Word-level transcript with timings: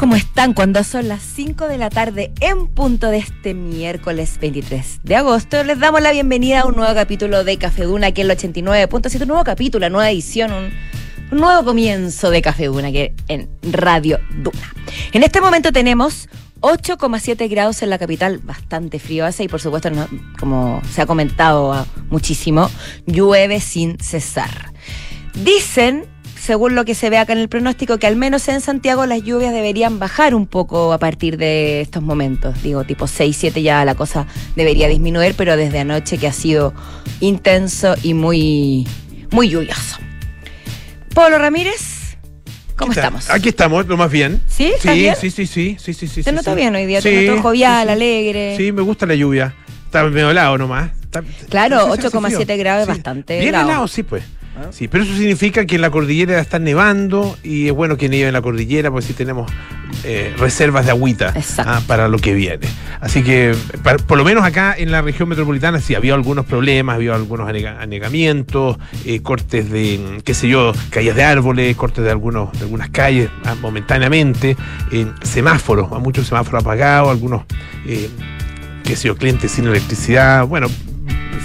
¿cómo 0.00 0.16
están? 0.16 0.54
Cuando 0.54 0.82
son 0.82 1.08
las 1.08 1.22
5 1.22 1.68
de 1.68 1.76
la 1.76 1.90
tarde 1.90 2.32
en 2.40 2.68
punto 2.68 3.08
de 3.08 3.18
este 3.18 3.52
miércoles 3.52 4.38
23 4.40 5.00
de 5.02 5.14
agosto, 5.14 5.62
les 5.62 5.78
damos 5.78 6.00
la 6.00 6.10
bienvenida 6.10 6.60
a 6.60 6.64
un 6.66 6.74
nuevo 6.74 6.94
capítulo 6.94 7.44
de 7.44 7.58
Café 7.58 7.84
Duna 7.84 8.06
aquí 8.06 8.22
en 8.22 8.30
el 8.30 8.38
89.7, 8.38 9.20
un 9.20 9.28
nuevo 9.28 9.44
capítulo, 9.44 9.86
una 9.86 9.90
nueva 9.90 10.10
edición, 10.10 10.52
un, 10.54 11.38
nuevo 11.38 11.66
comienzo 11.66 12.30
de 12.30 12.40
Café 12.40 12.64
Duna 12.64 12.88
aquí 12.88 13.10
en 13.28 13.50
Radio 13.62 14.18
Duna. 14.42 14.72
En 15.12 15.22
este 15.22 15.42
momento 15.42 15.70
tenemos 15.70 16.30
8,7 16.60 17.50
grados 17.50 17.82
en 17.82 17.90
la 17.90 17.98
capital, 17.98 18.38
bastante 18.38 19.00
frío 19.00 19.26
hace 19.26 19.44
y 19.44 19.48
por 19.48 19.60
supuesto, 19.60 19.90
como 20.38 20.80
se 20.90 21.02
ha 21.02 21.06
comentado 21.06 21.74
ah, 21.74 21.84
muchísimo, 22.08 22.70
llueve 23.04 23.60
sin 23.60 23.98
cesar. 23.98 24.72
Dicen, 25.34 26.06
según 26.50 26.74
lo 26.74 26.84
que 26.84 26.96
se 26.96 27.10
ve 27.10 27.18
acá 27.18 27.32
en 27.32 27.38
el 27.38 27.48
pronóstico, 27.48 27.98
que 27.98 28.08
al 28.08 28.16
menos 28.16 28.48
en 28.48 28.60
Santiago 28.60 29.06
las 29.06 29.22
lluvias 29.22 29.52
deberían 29.52 30.00
bajar 30.00 30.34
un 30.34 30.48
poco 30.48 30.92
a 30.92 30.98
partir 30.98 31.36
de 31.36 31.80
estos 31.80 32.02
momentos. 32.02 32.60
Digo, 32.64 32.82
tipo 32.82 33.06
6, 33.06 33.36
7 33.38 33.62
ya 33.62 33.84
la 33.84 33.94
cosa 33.94 34.26
debería 34.56 34.88
disminuir, 34.88 35.34
pero 35.36 35.56
desde 35.56 35.78
anoche 35.78 36.18
que 36.18 36.26
ha 36.26 36.32
sido 36.32 36.74
intenso 37.20 37.94
y 38.02 38.14
muy, 38.14 38.84
muy 39.30 39.48
lluvioso. 39.48 39.98
Pablo 41.14 41.38
Ramírez, 41.38 42.16
¿cómo 42.74 42.90
estamos? 42.90 43.30
Aquí 43.30 43.50
estamos, 43.50 43.86
lo 43.86 43.96
más 43.96 44.10
bien. 44.10 44.40
¿Sí? 44.48 44.72
¿Estás 44.74 44.92
Sí, 44.94 44.98
bien? 44.98 45.14
sí, 45.20 45.30
sí, 45.30 45.46
sí, 45.46 45.76
sí, 45.78 45.94
sí, 45.94 46.08
sí. 46.08 46.22
Te 46.24 46.30
sí, 46.30 46.34
noto 46.36 46.50
sí. 46.50 46.56
bien 46.56 46.74
hoy 46.74 46.84
día, 46.86 47.00
te 47.00 47.26
noto 47.28 47.42
jovial, 47.42 47.88
alegre. 47.90 48.56
Sí, 48.56 48.72
me 48.72 48.82
gusta 48.82 49.06
la 49.06 49.14
lluvia. 49.14 49.54
Está 49.84 50.02
medio 50.02 50.30
helado 50.32 50.58
nomás. 50.58 50.90
Está- 51.00 51.22
Claro, 51.48 51.76
no 51.86 51.94
sé 51.94 52.00
si 52.02 52.06
hace 52.08 52.16
8,7 52.18 52.44
frío. 52.44 52.58
grados 52.58 52.82
es 52.82 52.88
bastante 52.88 53.36
Bien 53.38 53.50
helado. 53.50 53.68
helado, 53.70 53.86
sí, 53.86 54.02
pues. 54.02 54.24
Ah. 54.56 54.66
Sí, 54.72 54.88
pero 54.88 55.04
eso 55.04 55.14
significa 55.14 55.64
que 55.64 55.76
en 55.76 55.80
la 55.82 55.90
cordillera 55.90 56.38
está 56.40 56.58
nevando 56.58 57.38
y 57.42 57.68
es 57.68 57.72
bueno 57.72 57.96
que 57.96 58.08
nieve 58.08 58.28
en 58.28 58.34
la 58.34 58.42
cordillera 58.42 58.90
porque 58.90 59.06
sí 59.06 59.12
tenemos 59.12 59.50
eh, 60.04 60.34
reservas 60.38 60.84
de 60.84 60.90
agüita 60.90 61.32
ah, 61.58 61.80
para 61.86 62.08
lo 62.08 62.18
que 62.18 62.34
viene. 62.34 62.66
Así 63.00 63.22
que, 63.22 63.54
para- 63.82 63.98
por 63.98 64.18
lo 64.18 64.24
menos 64.24 64.44
acá 64.44 64.74
en 64.76 64.90
la 64.90 65.02
región 65.02 65.28
metropolitana 65.28 65.80
sí 65.80 65.94
había 65.94 66.14
algunos 66.14 66.44
problemas, 66.46 66.96
había 66.96 67.14
algunos 67.14 67.48
anega- 67.48 67.80
anegamientos, 67.80 68.76
eh, 69.04 69.20
cortes 69.22 69.70
de, 69.70 69.98
mm, 69.98 70.20
qué 70.22 70.34
sé 70.34 70.48
yo, 70.48 70.72
caídas 70.90 71.16
de 71.16 71.22
árboles, 71.24 71.76
cortes 71.76 72.04
de, 72.04 72.10
algunos, 72.10 72.52
de 72.52 72.60
algunas 72.64 72.90
calles 72.90 73.30
ah, 73.44 73.54
momentáneamente, 73.60 74.56
eh, 74.92 75.06
semáforos, 75.22 75.90
muchos 76.02 76.26
semáforos 76.26 76.62
apagados, 76.62 77.08
algunos, 77.10 77.44
eh, 77.86 78.10
qué 78.84 78.96
sé 78.96 79.08
yo, 79.08 79.16
clientes 79.16 79.52
sin 79.52 79.66
electricidad, 79.68 80.44
bueno. 80.46 80.66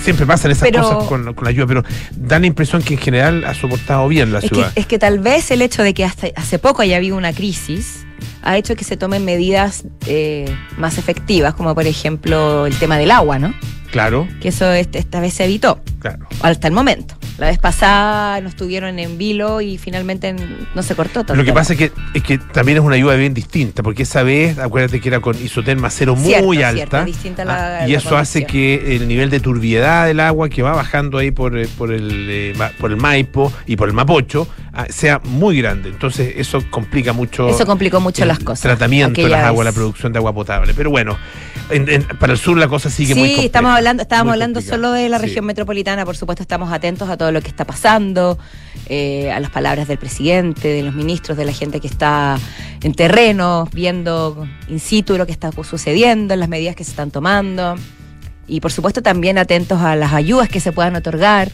Siempre 0.03 0.25
pasan 0.27 0.51
esas 0.51 0.69
Pero- 0.69 0.83
cosas 0.83 1.03
con, 1.09 1.33
con 1.33 1.45
la 1.45 1.51
lluvia, 1.51 1.65
pero 1.67 1.83
da 2.15 2.37
la 2.39 2.45
impresión 2.47 2.81
que 2.83 2.93
en 2.93 2.99
general 2.99 3.43
ha 3.45 3.53
soportado 3.55 4.07
bien 4.07 4.31
la 4.31 4.39
Es 4.39 4.43
que, 4.43 4.49
ciudad. 4.49 4.71
es 4.75 4.85
que 4.85 4.99
tal 4.99 5.19
vez 5.19 5.49
el 5.51 5.61
hecho 5.63 5.81
de 5.83 5.93
que 5.95 6.05
hasta 6.05 6.27
hace 6.35 6.59
poco 6.59 6.81
haya 6.83 6.97
habido 6.97 7.17
una 7.17 7.33
crisis 7.33 8.05
ha 8.43 8.57
hecho 8.57 8.75
que 8.75 8.83
se 8.83 8.97
tomen 8.97 9.25
medidas 9.25 9.83
eh, 10.07 10.45
más 10.77 10.97
efectivas, 10.97 11.53
como 11.53 11.73
por 11.75 11.85
ejemplo 11.87 12.65
el 12.65 12.75
tema 12.75 12.97
del 12.97 13.11
agua, 13.11 13.39
¿no? 13.39 13.53
Claro, 13.91 14.27
Que 14.41 14.49
eso 14.49 14.69
este- 14.73 14.99
esta 14.99 15.21
vez 15.21 15.33
se 15.35 15.45
evitó, 15.45 15.79
claro. 15.99 16.27
hasta 16.41 16.67
el 16.67 16.73
momento. 16.73 17.15
La 17.37 17.47
vez 17.47 17.59
pasada 17.59 18.39
no 18.41 18.47
estuvieron 18.47 18.97
en 18.97 19.17
vilo 19.17 19.59
y 19.59 19.77
finalmente 19.77 20.33
no 20.73 20.83
se 20.83 20.95
cortó 20.95 21.23
todo. 21.25 21.35
Lo 21.35 21.43
que 21.43 21.51
pasa 21.53 21.73
es 21.73 21.79
que, 21.79 21.91
es 22.13 22.23
que 22.23 22.37
también 22.37 22.77
es 22.77 22.83
una 22.83 22.95
lluvia 22.97 23.15
bien 23.15 23.33
distinta, 23.33 23.83
porque 23.83 24.03
esa 24.03 24.23
vez, 24.23 24.57
acuérdate 24.57 25.01
que 25.01 25.09
era 25.09 25.19
con 25.19 25.35
isoterma 25.41 25.89
cero 25.89 26.15
muy 26.15 26.33
alta. 26.63 26.73
cierto, 26.73 27.05
distinta 27.05 27.43
la- 27.45 27.79
ah, 27.83 27.87
y 27.87 27.91
la 27.91 27.97
eso 27.97 28.17
hace 28.17 28.45
que 28.45 28.95
el 28.95 29.07
nivel 29.07 29.29
de 29.29 29.39
turbiedad 29.41 30.07
del 30.07 30.19
agua 30.21 30.47
que 30.49 30.61
va 30.61 30.73
bajando 30.73 31.17
ahí 31.17 31.31
por, 31.31 31.57
eh, 31.57 31.67
por, 31.77 31.91
el, 31.93 32.27
eh, 32.29 32.53
por 32.79 32.91
el 32.91 32.97
Maipo 32.97 33.51
y 33.67 33.75
por 33.75 33.87
el 33.89 33.93
Mapocho 33.93 34.47
sea 34.89 35.19
muy 35.23 35.57
grande. 35.61 35.89
Entonces 35.89 36.33
eso 36.37 36.63
complica 36.69 37.13
mucho. 37.13 37.47
Eso 37.47 37.65
complicó 37.65 37.99
mucho 38.01 38.23
el 38.23 38.27
las 38.27 38.39
cosas. 38.39 38.61
tratamiento 38.61 39.21
de 39.21 39.29
las 39.29 39.45
aguas, 39.45 39.65
la 39.65 39.71
producción 39.71 40.11
de 40.13 40.19
agua 40.19 40.33
potable. 40.33 40.73
Pero 40.73 40.89
bueno, 40.89 41.17
en- 41.69 41.87
en- 41.89 42.03
para 42.03 42.33
el 42.33 42.39
sur 42.39 42.57
la 42.57 42.67
cosa 42.67 42.89
sigue 42.89 43.15
muy 43.15 43.29
Sí, 43.29 43.45
estamos 43.45 43.71
hablando, 43.71 44.03
estábamos 44.03 44.33
hablando 44.33 44.59
complicada. 44.59 44.77
solo 44.77 44.91
de 44.91 45.09
la 45.09 45.19
Sí. 45.19 45.25
región 45.27 45.45
metropolitana, 45.45 46.05
por 46.05 46.17
supuesto 46.17 46.43
estamos 46.43 46.71
atentos 46.71 47.09
a 47.09 47.17
todo 47.17 47.31
lo 47.31 47.41
que 47.41 47.47
está 47.47 47.65
pasando, 47.65 48.37
eh, 48.87 49.31
a 49.31 49.39
las 49.39 49.49
palabras 49.49 49.87
del 49.87 49.97
presidente, 49.97 50.67
de 50.67 50.83
los 50.83 50.93
ministros, 50.93 51.37
de 51.37 51.45
la 51.45 51.53
gente 51.53 51.79
que 51.79 51.87
está 51.87 52.37
en 52.83 52.93
terreno, 52.93 53.67
viendo 53.73 54.45
in 54.67 54.79
situ 54.79 55.17
lo 55.17 55.25
que 55.25 55.31
está 55.31 55.51
sucediendo, 55.63 56.35
las 56.35 56.49
medidas 56.49 56.75
que 56.75 56.83
se 56.83 56.91
están 56.91 57.11
tomando. 57.11 57.75
Y 58.47 58.59
por 58.59 58.71
supuesto 58.71 59.01
también 59.01 59.37
atentos 59.39 59.81
a 59.81 59.95
las 59.95 60.13
ayudas 60.13 60.49
que 60.49 60.59
se 60.59 60.71
puedan 60.71 60.95
otorgar, 60.95 61.51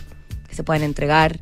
que 0.50 0.56
se 0.56 0.64
puedan 0.64 0.84
entregar. 0.84 1.40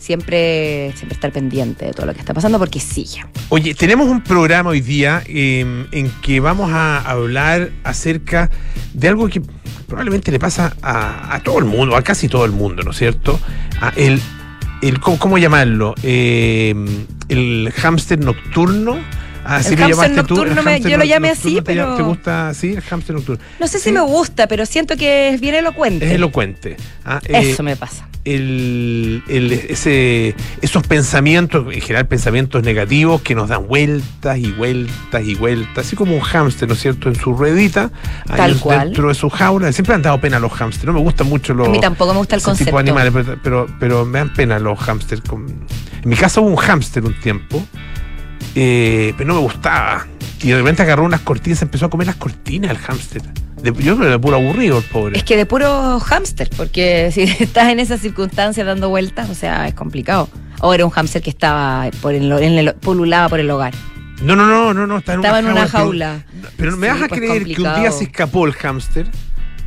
Siempre, 0.00 0.92
siempre 0.96 1.14
estar 1.14 1.30
pendiente 1.30 1.84
de 1.84 1.92
todo 1.92 2.06
lo 2.06 2.14
que 2.14 2.20
está 2.20 2.32
pasando 2.32 2.58
porque 2.58 2.80
sigue. 2.80 3.22
Oye, 3.50 3.74
tenemos 3.74 4.08
un 4.08 4.22
programa 4.24 4.70
hoy 4.70 4.80
día 4.80 5.22
eh, 5.26 5.86
en 5.92 6.10
que 6.22 6.40
vamos 6.40 6.72
a 6.72 6.98
hablar 7.02 7.70
acerca 7.84 8.50
de 8.94 9.08
algo 9.08 9.28
que 9.28 9.42
probablemente 9.86 10.32
le 10.32 10.38
pasa 10.38 10.74
a, 10.80 11.34
a 11.34 11.42
todo 11.42 11.58
el 11.58 11.66
mundo, 11.66 11.96
a 11.96 12.02
casi 12.02 12.28
todo 12.28 12.46
el 12.46 12.52
mundo, 12.52 12.82
¿no 12.82 12.92
es 12.92 12.96
cierto? 12.96 13.38
A 13.82 13.90
el, 13.90 14.22
el, 14.80 15.00
¿cómo, 15.00 15.18
cómo 15.18 15.36
llamarlo? 15.36 15.94
Eh, 16.02 16.74
el 17.28 17.70
hámster 17.76 18.24
nocturno. 18.24 18.98
Así 19.44 19.74
El 19.74 19.80
lo 19.80 19.86
hámster 19.86 20.10
llamaste 20.10 20.28
tú, 20.28 20.34
el 20.42 20.48
nocturno 20.54 20.62
me- 20.62 20.80
yo 20.80 20.96
lo 20.98 21.04
llamé 21.04 21.28
nocturno, 21.28 21.48
así, 21.50 21.54
¿te 21.56 21.62
pero- 21.62 21.94
¿Te 21.96 22.02
gusta 22.02 22.48
así 22.48 22.72
el 22.74 22.80
hámster 22.82 23.16
nocturno? 23.16 23.42
No 23.58 23.66
sé 23.68 23.78
si 23.78 23.90
me 23.92 24.00
gusta, 24.00 24.46
pero 24.46 24.66
siento 24.66 24.96
que 24.96 25.30
es 25.30 25.40
bien 25.40 25.54
elocuente. 25.54 26.06
Es 26.06 26.12
elocuente. 26.12 26.76
ah, 27.04 27.20
eh, 27.24 27.50
Eso 27.52 27.62
me 27.62 27.74
pasa. 27.76 28.06
el, 28.24 29.22
el- 29.28 29.52
ese, 29.52 30.34
esos 30.60 30.86
pensamientos, 30.86 31.66
en 31.72 31.80
general 31.80 32.06
pensamientos 32.06 32.62
negativos 32.62 33.22
que 33.22 33.34
nos 33.34 33.48
dan 33.48 33.66
vueltas 33.66 34.38
y 34.38 34.52
vueltas 34.52 35.24
y 35.24 35.34
vueltas, 35.34 35.86
así 35.86 35.96
como 35.96 36.14
un 36.14 36.20
hámster, 36.20 36.68
¿no 36.68 36.74
es 36.74 36.80
cierto?, 36.80 37.08
en 37.08 37.14
su 37.16 37.32
ruedita, 37.34 37.90
ahí 38.28 38.36
Tal 38.36 38.56
cual. 38.58 38.80
dentro 38.88 39.08
de 39.08 39.14
su 39.14 39.30
jaula. 39.30 39.72
Siempre 39.72 39.94
han 39.94 40.02
dado 40.02 40.20
pena 40.20 40.38
los 40.38 40.52
hámsters, 40.52 40.84
no 40.86 40.92
me 40.92 41.00
gustan 41.00 41.28
mucho 41.28 41.54
los... 41.54 41.66
A 41.66 41.70
mí 41.70 41.80
tampoco 41.80 42.12
me 42.12 42.18
gusta 42.18 42.36
el 42.36 42.40
ese 42.42 42.50
tipo 42.64 42.72
concepto. 42.72 42.76
de 42.76 42.80
animales, 42.80 43.12
pero, 43.14 43.38
pero, 43.42 43.66
pero 43.80 44.04
me 44.04 44.18
dan 44.18 44.32
pena 44.34 44.58
los 44.58 44.78
hámsters. 44.78 45.22
En 46.02 46.08
mi 46.08 46.16
casa 46.16 46.40
hubo 46.40 46.48
un 46.50 46.56
hámster 46.56 47.04
un 47.04 47.18
tiempo, 47.20 47.64
eh, 48.54 49.14
pero 49.16 49.28
no 49.28 49.34
me 49.34 49.40
gustaba. 49.40 50.06
Y 50.42 50.48
de 50.48 50.56
repente 50.56 50.82
agarró 50.82 51.04
unas 51.04 51.20
cortinas, 51.20 51.60
empezó 51.62 51.86
a 51.86 51.90
comer 51.90 52.06
las 52.06 52.16
cortinas 52.16 52.70
el 52.70 52.78
hámster. 52.78 53.22
De- 53.62 53.72
yo 53.82 53.94
me 53.96 54.06
lo 54.08 54.18
puro 54.20 54.36
aburrido, 54.36 54.78
el 54.78 54.84
pobre. 54.84 55.18
Es 55.18 55.24
que 55.24 55.36
de 55.36 55.44
puro 55.46 56.00
hámster, 56.00 56.48
porque 56.56 57.10
si 57.14 57.22
estás 57.22 57.68
en 57.68 57.78
esas 57.80 58.00
circunstancias 58.00 58.66
dando 58.66 58.88
vueltas, 58.88 59.28
o 59.28 59.34
sea, 59.34 59.68
es 59.68 59.74
complicado. 59.74 60.28
O 60.60 60.72
era 60.74 60.84
un 60.84 60.90
hámster 60.90 61.22
que 61.22 61.30
estaba 61.30 61.90
por 62.00 62.14
el, 62.14 62.30
en 62.32 62.58
el- 62.58 62.74
pululaba 62.74 63.28
por 63.28 63.40
el 63.40 63.50
hogar. 63.50 63.74
No, 64.22 64.36
no, 64.36 64.46
no, 64.46 64.74
no, 64.74 64.86
no, 64.86 64.98
Estaba 64.98 65.38
en 65.38 65.46
una 65.46 65.66
jaula. 65.66 66.24
Pero, 66.58 66.76
me 66.76 66.88
Sí, 66.88 66.92
vas 66.92 67.02
a 67.02 67.08
pues, 67.08 67.20
creer 67.20 67.44
que 67.44 67.62
un 67.62 67.74
día 67.80 67.90
se 67.90 68.04
escapó 68.04 68.46
el 68.46 68.52
hámster, 68.52 69.06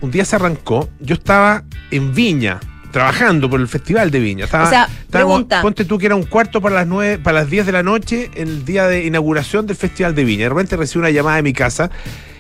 un 0.02 0.12
día 0.12 0.26
se 0.26 0.36
arrancó, 0.36 0.90
yo 1.00 1.16
estaba 1.16 1.64
en 1.90 2.14
Viña, 2.14 2.60
trabajando 2.94 3.50
por 3.50 3.60
el 3.60 3.68
Festival 3.68 4.10
de 4.12 4.20
Viña. 4.22 4.46
Estaba, 4.46 4.64
O 4.66 4.70
sea, 4.70 4.88
pregunta. 5.10 5.62
ponte 5.62 5.84
tú 5.84 5.98
que 5.98 6.06
era 6.06 6.16
un 6.16 6.24
cuarto 6.24 6.62
para 6.62 6.76
las 6.76 6.88
nueve, 6.88 7.18
para 7.18 7.40
las 7.42 7.50
10 7.50 7.66
de 7.66 7.72
la 7.74 7.84
noche, 7.84 8.32
el 8.36 8.64
día 8.64 8.88
de 8.88 9.04
inauguración 9.04 9.68
del 9.68 9.76
Festival 9.76 10.16
de 10.16 10.24
Viña. 10.24 10.44
De 10.44 10.50
repente 10.50 10.78
recibí 10.78 11.00
una 11.00 11.10
llamada 11.10 11.36
de 11.38 11.44
mi 11.44 11.52
casa 11.54 11.90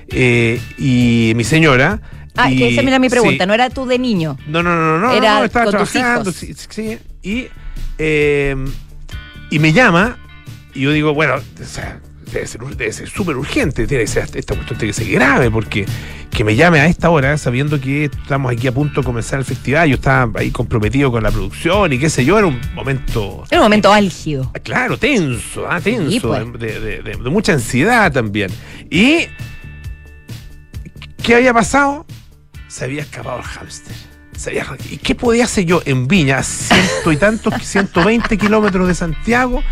eh, 0.07 0.61
y 0.77 1.33
mi 1.35 1.43
señora. 1.43 1.99
Ah, 2.35 2.49
y- 2.51 2.57
que 2.57 2.69
esa 2.69 2.81
era 2.81 2.99
mi 2.99 3.09
pregunta, 3.09 3.43
sí. 3.43 3.47
no 3.47 3.53
era 3.53 3.69
tú 3.69 3.85
de 3.85 3.99
niño. 3.99 4.37
No, 4.47 4.63
no, 4.63 4.75
no, 4.75 4.97
no, 4.99 5.07
no, 5.07 5.13
Era 5.13 5.39
no, 5.39 5.45
estaba 5.45 5.65
con 5.71 5.79
tus 5.81 5.91
trabajando, 5.91 6.29
hijos. 6.29 6.35
sí, 6.39 6.53
sí, 6.69 6.97
y, 7.21 7.47
eh, 7.97 8.55
y 9.49 9.59
me 9.59 9.73
llama, 9.73 10.17
y 10.73 10.81
yo 10.81 10.91
digo, 10.91 11.13
bueno, 11.13 11.35
o 11.35 11.65
sea, 11.65 11.99
debe 12.33 12.47
ser 12.47 12.61
ur- 12.61 12.75
debe 12.75 12.91
ser 12.91 13.07
súper 13.09 13.35
urgente, 13.37 13.87
tiene 13.87 14.03
que 14.03 14.07
ser, 14.07 14.23
esta 14.35 14.55
cuestión 14.55 14.77
tiene 14.79 14.93
que 14.93 14.93
ser 14.93 15.09
grave, 15.11 15.49
porque 15.51 15.85
que 16.31 16.43
me 16.43 16.55
llame 16.55 16.79
a 16.79 16.87
esta 16.87 17.09
hora, 17.11 17.37
sabiendo 17.37 17.79
que 17.79 18.05
estamos 18.05 18.51
aquí 18.51 18.65
a 18.67 18.71
punto 18.71 19.01
de 19.01 19.05
comenzar 19.05 19.37
el 19.39 19.45
festival, 19.45 19.87
yo 19.87 19.95
estaba 19.95 20.39
ahí 20.39 20.49
comprometido 20.49 21.11
con 21.11 21.21
la 21.23 21.29
producción 21.31 21.93
y 21.93 21.99
qué 21.99 22.09
sé 22.09 22.25
yo, 22.25 22.37
era 22.39 22.47
un 22.47 22.59
momento 22.73 23.43
Era 23.51 23.61
un 23.61 23.65
momento 23.65 23.93
álgido. 23.93 24.51
Claro, 24.63 24.97
tenso, 24.97 25.65
ah, 25.69 25.79
tenso, 25.79 26.09
Sí, 26.09 26.19
pues. 26.19 26.53
de, 26.59 26.79
de- 26.79 27.01
de- 27.03 27.15
de 27.17 27.29
mucha 27.29 27.53
ansiedad 27.53 28.11
también. 28.11 28.49
¿Y 28.89 29.27
qué 31.21 31.35
había 31.35 31.53
pasado? 31.53 32.05
Se 32.67 32.85
había 32.85 33.03
escapado 33.03 33.37
el 33.37 33.43
hámster. 33.43 33.95
Se 34.43 34.61
¿Y 34.91 34.97
qué 34.97 35.15
podía 35.15 35.45
hacer 35.45 35.63
yo 35.63 35.81
en 35.85 36.05
Viña, 36.05 36.39
a 36.39 36.43
ciento 36.43 37.13
y 37.13 37.15
tantos, 37.17 37.53
120 37.63 38.37
kilómetros 38.37 38.89
de 38.89 38.93
Santiago, 38.93 39.63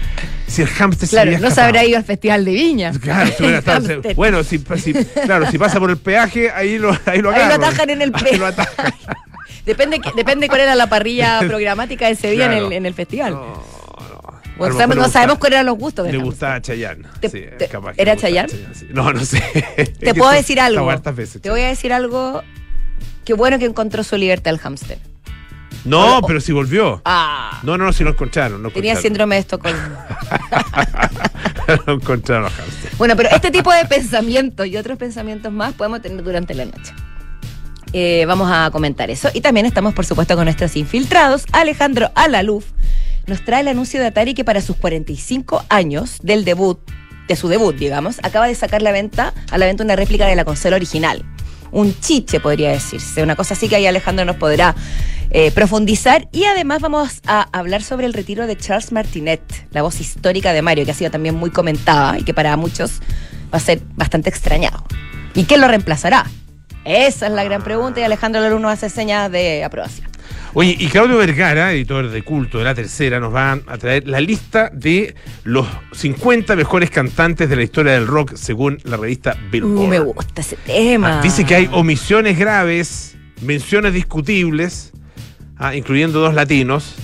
si 0.47 0.62
el 0.62 0.69
hámster 0.69 1.09
se 1.09 1.19
había 1.19 1.33
no 1.33 1.39
se 1.39 1.47
escapado? 1.47 1.68
habrá 1.68 1.83
ido 1.83 1.97
al 1.97 2.06
Festival 2.06 2.45
de 2.45 2.51
Viña. 2.53 2.91
Claro, 2.94 3.29
hubiera 3.38 3.57
estado- 3.59 4.01
bueno, 4.15 4.45
si, 4.45 4.63
si- 4.81 4.94
claro, 5.25 5.51
si 5.51 5.57
pasa 5.57 5.77
por 5.77 5.89
el 5.89 5.97
peaje, 5.97 6.51
ahí 6.51 6.77
lo, 6.79 6.91
ahí 7.06 7.19
lo 7.21 7.31
Ahí 7.31 7.47
lo 7.50 7.56
atajan 7.56 7.89
en 7.89 8.01
el 8.01 8.12
Ahí 8.15 8.23
pe- 8.23 8.38
lo 8.38 8.45
atajan. 8.45 8.94
Depende, 9.65 10.00
que- 10.00 10.12
depende 10.15 10.47
cuál 10.47 10.62
era 10.62 10.73
la 10.75 10.88
parrilla 10.88 11.39
programática 11.47 12.06
de 12.06 12.13
ese 12.13 12.31
día 12.31 12.45
en, 12.45 12.53
el, 12.53 12.71
en 12.71 12.85
el 12.85 12.94
festival. 12.94 13.33
No, 13.33 13.63
mejor 14.57 14.95
no 14.95 15.09
sabemos 15.09 15.38
cuáles 15.38 15.56
eran 15.57 15.65
los 15.65 15.77
gustos 15.77 16.06
de 16.06 16.13
Le 16.13 16.18
gustaba 16.19 16.62
Chayanne. 16.62 17.03
Te- 17.19 17.29
sí, 17.29 17.44
te- 17.57 17.68
capaz 17.68 17.94
que 17.94 18.01
¿era 18.03 18.15
Chayanne? 18.15 18.50
sí. 18.73 18.88
No, 18.91 19.12
no 19.12 19.25
sé. 19.25 19.41
Te 20.00 20.13
puedo 20.13 20.31
decir 20.31 20.62
algo. 20.62 20.85
Veces, 21.13 21.41
Te 21.41 21.50
voy 21.50 21.62
a 21.62 21.68
decir 21.68 21.91
algo. 21.91 22.41
Qué 23.25 23.33
bueno 23.33 23.59
que 23.59 23.65
encontró 23.65 24.03
su 24.03 24.18
libertad 24.18 24.53
el 24.53 24.59
hámster. 24.59 25.00
No, 25.85 26.19
O- 26.19 26.27
pero 26.27 26.39
si 26.41 26.51
volvió. 26.51 27.01
Ah, 27.06 27.59
No, 27.63 27.77
no, 27.77 27.85
no, 27.85 27.94
si 27.94 28.03
lo 28.03 28.12
encontraron. 28.12 28.57
Tenía 28.57 28.68
encontraron. 28.94 29.01
síndrome 29.01 29.35
de 29.35 29.41
Estocolmo. 29.41 29.79
lo 31.88 31.94
encontraron 31.94 32.45
a 32.45 32.50
Hamster. 32.50 32.91
Bueno, 32.97 33.15
pero 33.15 33.29
este 33.29 33.51
tipo 33.51 33.71
de 33.73 33.85
pensamientos 33.85 34.68
y 34.68 34.77
otros 34.77 34.97
pensamientos 34.97 35.51
más 35.51 35.73
podemos 35.73 36.01
tener 36.01 36.23
durante 36.23 36.53
la 36.53 36.65
noche. 36.65 36.94
Eh, 37.94 38.25
vamos 38.27 38.50
a 38.51 38.69
comentar 38.71 39.09
eso. 39.09 39.29
Y 39.33 39.41
también 39.41 39.65
estamos, 39.65 39.94
por 39.94 40.06
supuesto, 40.06 40.35
con 40.35 40.45
nuestros 40.45 40.75
infiltrados. 40.75 41.45
Alejandro 41.51 42.09
Alaluf 42.15 42.65
nos 43.27 43.44
trae 43.44 43.62
el 43.62 43.68
anuncio 43.68 44.00
de 44.00 44.07
Atari 44.07 44.33
que 44.33 44.44
para 44.45 44.62
sus 44.62 44.75
45 44.77 45.65
años 45.69 46.18
del 46.23 46.45
debut, 46.45 46.79
de 47.27 47.35
su 47.35 47.47
debut, 47.47 47.75
digamos, 47.75 48.19
acaba 48.23 48.47
de 48.47 48.56
sacar 48.56 48.81
la 48.81 48.91
venta, 48.91 49.33
a 49.51 49.57
la 49.57 49.65
venta 49.65 49.83
una 49.83 49.95
réplica 49.95 50.25
de 50.27 50.35
la 50.35 50.45
consola 50.45 50.75
original. 50.75 51.23
Un 51.71 51.97
chiche, 52.00 52.39
podría 52.39 52.71
decirse. 52.71 53.23
Una 53.23 53.35
cosa 53.35 53.53
así 53.53 53.69
que 53.69 53.75
ahí 53.77 53.85
Alejandro 53.85 54.25
nos 54.25 54.35
podrá 54.35 54.75
eh, 55.29 55.51
profundizar. 55.51 56.27
Y 56.31 56.44
además 56.44 56.81
vamos 56.81 57.21
a 57.25 57.47
hablar 57.57 57.83
sobre 57.83 58.06
el 58.06 58.13
retiro 58.13 58.47
de 58.47 58.57
Charles 58.57 58.91
Martinet, 58.91 59.41
la 59.71 59.81
voz 59.81 60.01
histórica 60.01 60.51
de 60.51 60.62
Mario, 60.62 60.85
que 60.85 60.91
ha 60.91 60.95
sido 60.95 61.09
también 61.09 61.35
muy 61.35 61.51
comentada 61.51 62.19
y 62.19 62.23
que 62.23 62.33
para 62.33 62.57
muchos 62.57 63.00
va 63.53 63.57
a 63.57 63.62
ser 63.62 63.81
bastante 63.95 64.29
extrañado. 64.29 64.83
¿Y 65.33 65.45
quién 65.45 65.62
lo 65.62 65.69
reemplazará? 65.69 66.25
Esa 66.83 67.27
es 67.27 67.33
la 67.33 67.44
gran 67.44 67.63
pregunta 67.63 68.00
y 68.01 68.03
Alejandro 68.03 68.41
Lalu 68.41 68.59
nos 68.59 68.73
hace 68.73 68.89
señas 68.89 69.31
de 69.31 69.63
aprobación. 69.63 70.10
Oye, 70.53 70.75
y 70.77 70.88
Claudio 70.88 71.18
Vergara, 71.18 71.71
editor 71.71 72.09
de 72.09 72.24
culto 72.24 72.57
de 72.57 72.65
la 72.65 72.75
tercera, 72.75 73.21
nos 73.21 73.33
va 73.33 73.53
a 73.53 73.77
traer 73.77 74.06
la 74.07 74.19
lista 74.19 74.69
de 74.74 75.15
los 75.45 75.65
50 75.94 76.57
mejores 76.57 76.89
cantantes 76.89 77.48
de 77.50 77.56
la 77.56 77.63
historia 77.63 77.94
del 77.94 78.06
rock 78.06 78.33
según 78.36 78.77
la 78.83 78.98
revista 78.98 79.38
Billboard. 79.50 79.77
Uh, 79.80 79.88
me 79.88 80.00
gusta 80.00 80.42
ese 80.42 80.57
tema. 80.57 81.19
Ah, 81.19 81.21
dice 81.21 81.45
que 81.45 81.56
hay 81.56 81.69
omisiones 81.71 82.38
graves, 82.38 83.15
menciones 83.42 83.94
discutibles, 83.94 84.92
ah, 85.57 85.74
incluyendo 85.74 86.19
dos 86.19 86.33
latinos. 86.33 86.95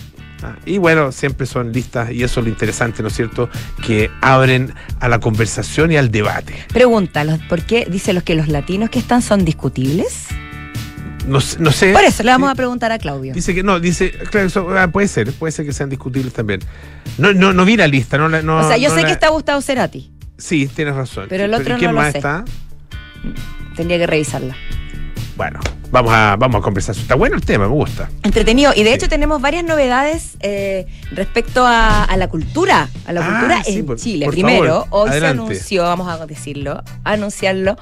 ah, 0.44 0.58
y 0.66 0.78
bueno, 0.78 1.14
siempre 1.14 1.48
son 1.48 1.72
listas, 1.72 2.12
y 2.12 2.24
eso 2.24 2.42
es 2.42 2.46
lo 2.48 2.50
interesante, 2.52 3.02
¿no 3.02 3.08
es 3.08 3.16
cierto?, 3.16 3.50
que 3.82 4.12
abren 4.22 4.74
a 5.00 5.08
la 5.08 5.20
conversación 5.20 5.90
y 5.94 5.96
al 5.96 6.12
debate. 6.12 6.54
Pregunta, 6.74 7.24
¿los- 7.24 7.40
¿por 7.44 7.62
qué 7.62 7.88
dice 7.90 8.12
los 8.12 8.24
que 8.24 8.36
los 8.36 8.50
latinos 8.50 8.90
que 8.90 9.00
están 9.00 9.22
son 9.22 9.46
discutibles? 9.46 10.28
No, 11.28 11.40
no 11.60 11.72
sé. 11.72 11.92
Por 11.94 12.04
eso 12.04 12.24
le 12.24 12.32
vamos 12.32 12.48
Sí. 12.50 12.52
a 12.54 12.56
preguntar 12.56 12.92
a 12.92 12.98
Claudio. 13.00 13.34
Dice 13.34 13.54
que 13.54 13.62
no, 13.64 13.80
dice, 13.80 14.12
claro, 14.12 14.48
eso, 14.48 14.70
ah, 14.78 14.88
puede 14.88 15.08
ser, 15.08 15.32
puede 15.34 15.52
ser 15.52 15.66
que 15.66 15.74
sean 15.74 15.90
discutibles 15.90 16.34
también. 16.34 16.62
No, 17.18 17.34
no, 17.34 17.54
no 17.54 17.66
vi 17.66 17.76
la 17.78 17.88
lista, 17.88 18.18
no, 18.18 18.30
la- 18.30 18.42
no 18.42 18.60
o 18.60 18.68
sea, 18.68 18.78
yo 18.78 18.90
sé 18.90 19.02
la- 19.02 19.08
que 19.08 19.14
está 19.14 19.30
Gustavo 19.30 19.62
Cerati. 19.62 20.12
Sí, 20.38 20.68
tienes 20.74 20.96
razón. 20.96 21.26
Pero 21.30 21.44
el 21.46 21.52
¿y 21.52 21.54
otro 21.56 21.78
¿Quién 21.78 21.92
no 21.92 21.98
lo 21.98 22.02
más 22.02 22.12
sé. 22.14 22.20
está? 22.20 22.46
Tendría 23.76 23.98
que 23.98 24.08
revisarla. 24.08 24.56
Bueno, 25.36 25.60
vamos 25.92 26.12
a, 26.14 26.36
vamos 26.38 26.60
a 26.60 26.64
conversar. 26.64 26.96
Está 26.96 27.16
bueno 27.16 27.36
el 27.36 27.44
tema, 27.46 27.66
me 27.68 27.74
gusta. 27.74 28.10
Entretenido. 28.24 28.72
Y 28.76 28.84
de 28.84 28.90
Sí. 28.92 28.96
hecho 28.96 29.10
tenemos 29.10 29.42
varias 29.42 29.64
novedades 29.64 30.38
eh, 30.42 30.86
respecto 31.12 31.66
a, 31.66 32.04
a 32.04 32.18
la 32.18 32.28
cultura, 32.28 32.90
a 33.06 33.14
la 33.14 33.22
Ah, 33.26 33.30
cultura 33.30 33.64
sí, 33.64 33.80
en 33.80 33.86
por- 33.86 33.98
Chile. 33.98 34.26
por 34.26 34.34
Primero, 34.34 34.84
favor, 34.86 34.88
hoy 34.92 35.10
adelante. 35.10 35.38
se 35.38 35.42
anunció, 35.44 35.84
vamos 35.84 36.08
a 36.08 36.26
decirlo, 36.26 36.84
a 37.04 37.12
anunciarlo. 37.12 37.78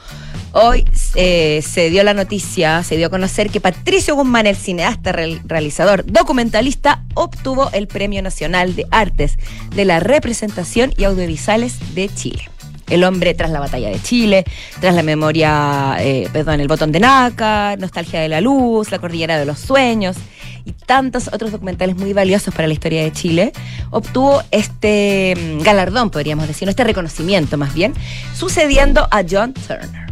Hoy 0.58 0.86
eh, 1.16 1.62
se 1.68 1.90
dio 1.90 2.02
la 2.04 2.14
noticia, 2.14 2.82
se 2.84 2.96
dio 2.96 3.08
a 3.08 3.10
conocer 3.10 3.50
que 3.50 3.60
Patricio 3.60 4.16
Guzmán, 4.16 4.48
el 4.48 4.56
cineasta, 4.56 5.12
real- 5.12 5.42
realizador, 5.46 6.06
documentalista, 6.06 7.04
obtuvo 7.14 7.70
el 7.74 7.88
Premio 7.88 8.22
Nacional 8.22 8.74
de 8.76 8.86
Artes 8.92 9.34
de 9.76 9.84
la 9.84 10.00
Representación 10.00 10.94
y 10.98 11.04
Audiovisuales 11.04 11.76
de 11.94 12.08
Chile. 12.14 12.50
El 12.90 13.04
hombre 13.04 13.34
tras 13.34 13.50
la 13.52 13.60
batalla 13.60 13.90
de 13.90 14.02
Chile, 14.02 14.46
tras 14.80 14.94
la 14.94 15.04
memoria, 15.04 15.98
eh, 16.00 16.30
perdón, 16.32 16.60
el 16.60 16.68
botón 16.68 16.92
de 16.92 17.00
Naca, 17.00 17.76
Nostalgia 17.78 18.22
de 18.22 18.30
la 18.30 18.42
Luz, 18.42 18.92
La 18.92 19.00
Cordillera 19.00 19.40
de 19.40 19.46
los 19.46 19.60
Sueños 19.60 20.18
y 20.66 20.72
tantos 20.72 21.30
otros 21.32 21.52
documentales 21.52 21.96
muy 21.96 22.14
valiosos 22.14 22.54
para 22.54 22.68
la 22.68 22.74
historia 22.74 23.04
de 23.04 23.12
Chile, 23.12 23.54
obtuvo 23.92 24.42
este 24.52 25.36
mm, 25.36 25.62
galardón, 25.62 26.10
podríamos 26.10 26.48
decir, 26.48 26.68
este 26.68 26.84
reconocimiento 26.84 27.58
más 27.58 27.74
bien, 27.74 27.94
sucediendo 28.34 29.08
a 29.12 29.24
John 29.30 29.54
Turner. 29.54 30.06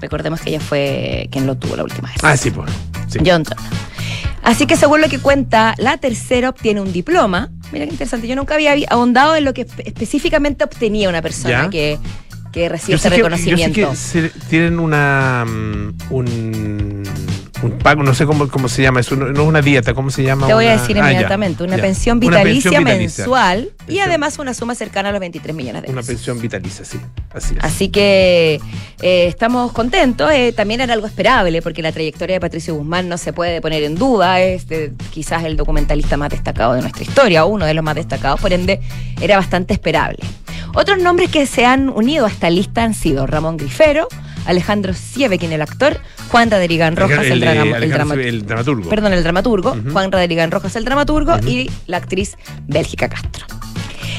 Recordemos 0.00 0.40
que 0.40 0.50
ella 0.50 0.60
fue 0.60 1.28
quien 1.30 1.46
lo 1.46 1.56
tuvo 1.56 1.76
la 1.76 1.84
última 1.84 2.08
vez. 2.08 2.18
Ah, 2.22 2.36
sí, 2.36 2.50
pues. 2.50 2.70
sí. 3.08 3.20
John 3.24 3.44
Turner. 3.44 3.82
Así 4.42 4.66
que 4.66 4.76
según 4.76 5.00
lo 5.00 5.08
que 5.08 5.20
cuenta, 5.20 5.74
la 5.78 5.96
tercera 5.98 6.48
obtiene 6.48 6.80
un 6.80 6.92
diploma. 6.92 7.50
Mira 7.72 7.86
qué 7.86 7.92
interesante, 7.92 8.26
yo 8.28 8.36
nunca 8.36 8.54
había 8.54 8.74
ahondado 8.90 9.34
en 9.36 9.44
lo 9.44 9.54
que 9.54 9.66
espe- 9.66 9.82
específicamente 9.86 10.62
obtenía 10.64 11.08
una 11.08 11.22
persona 11.22 11.64
Ya. 11.64 11.70
que, 11.70 11.98
que 12.52 12.68
recibe 12.68 12.96
ese 12.96 13.08
que- 13.08 13.16
reconocimiento. 13.16 13.80
Yo 13.80 13.94
sé 13.94 14.22
que 14.22 14.28
se- 14.28 14.38
tienen 14.50 14.78
una 14.78 15.44
mm, 15.46 15.94
un, 16.10 17.02
un 17.62 17.78
pago, 17.78 18.02
no 18.02 18.12
sé 18.14 18.26
cómo, 18.26 18.48
cómo 18.48 18.68
se 18.68 18.82
llama 18.82 19.00
eso, 19.00 19.14
no, 19.16 19.30
es 19.30 19.38
una 19.38 19.62
dieta, 19.62 19.94
¿cómo 19.94 20.10
se 20.10 20.22
llama? 20.24 20.46
Te 20.48 20.54
voy 20.54 20.66
a 20.66 20.72
Una- 20.72 20.80
decir 20.82 20.96
ah, 20.98 21.00
ya, 21.04 21.10
inmediatamente, 21.12 21.62
una 21.64 21.76
ya. 21.76 21.82
pensión 21.82 22.18
Una 22.18 22.26
vitalicia 22.38 22.70
pensión 22.70 22.84
vitalicia. 22.84 23.22
mensual 23.24 23.70
y 23.88 23.98
además 24.00 24.38
una 24.38 24.52
suma 24.54 24.74
cercana 24.74 25.10
a 25.10 25.12
los 25.12 25.20
23 25.20 25.54
millones 25.54 25.82
de 25.82 25.88
Una 25.90 26.00
pesos. 26.00 26.14
pensión 26.14 26.40
vitalicia, 26.40 26.84
sí. 26.84 26.98
Así 27.32 27.54
es. 27.56 27.64
Así 27.64 27.88
que 27.88 28.60
eh, 29.00 29.26
estamos 29.26 29.72
contentos. 29.72 30.30
eh, 30.32 30.52
también 30.54 30.80
era 30.80 30.92
algo 30.94 31.06
esperable, 31.06 31.62
porque 31.62 31.82
la 31.82 31.92
trayectoria 31.92 32.36
de 32.36 32.40
Patricio 32.40 32.74
Guzmán 32.74 33.08
no 33.08 33.16
se 33.18 33.32
puede 33.32 33.60
poner 33.60 33.82
en 33.84 33.94
duda. 33.94 34.40
Es 34.40 34.66
quizás 35.10 35.44
el 35.44 35.56
documentalista 35.56 36.16
más 36.16 36.30
destacado 36.30 36.74
de 36.74 36.80
nuestra 36.82 37.02
historia, 37.02 37.44
uno 37.44 37.64
de 37.64 37.74
los 37.74 37.84
más 37.84 37.94
destacados, 37.94 38.40
por 38.40 38.52
ende, 38.52 38.80
era 39.20 39.36
bastante 39.36 39.72
esperable. 39.72 40.18
Otros 40.74 40.98
nombres 40.98 41.30
que 41.30 41.46
se 41.46 41.64
han 41.66 41.88
unido 41.90 42.24
a 42.26 42.28
esta 42.28 42.48
lista 42.50 42.82
han 42.82 42.94
sido 42.94 43.26
Ramón 43.26 43.56
Grifero, 43.58 44.08
Alejandro 44.46 44.92
Sievekin, 44.94 45.52
el 45.52 45.62
actor, 45.62 45.98
Juan 46.28 46.50
Radrigán 46.50 46.96
Rojas, 46.96 47.26
el, 47.26 47.32
el, 47.32 47.40
drama- 47.40 47.62
el 47.62 47.74
Alejandro, 47.74 47.96
drama- 48.08 48.22
el 48.22 48.46
dramaturgo. 48.46 48.88
perdón, 48.90 49.12
el 49.12 49.22
dramaturgo. 49.22 49.76
Juan 49.92 50.10
Radrigán 50.12 50.50
Rojas, 50.50 50.76
el 50.76 50.84
dramaturgo, 50.84 51.38
y 51.46 51.70
la 51.86 51.98
actriz 51.98 52.36
Bélgica 52.66 53.08
Castro. 53.08 53.46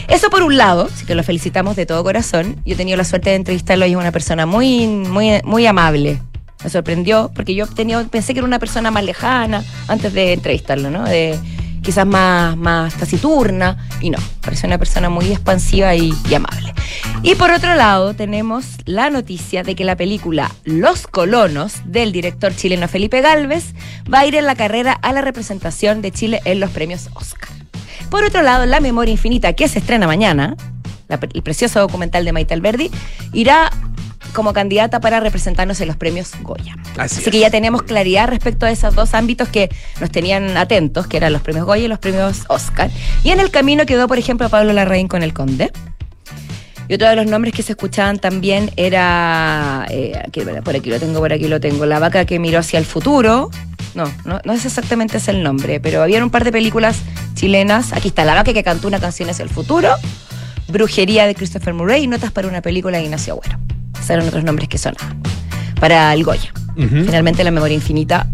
Eso 0.08 0.30
por 0.30 0.44
un 0.44 0.58
lado, 0.58 0.90
así 0.94 1.06
que 1.06 1.16
lo 1.16 1.24
felicitamos 1.24 1.76
de 1.76 1.86
todo 1.86 2.04
corazón. 2.04 2.58
Yo 2.66 2.74
he 2.74 2.78
tenido 2.78 2.98
la 2.98 3.06
suerte 3.06 3.30
de 3.30 3.38
entrevistarlo 3.38 3.86
y 3.86 3.92
es 3.92 3.96
una 3.96 4.12
persona 4.12 4.46
muy, 4.46 4.86
muy, 4.88 5.42
muy 5.46 5.66
amable. 5.66 6.20
Me 6.64 6.70
sorprendió 6.70 7.32
porque 7.34 7.56
yo 7.56 7.68
tenía, 7.68 8.02
pensé 8.06 8.34
que 8.34 8.40
era 8.40 8.48
una 8.48 8.60
persona 8.60 8.92
más 8.92 9.04
lejana 9.04 9.64
antes 9.88 10.14
de 10.14 10.34
entrevistarlo, 10.34 10.90
¿no? 10.90 11.04
De, 11.04 11.38
quizás 11.84 12.08
más, 12.08 12.58
más 12.58 12.96
taciturna 12.96 13.78
y 14.02 14.10
no, 14.10 14.18
parece 14.42 14.66
una 14.66 14.78
persona 14.78 15.10
muy 15.10 15.32
expansiva 15.32 15.94
y, 15.96 16.14
amable. 16.34 16.74
Y 17.22 17.36
por 17.36 17.52
otro 17.52 17.76
lado 17.76 18.16
tenemos 18.16 18.66
la 18.86 19.10
noticia 19.10 19.64
de 19.64 19.76
que 19.76 19.84
la 19.84 19.96
película 19.96 20.52
Los 20.64 21.06
Colonos 21.06 21.82
del 21.86 22.12
director 22.12 22.56
chileno 22.56 22.88
Felipe 22.88 23.22
Galvez 23.22 23.74
va 24.12 24.20
a 24.20 24.26
ir 24.26 24.36
en 24.36 24.46
la 24.46 24.56
carrera 24.56 24.94
a 24.94 25.14
la 25.14 25.22
representación 25.22 26.02
de 26.02 26.12
Chile 26.12 26.42
en 26.46 26.60
los 26.60 26.72
premios 26.72 27.10
Oscar. 27.14 27.50
Por 28.10 28.24
otro 28.24 28.42
lado, 28.42 28.66
La 28.66 28.80
Memoria 28.80 29.12
Infinita, 29.12 29.54
que 29.54 29.68
se 29.68 29.80
estrena 29.80 30.08
mañana, 30.08 30.56
el 31.10 31.44
precioso 31.44 31.80
documental 31.80 32.26
de 32.26 32.32
Maite 32.32 32.54
Alberdi, 32.54 32.90
irá 33.34 33.72
como 34.34 34.54
candidata 34.54 35.00
para 35.00 35.20
representarnos 35.20 35.80
en 35.82 35.88
los 35.88 35.98
premios 35.98 36.32
Goya. 36.42 36.76
Así 36.98 37.22
Así 37.22 37.32
que 37.32 37.40
ya 37.40 37.50
tenemos 37.50 37.84
claridad 37.84 38.28
respecto 38.28 38.66
a 38.66 38.72
esos 38.72 38.96
dos 38.96 39.14
ámbitos 39.14 39.48
que 39.48 39.70
nos 40.02 40.12
tenían 40.12 40.58
atentos, 40.58 41.08
que 41.08 41.18
eran 41.18 41.32
los 41.32 41.42
premios 41.42 41.66
Goya 41.66 41.86
y 41.86 41.88
los 41.88 42.00
premios 42.00 42.44
Oscar. 42.50 42.90
Y 43.24 43.32
en 43.32 43.40
el 43.40 43.52
camino 43.52 43.86
quedó, 43.86 44.08
por 44.08 44.18
ejemplo, 44.18 44.50
Pablo 44.50 44.74
Larraín 44.74 45.08
con 45.08 45.24
El 45.24 45.34
Conde. 45.34 45.72
Y 46.88 46.96
otro 46.96 47.08
de 47.08 47.16
los 47.16 47.26
nombres 47.26 47.54
que 47.54 47.64
se 47.64 47.72
escuchaban 47.74 48.20
también 48.20 48.72
era, 48.76 49.86
eh, 49.90 50.22
aquí, 50.28 50.42
por 50.42 50.76
aquí 50.76 50.90
lo 50.90 51.00
tengo, 51.00 51.20
por 51.20 51.32
aquí 51.32 51.48
lo 51.48 51.60
tengo, 51.60 51.86
La 51.86 52.00
vaca 52.00 52.26
que 52.26 52.40
miró 52.40 52.60
hacia 52.60 52.78
el 52.78 52.86
futuro. 52.86 53.50
No, 53.96 54.12
no, 54.26 54.42
no 54.44 54.54
es 54.54 54.66
exactamente 54.66 55.18
ese 55.18 55.32
el 55.32 55.44
nombre, 55.44 55.80
pero 55.80 56.02
había 56.02 56.22
un 56.24 56.30
par 56.30 56.44
de 56.44 56.52
películas 56.52 56.98
chilenas. 57.36 57.94
Aquí 57.94 58.10
está 58.10 58.26
La 58.26 58.34
vaca 58.34 58.54
que 58.54 58.64
cantó 58.64 58.88
una 58.88 59.00
canción 59.00 59.30
hacia 59.30 59.44
el 59.44 59.50
futuro, 59.50 59.90
Brujería 60.68 61.26
de 61.26 61.36
Christopher 61.36 61.74
Murray 61.74 62.04
y 62.04 62.08
Notas 62.08 62.32
para 62.32 62.48
una 62.48 62.62
película 62.62 62.98
de 62.98 63.06
Ignacio 63.06 63.34
Agüero. 63.34 63.73
Eran 64.10 64.28
otros 64.28 64.44
nombres 64.44 64.70
que 64.70 64.78
sonaban 64.78 65.22
para 65.80 66.14
el 66.14 66.24
Goya. 66.24 66.52
Ujú. 66.76 66.88
Finalmente 67.06 67.44
La 67.44 67.52
memoria 67.52 67.76
infinita 67.76 68.28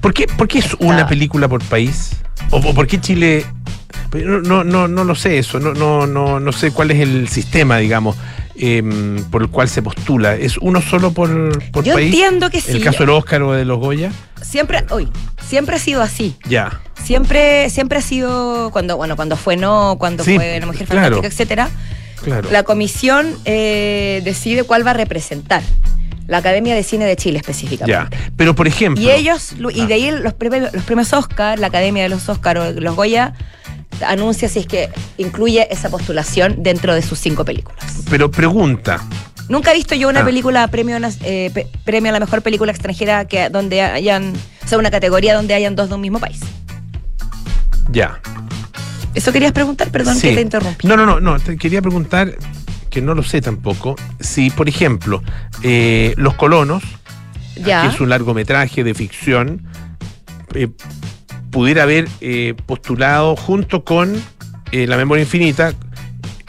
¿Por 0.00 0.12
qué, 0.12 0.26
por 0.26 0.48
qué 0.48 0.58
es 0.58 0.66
Está- 0.66 0.84
una 0.84 1.06
película 1.06 1.46
por 1.48 1.62
país? 1.64 2.10
¿O, 2.50 2.56
o 2.58 2.74
por 2.74 2.86
qué 2.86 3.00
Chile.? 3.00 3.44
No, 4.12 4.40
no, 4.40 4.64
no, 4.64 4.88
no 4.88 5.04
lo 5.04 5.14
sé 5.14 5.38
eso, 5.38 5.58
no, 5.60 5.74
no, 5.74 6.06
no, 6.06 6.40
no 6.40 6.52
sé 6.52 6.70
cuál 6.70 6.90
es 6.90 7.00
el 7.00 7.28
sistema, 7.28 7.76
digamos, 7.78 8.16
em, 8.54 9.22
por 9.30 9.42
el 9.42 9.48
cual 9.48 9.68
se 9.68 9.82
postula. 9.82 10.34
¿Es 10.36 10.56
uno 10.58 10.80
solo 10.80 11.12
por, 11.12 11.58
por 11.70 11.84
Yo 11.84 11.94
país? 11.94 12.06
entiendo 12.06 12.48
que 12.50 12.60
sí. 12.60 12.72
¿El 12.72 12.84
caso 12.84 13.00
del 13.00 13.10
Oscar 13.10 13.42
o 13.42 13.52
de 13.52 13.64
los 13.64 13.78
Goya? 13.78 14.10
Siempre, 14.40 14.84
hoy, 14.90 15.08
siempre 15.46 15.76
ha 15.76 15.78
sido 15.78 16.02
así. 16.02 16.36
Ya. 16.48 16.80
Siempre, 17.02 17.68
siempre 17.70 17.98
ha 17.98 18.02
sido 18.02 18.70
cuando, 18.70 18.96
bueno, 18.96 19.16
cuando 19.16 19.36
fue 19.36 19.56
no, 19.56 19.96
cuando 19.98 20.24
Sí, 20.24 20.34
fue 20.36 20.58
la 20.60 20.66
mujer 20.66 20.86
claro. 20.86 21.16
fantástica, 21.16 21.26
etcétera. 21.28 21.68
Claro. 22.26 22.50
La 22.50 22.64
comisión 22.64 23.34
eh, 23.44 24.20
decide 24.24 24.64
cuál 24.64 24.84
va 24.84 24.90
a 24.90 24.94
representar. 24.94 25.62
La 26.26 26.38
Academia 26.38 26.74
de 26.74 26.82
Cine 26.82 27.04
de 27.04 27.14
Chile 27.14 27.34
ya. 27.34 27.40
específicamente. 27.40 28.16
Pero 28.36 28.56
por 28.56 28.66
ejemplo. 28.66 29.00
Y 29.00 29.10
ellos, 29.12 29.52
lo- 29.58 29.70
y 29.70 29.82
Ah. 29.82 29.86
de 29.86 29.94
ahí 29.94 30.10
los 30.10 30.34
premios, 30.34 30.72
los 30.72 30.82
premios 30.82 31.12
Oscar, 31.12 31.56
la 31.60 31.68
Academia 31.68 32.02
de 32.02 32.08
los 32.08 32.28
Oscar 32.28 32.58
o 32.58 32.72
los 32.72 32.96
Goya, 32.96 33.34
anuncia 34.04 34.48
si 34.48 34.58
es 34.58 34.66
que 34.66 34.90
incluye 35.18 35.68
esa 35.72 35.88
postulación 35.88 36.64
dentro 36.64 36.96
de 36.96 37.02
sus 37.02 37.20
cinco 37.20 37.44
películas. 37.44 37.78
Pero 38.10 38.28
pregunta. 38.28 39.00
Nunca 39.48 39.70
he 39.70 39.74
visto 39.76 39.94
yo 39.94 40.08
una 40.08 40.22
Ah. 40.22 40.24
película 40.24 40.66
premio, 40.66 40.98
eh, 41.22 41.68
premio 41.84 42.10
a 42.10 42.12
la 42.14 42.18
mejor 42.18 42.42
película 42.42 42.72
extranjera 42.72 43.26
que 43.26 43.48
donde 43.48 43.82
hayan, 43.82 44.32
o 44.64 44.68
sea, 44.68 44.78
una 44.78 44.90
categoría 44.90 45.32
donde 45.36 45.54
hayan 45.54 45.76
dos 45.76 45.88
de 45.90 45.94
un 45.94 46.00
mismo 46.00 46.18
país. 46.18 46.40
Ya. 47.92 48.18
Eso 49.16 49.32
querías 49.32 49.52
preguntar, 49.52 49.88
perdón 49.90 50.14
Sí. 50.16 50.28
que 50.28 50.34
te 50.36 50.40
interrumpí. 50.42 50.86
No, 50.86 50.96
no, 50.96 51.06
no, 51.06 51.20
no. 51.20 51.40
Te 51.40 51.56
quería 51.56 51.80
preguntar, 51.82 52.36
que 52.90 53.00
no 53.00 53.14
lo 53.14 53.22
sé 53.22 53.40
tampoco, 53.40 53.96
si, 54.20 54.50
por 54.50 54.68
ejemplo, 54.68 55.22
eh, 55.62 56.14
Los 56.18 56.34
Colonos, 56.34 56.82
Ya. 57.64 57.82
que 57.82 57.88
es 57.88 58.00
un 58.00 58.10
largometraje 58.10 58.84
de 58.84 58.94
ficción, 58.94 59.62
eh, 60.54 60.68
pudiera 61.50 61.84
haber 61.84 62.08
eh, 62.20 62.54
postulado 62.66 63.36
junto 63.36 63.84
con 63.84 64.12
La 64.72 64.96
Memoria 64.98 65.22
Infinita, 65.22 65.72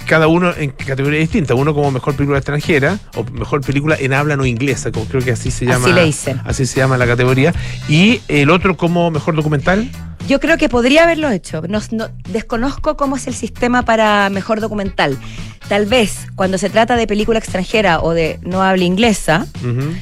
cada 0.05 0.27
uno 0.27 0.53
en 0.57 0.71
categoría 0.71 1.19
distinta, 1.19 1.53
uno 1.55 1.73
como 1.73 1.91
mejor 1.91 2.15
película 2.15 2.37
extranjera 2.39 2.97
o 3.15 3.23
mejor 3.31 3.61
película 3.61 3.95
en 3.99 4.13
habla 4.13 4.35
no 4.35 4.45
inglesa, 4.45 4.91
como 4.91 5.05
creo 5.05 5.21
que 5.21 5.31
así 5.31 5.51
se 5.51 5.65
llama. 5.65 5.85
Así 5.85 5.93
le 5.93 6.03
dicen. 6.05 6.41
Así 6.45 6.65
se 6.65 6.77
llama 6.79 6.97
la 6.97 7.05
categoría. 7.07 7.53
Y 7.87 8.21
el 8.27 8.49
otro 8.49 8.75
como 8.75 9.09
mejor 9.11 9.35
documental. 9.35 9.89
Yo 10.27 10.39
creo 10.39 10.57
que 10.57 10.67
podría 10.69 11.03
haberlo 11.03 11.29
hecho. 11.31 11.61
No- 11.67 11.79
no- 11.91 12.09
desconozco 12.29 12.97
cómo 12.97 13.15
es 13.15 13.27
el 13.27 13.33
sistema 13.33 13.83
para 13.83 14.29
mejor 14.29 14.59
documental. 14.59 15.17
Tal 15.69 15.85
vez 15.85 16.27
cuando 16.35 16.57
se 16.57 16.69
trata 16.69 16.95
de 16.95 17.07
película 17.07 17.39
extranjera 17.39 17.99
o 18.01 18.13
de 18.13 18.39
no 18.43 18.61
habla 18.61 18.83
inglesa, 18.83 19.45
Ujú. 19.61 19.93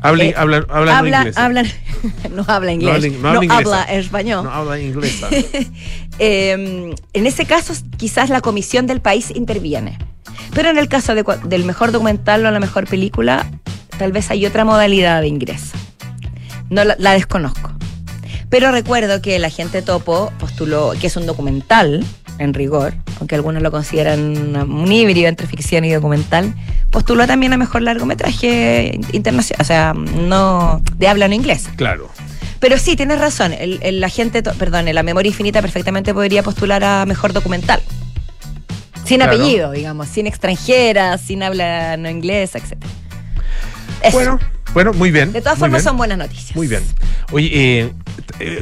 Habla, 0.00 0.24
Eh, 0.24 0.34
habla, 0.36 0.56
habla 0.68 0.92
no 0.92 0.98
habla, 0.98 1.18
inglesa. 1.18 1.44
hablan, 1.44 1.66
no 2.32 2.44
habla 2.46 2.72
inglés, 2.72 3.12
no, 3.20 3.32
no 3.34 3.40
habla 3.40 3.56
habla 3.56 3.82
español. 3.84 4.44
No 4.44 4.50
habla 4.52 4.78
inglesa. 4.78 5.28
Eh, 6.20 6.94
en 7.12 7.26
ese 7.26 7.44
caso, 7.46 7.72
quizás 7.96 8.28
la 8.30 8.40
comisión 8.40 8.86
del 8.88 9.00
país 9.00 9.30
interviene. 9.34 9.98
Pero 10.52 10.68
en 10.70 10.78
el 10.78 10.88
caso 10.88 11.14
de 11.14 11.24
del 11.44 11.64
mejor 11.64 11.92
documental 11.92 12.44
o 12.44 12.50
la 12.50 12.58
mejor 12.58 12.86
película, 12.88 13.46
tal 13.98 14.10
vez 14.12 14.28
hay 14.32 14.44
otra 14.46 14.64
modalidad 14.64 15.20
de 15.20 15.28
ingreso. 15.28 15.76
No 16.70 16.82
la, 16.84 16.96
la 16.98 17.12
desconozco. 17.12 17.72
Pero 18.50 18.72
recuerdo 18.72 19.20
que 19.20 19.38
la 19.38 19.50
gente 19.50 19.82
topo 19.82 20.32
postuló, 20.38 20.94
que 21.00 21.06
es 21.08 21.16
un 21.16 21.26
documental, 21.26 22.04
en 22.38 22.54
rigor, 22.54 22.94
aunque 23.18 23.34
algunos 23.34 23.62
lo 23.62 23.70
consideran 23.70 24.56
un 24.70 24.90
híbrido 24.92 25.28
entre 25.28 25.46
ficción 25.46 25.84
y 25.84 25.92
documental, 25.92 26.54
postuló 26.90 27.26
también 27.26 27.52
a 27.52 27.56
mejor 27.58 27.82
largometraje 27.82 28.98
internacional, 29.12 29.60
o 29.60 29.64
sea, 29.64 29.92
no 29.94 30.80
de 30.96 31.08
habla 31.08 31.28
no 31.28 31.34
inglesa. 31.34 31.70
claro. 31.76 32.08
Pero 32.60 32.76
sí, 32.76 32.96
tienes 32.96 33.20
razón. 33.20 33.52
El, 33.52 33.78
el- 33.82 34.00
la 34.00 34.08
gente, 34.08 34.42
perdón, 34.42 34.92
la 34.92 35.02
memoria 35.04 35.28
infinita 35.28 35.60
perfectamente 35.62 36.12
podría 36.12 36.42
postular 36.42 36.82
a 36.82 37.06
mejor 37.06 37.32
documental. 37.32 37.80
Sin 39.04 39.18
Claro. 39.18 39.32
apellido, 39.36 39.70
digamos, 39.70 40.08
sin 40.08 40.26
extranjera, 40.26 41.18
sin 41.18 41.44
habla 41.44 41.96
no 41.96 42.10
inglesa, 42.10 42.58
etc. 42.58 42.72
Eso. 44.02 44.12
Bueno, 44.16 44.38
bueno, 44.74 44.92
muy 44.92 45.10
bien. 45.10 45.32
de 45.32 45.40
todas 45.40 45.58
formas 45.58 45.80
bien. 45.82 45.88
son 45.90 45.96
buenas 45.96 46.18
noticias. 46.18 46.54
Muy 46.56 46.66
bien. 46.68 46.82
Oye, 47.32 47.50
eh, 47.52 47.92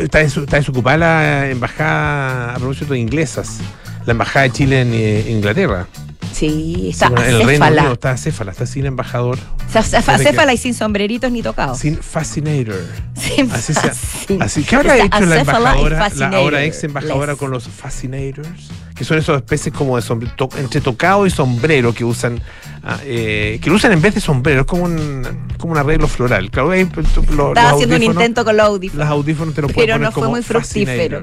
está, 0.03 0.19
des- 0.19 0.37
está 0.37 0.57
desocupada 0.57 0.97
la 0.97 1.51
embajada, 1.51 2.55
a 2.55 2.59
propósito 2.59 2.95
de 2.95 2.99
inglesas, 3.01 3.59
la 4.07 4.13
embajada 4.13 4.45
de 4.45 4.53
Chile 4.53 4.81
en 4.81 4.91
eh, 4.95 5.25
Inglaterra. 5.31 5.87
Sí, 6.33 6.89
está 6.91 7.07
Sí, 7.07 7.13
bueno, 7.15 7.27
en 7.29 7.35
el 7.35 7.39
Reino 7.47 7.51
acéfala. 7.65 7.81
Unido 7.83 7.93
está 7.95 8.11
acéfala, 8.11 8.51
está 8.53 8.67
sin 8.67 8.85
embajador, 8.87 9.39
O 9.39 9.73
sea, 9.73 9.83
que- 9.83 10.11
acéfala 10.13 10.53
y 10.53 10.57
sin 10.59 10.75
sombreritos 10.75 11.33
ni 11.33 11.43
tocados. 11.43 11.79
sin 11.79 11.97
fascinator. 11.97 12.81
Sin 13.15 13.51
Así, 13.51 13.73
se- 13.73 13.81
fascin- 13.81 14.43
así 14.43 14.63
¿Qué 14.65 14.77
habrá 14.77 14.97
hecho 14.99 15.21
la 15.21 15.37
acéfala 15.37 15.71
embajadora, 15.71 16.09
la 16.17 16.37
ahora 16.37 16.65
ex 16.65 16.85
embajadora 16.85 17.33
Les. 17.33 17.39
con 17.39 17.51
los 17.51 17.67
fascinators? 17.69 18.49
Que 18.95 19.05
son 19.05 19.19
esas 19.19 19.37
especies 19.37 19.75
como 19.75 19.97
de 19.97 20.03
sombre- 20.03 20.31
to- 20.37 20.49
entre 20.59 20.81
tocado 20.81 21.27
y 21.27 21.31
sombrero 21.31 21.95
que 21.95 22.05
usan, 22.05 22.41
ah, 22.85 22.99
eh, 23.05 23.59
que 23.63 23.71
lo 23.71 23.77
usan 23.77 23.93
en 23.93 24.01
vez 24.03 24.15
de 24.15 24.21
sombrero, 24.21 24.61
es 24.63 24.67
como 24.67 24.85
un, 24.85 25.27
como 25.59 25.73
un 25.73 25.79
arreglo 25.79 26.07
floral. 26.09 26.51
Claro, 26.51 26.69
pues, 26.95 27.07
Estaba 27.09 27.71
haciendo 27.71 27.97
un 27.97 28.03
intento 28.03 28.45
con 28.45 28.57
los 28.57 28.67
audífonos. 28.67 29.07
Los 29.07 29.13
audífonos 29.13 29.55
te 29.55 29.63
lo 29.63 29.69
Pero 29.69 29.99
no 29.99 30.13
fue 30.13 30.29
muy 30.29 30.43
fructífero. 30.43 31.21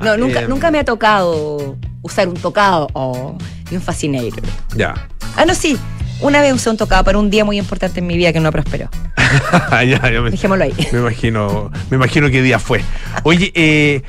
No, 0.00 0.12
Ah, 0.12 0.16
nunca, 0.16 0.42
eh, 0.42 0.48
nunca 0.48 0.70
me 0.70 0.78
ha 0.78 0.84
tocado 0.84 1.76
usar 2.08 2.28
un 2.28 2.34
tocado 2.34 2.88
o 2.94 3.36
y 3.70 3.76
un 3.76 3.82
fascinator. 3.82 4.42
Ya. 4.76 4.94
Ah, 5.36 5.44
no, 5.44 5.54
sí. 5.54 5.78
Una 6.20 6.40
vez 6.40 6.52
usé 6.52 6.68
un 6.70 6.76
tocado 6.76 7.04
para 7.04 7.16
un 7.18 7.30
día 7.30 7.44
muy 7.44 7.58
importante 7.58 8.00
en 8.00 8.06
mi 8.08 8.16
vida 8.16 8.32
que 8.32 8.40
no 8.40 8.50
prosperó. 8.50 8.88
ya, 9.70 10.00
me, 10.20 10.30
Dejémoslo 10.30 10.64
ahí. 10.64 10.74
me 10.92 10.98
imagino, 10.98 11.70
me 11.90 11.96
imagino 11.96 12.28
qué 12.30 12.42
día 12.42 12.58
fue. 12.58 12.82
Oye, 13.22 13.52
eh, 13.54 14.02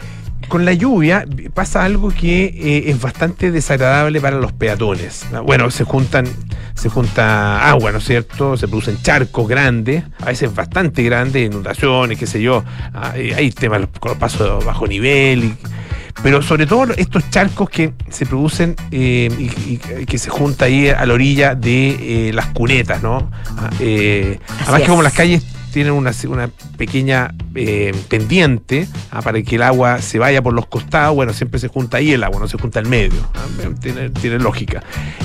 con 0.48 0.66
la 0.66 0.74
lluvia 0.74 1.26
pasa 1.54 1.84
algo 1.84 2.10
que 2.10 2.46
eh, 2.46 2.90
es 2.90 3.00
bastante 3.00 3.52
desagradable 3.52 4.20
para 4.22 4.38
los 4.38 4.52
peatones. 4.54 5.24
Bueno, 5.46 5.70
se 5.70 5.84
juntan, 5.84 6.26
se 6.74 6.90
junta 6.90 7.70
agua, 7.70 7.92
¿no 7.92 8.00
es 8.00 8.06
cierto? 8.06 8.58
Se 8.58 8.68
producen 8.68 9.00
charcos 9.04 9.48
grandes, 9.48 10.04
a 10.22 10.26
veces 10.26 10.56
bastante 10.56 11.04
grandes, 11.04 11.46
inundaciones, 11.46 12.18
qué 12.18 12.26
sé 12.26 12.42
yo. 12.42 12.64
Ah, 12.92 13.12
Hay 13.14 13.52
temas 13.52 13.82
con 14.00 14.10
los 14.14 14.18
pasos 14.18 14.66
bajo 14.66 14.88
nivel. 14.88 15.44
y- 15.44 15.58
pero 16.24 16.42
sobre 16.42 16.66
todo 16.68 16.86
estos 16.98 17.30
charcos 17.30 17.70
que 17.70 17.94
se 18.10 18.26
producen 18.26 18.76
eh, 18.92 19.30
y, 19.40 19.80
y 20.02 20.06
que 20.06 20.18
se 20.18 20.30
junta 20.30 20.66
ahí 20.66 20.90
a 20.90 21.06
la 21.06 21.14
orilla 21.14 21.56
de 21.56 22.30
eh, 22.30 22.34
las 22.34 22.48
cunetas, 22.48 23.02
¿no? 23.02 23.30
Ah, 23.58 23.70
eh, 23.80 24.40
además 24.62 24.80
es. 24.82 24.86
que 24.86 24.90
como 24.90 25.02
las 25.04 25.14
calles 25.14 25.44
tienen 25.72 25.94
una, 25.94 26.12
una 26.28 26.50
pequeña 26.78 27.32
pendiente 28.08 28.88
ah, 29.12 29.22
para 29.22 29.42
que 29.44 29.56
el 29.56 29.62
agua 29.62 30.02
se 30.02 30.18
vaya 30.20 30.42
por 30.42 30.54
los 30.54 30.66
costados, 30.66 31.16
bueno, 31.16 31.32
siempre 31.34 31.60
se 31.60 31.68
junta 31.68 31.98
ahí 31.98 32.12
el 32.12 32.24
agua, 32.24 32.40
no 32.40 32.48
se 32.48 32.58
junta 32.58 32.80
al 32.80 32.88
medio. 32.88 33.20
ah, 33.36 33.70
tiene, 33.80 34.10
tiene 34.10 34.40
lógica. 34.40 34.84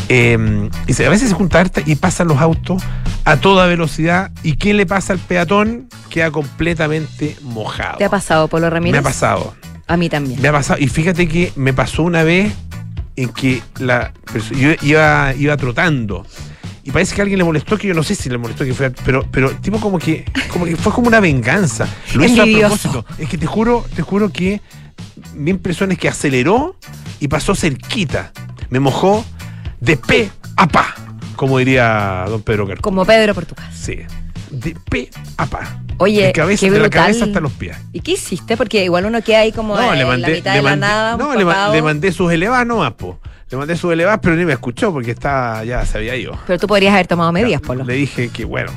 Eh, 0.09 0.69
y 0.87 0.93
se- 0.93 1.07
a 1.07 1.11
veces 1.11 1.29
se 1.31 1.35
junta 1.35 1.61
harta 1.61 1.81
y 1.85 1.95
pasan 1.97 2.29
los 2.29 2.39
autos 2.39 2.83
a 3.25 3.37
toda 3.39 3.67
velocidad. 3.67 4.31
¿Y 4.43 4.57
qué 4.57 4.75
le 4.75 4.87
pasa 4.87 5.15
al 5.15 5.19
peatón? 5.19 5.89
Queda 6.11 6.31
completamente 6.31 7.37
mojado. 7.43 7.99
¿Te 7.99 8.05
ha 8.05 8.11
pasado, 8.11 8.47
Polo 8.49 8.69
Ramírez? 8.71 8.93
Me 8.93 8.99
ha 8.99 9.03
pasado. 9.03 9.55
A 9.87 9.97
mí 9.97 10.09
también. 10.09 10.41
Me 10.41 10.49
ha 10.49 10.53
pasado. 10.53 10.81
Y 10.81 10.89
fíjate 10.89 11.29
que 11.29 11.53
me 11.57 11.73
pasó 11.73 12.03
una 12.03 12.23
vez 12.23 12.53
en 13.17 13.29
que 13.31 13.63
la 13.79 14.13
yo 14.57 14.71
iba, 14.83 15.35
iba 15.35 15.57
trotando. 15.57 16.27
Y 16.83 16.91
parece 16.91 17.15
que 17.15 17.23
alguien 17.23 17.39
le 17.39 17.45
molestó, 17.45 17.79
que 17.79 17.89
yo 17.89 17.95
no 17.95 18.03
sé 18.03 18.15
si 18.15 18.29
le 18.29 18.37
molestó 18.37 18.65
que 18.65 18.75
fuera, 18.75 18.95
pero, 19.07 19.27
pero 19.31 19.51
tipo 19.53 19.81
como 19.81 19.99
que, 19.99 20.27
como 20.51 20.67
que 20.67 20.77
fue 20.77 20.93
como 20.93 21.09
una 21.09 21.19
venganza. 21.19 21.89
Lo 22.15 22.25
hizo 22.25 22.43
a 22.43 22.45
propósito. 22.45 23.07
Es 23.19 23.29
que 23.29 23.39
te 23.39 23.47
juro, 23.47 23.87
te 23.97 24.03
juro 24.03 24.31
que 24.31 24.61
mi 25.35 25.51
impresión 25.51 25.93
es 25.93 25.99
que 25.99 26.09
aceleró 26.09 26.77
y 27.21 27.29
pasó 27.29 27.55
cerquita. 27.55 28.33
Me 28.69 28.81
mojó 28.81 29.25
de 29.81 29.97
pe 29.97 30.31
a 30.57 30.69
pa, 30.69 30.95
como 31.37 31.59
diría 31.59 32.27
don 32.29 32.43
Pedro 32.43 32.67
Carcón. 32.67 32.83
Como 32.83 33.07
Pedro 33.07 33.35
por 33.35 33.47
tu 33.47 33.55
casa. 33.55 33.73
Sí. 33.73 34.01
De 34.51 34.77
pe 34.91 35.09
a 35.39 35.47
pa. 35.47 35.84
Oye, 35.99 36.27
de, 36.27 36.33
cabeza, 36.33 36.61
qué 36.67 36.71
de 36.71 36.79
la 36.79 36.85
brutal. 36.85 37.03
cabeza 37.03 37.25
hasta 37.27 37.41
los 37.41 37.53
pies. 37.53 37.77
¿Y 37.93 38.01
qué 38.01 38.13
hiciste? 38.13 38.57
Porque 38.57 38.85
igual 38.85 39.07
uno 39.07 39.23
queda 39.23 39.41
ahí 39.41 39.53
como 39.53 39.77
No, 39.77 39.93
en 39.93 39.99
le 39.99 40.05
mandé, 40.05 40.29
la 40.29 40.35
mitad 40.35 40.51
le 40.53 40.57
de 40.59 40.63
la 40.63 40.71
mandé- 40.71 40.81
nada. 40.81 41.17
no, 41.17 41.35
le, 41.35 41.45
ma- 41.45 41.53
tocado. 41.53 41.75
le 41.75 41.83
mandé 41.83 42.13
sus 42.13 42.33
elevadas 42.33 42.67
nomás, 42.67 42.93
po. 42.95 43.19
Le 43.51 43.57
mandé 43.59 43.77
sus 43.77 43.93
elevadas, 43.93 44.21
pero 44.23 44.35
ni 44.37 44.45
me 44.45 44.53
escuchó 44.55 44.93
porque 44.93 45.13
estaba, 45.13 45.65
ya 45.65 45.85
se 45.87 45.99
había 45.99 46.17
ido. 46.17 46.37
Pero 46.47 46.59
tú 46.59 46.67
podrías 46.67 46.93
haber 46.95 47.07
tomado 47.07 47.31
medidas, 47.33 47.61
Polo. 47.61 47.85
Le 47.85 47.95
dije 47.95 48.29
que, 48.31 48.45
bueno, 48.45 48.73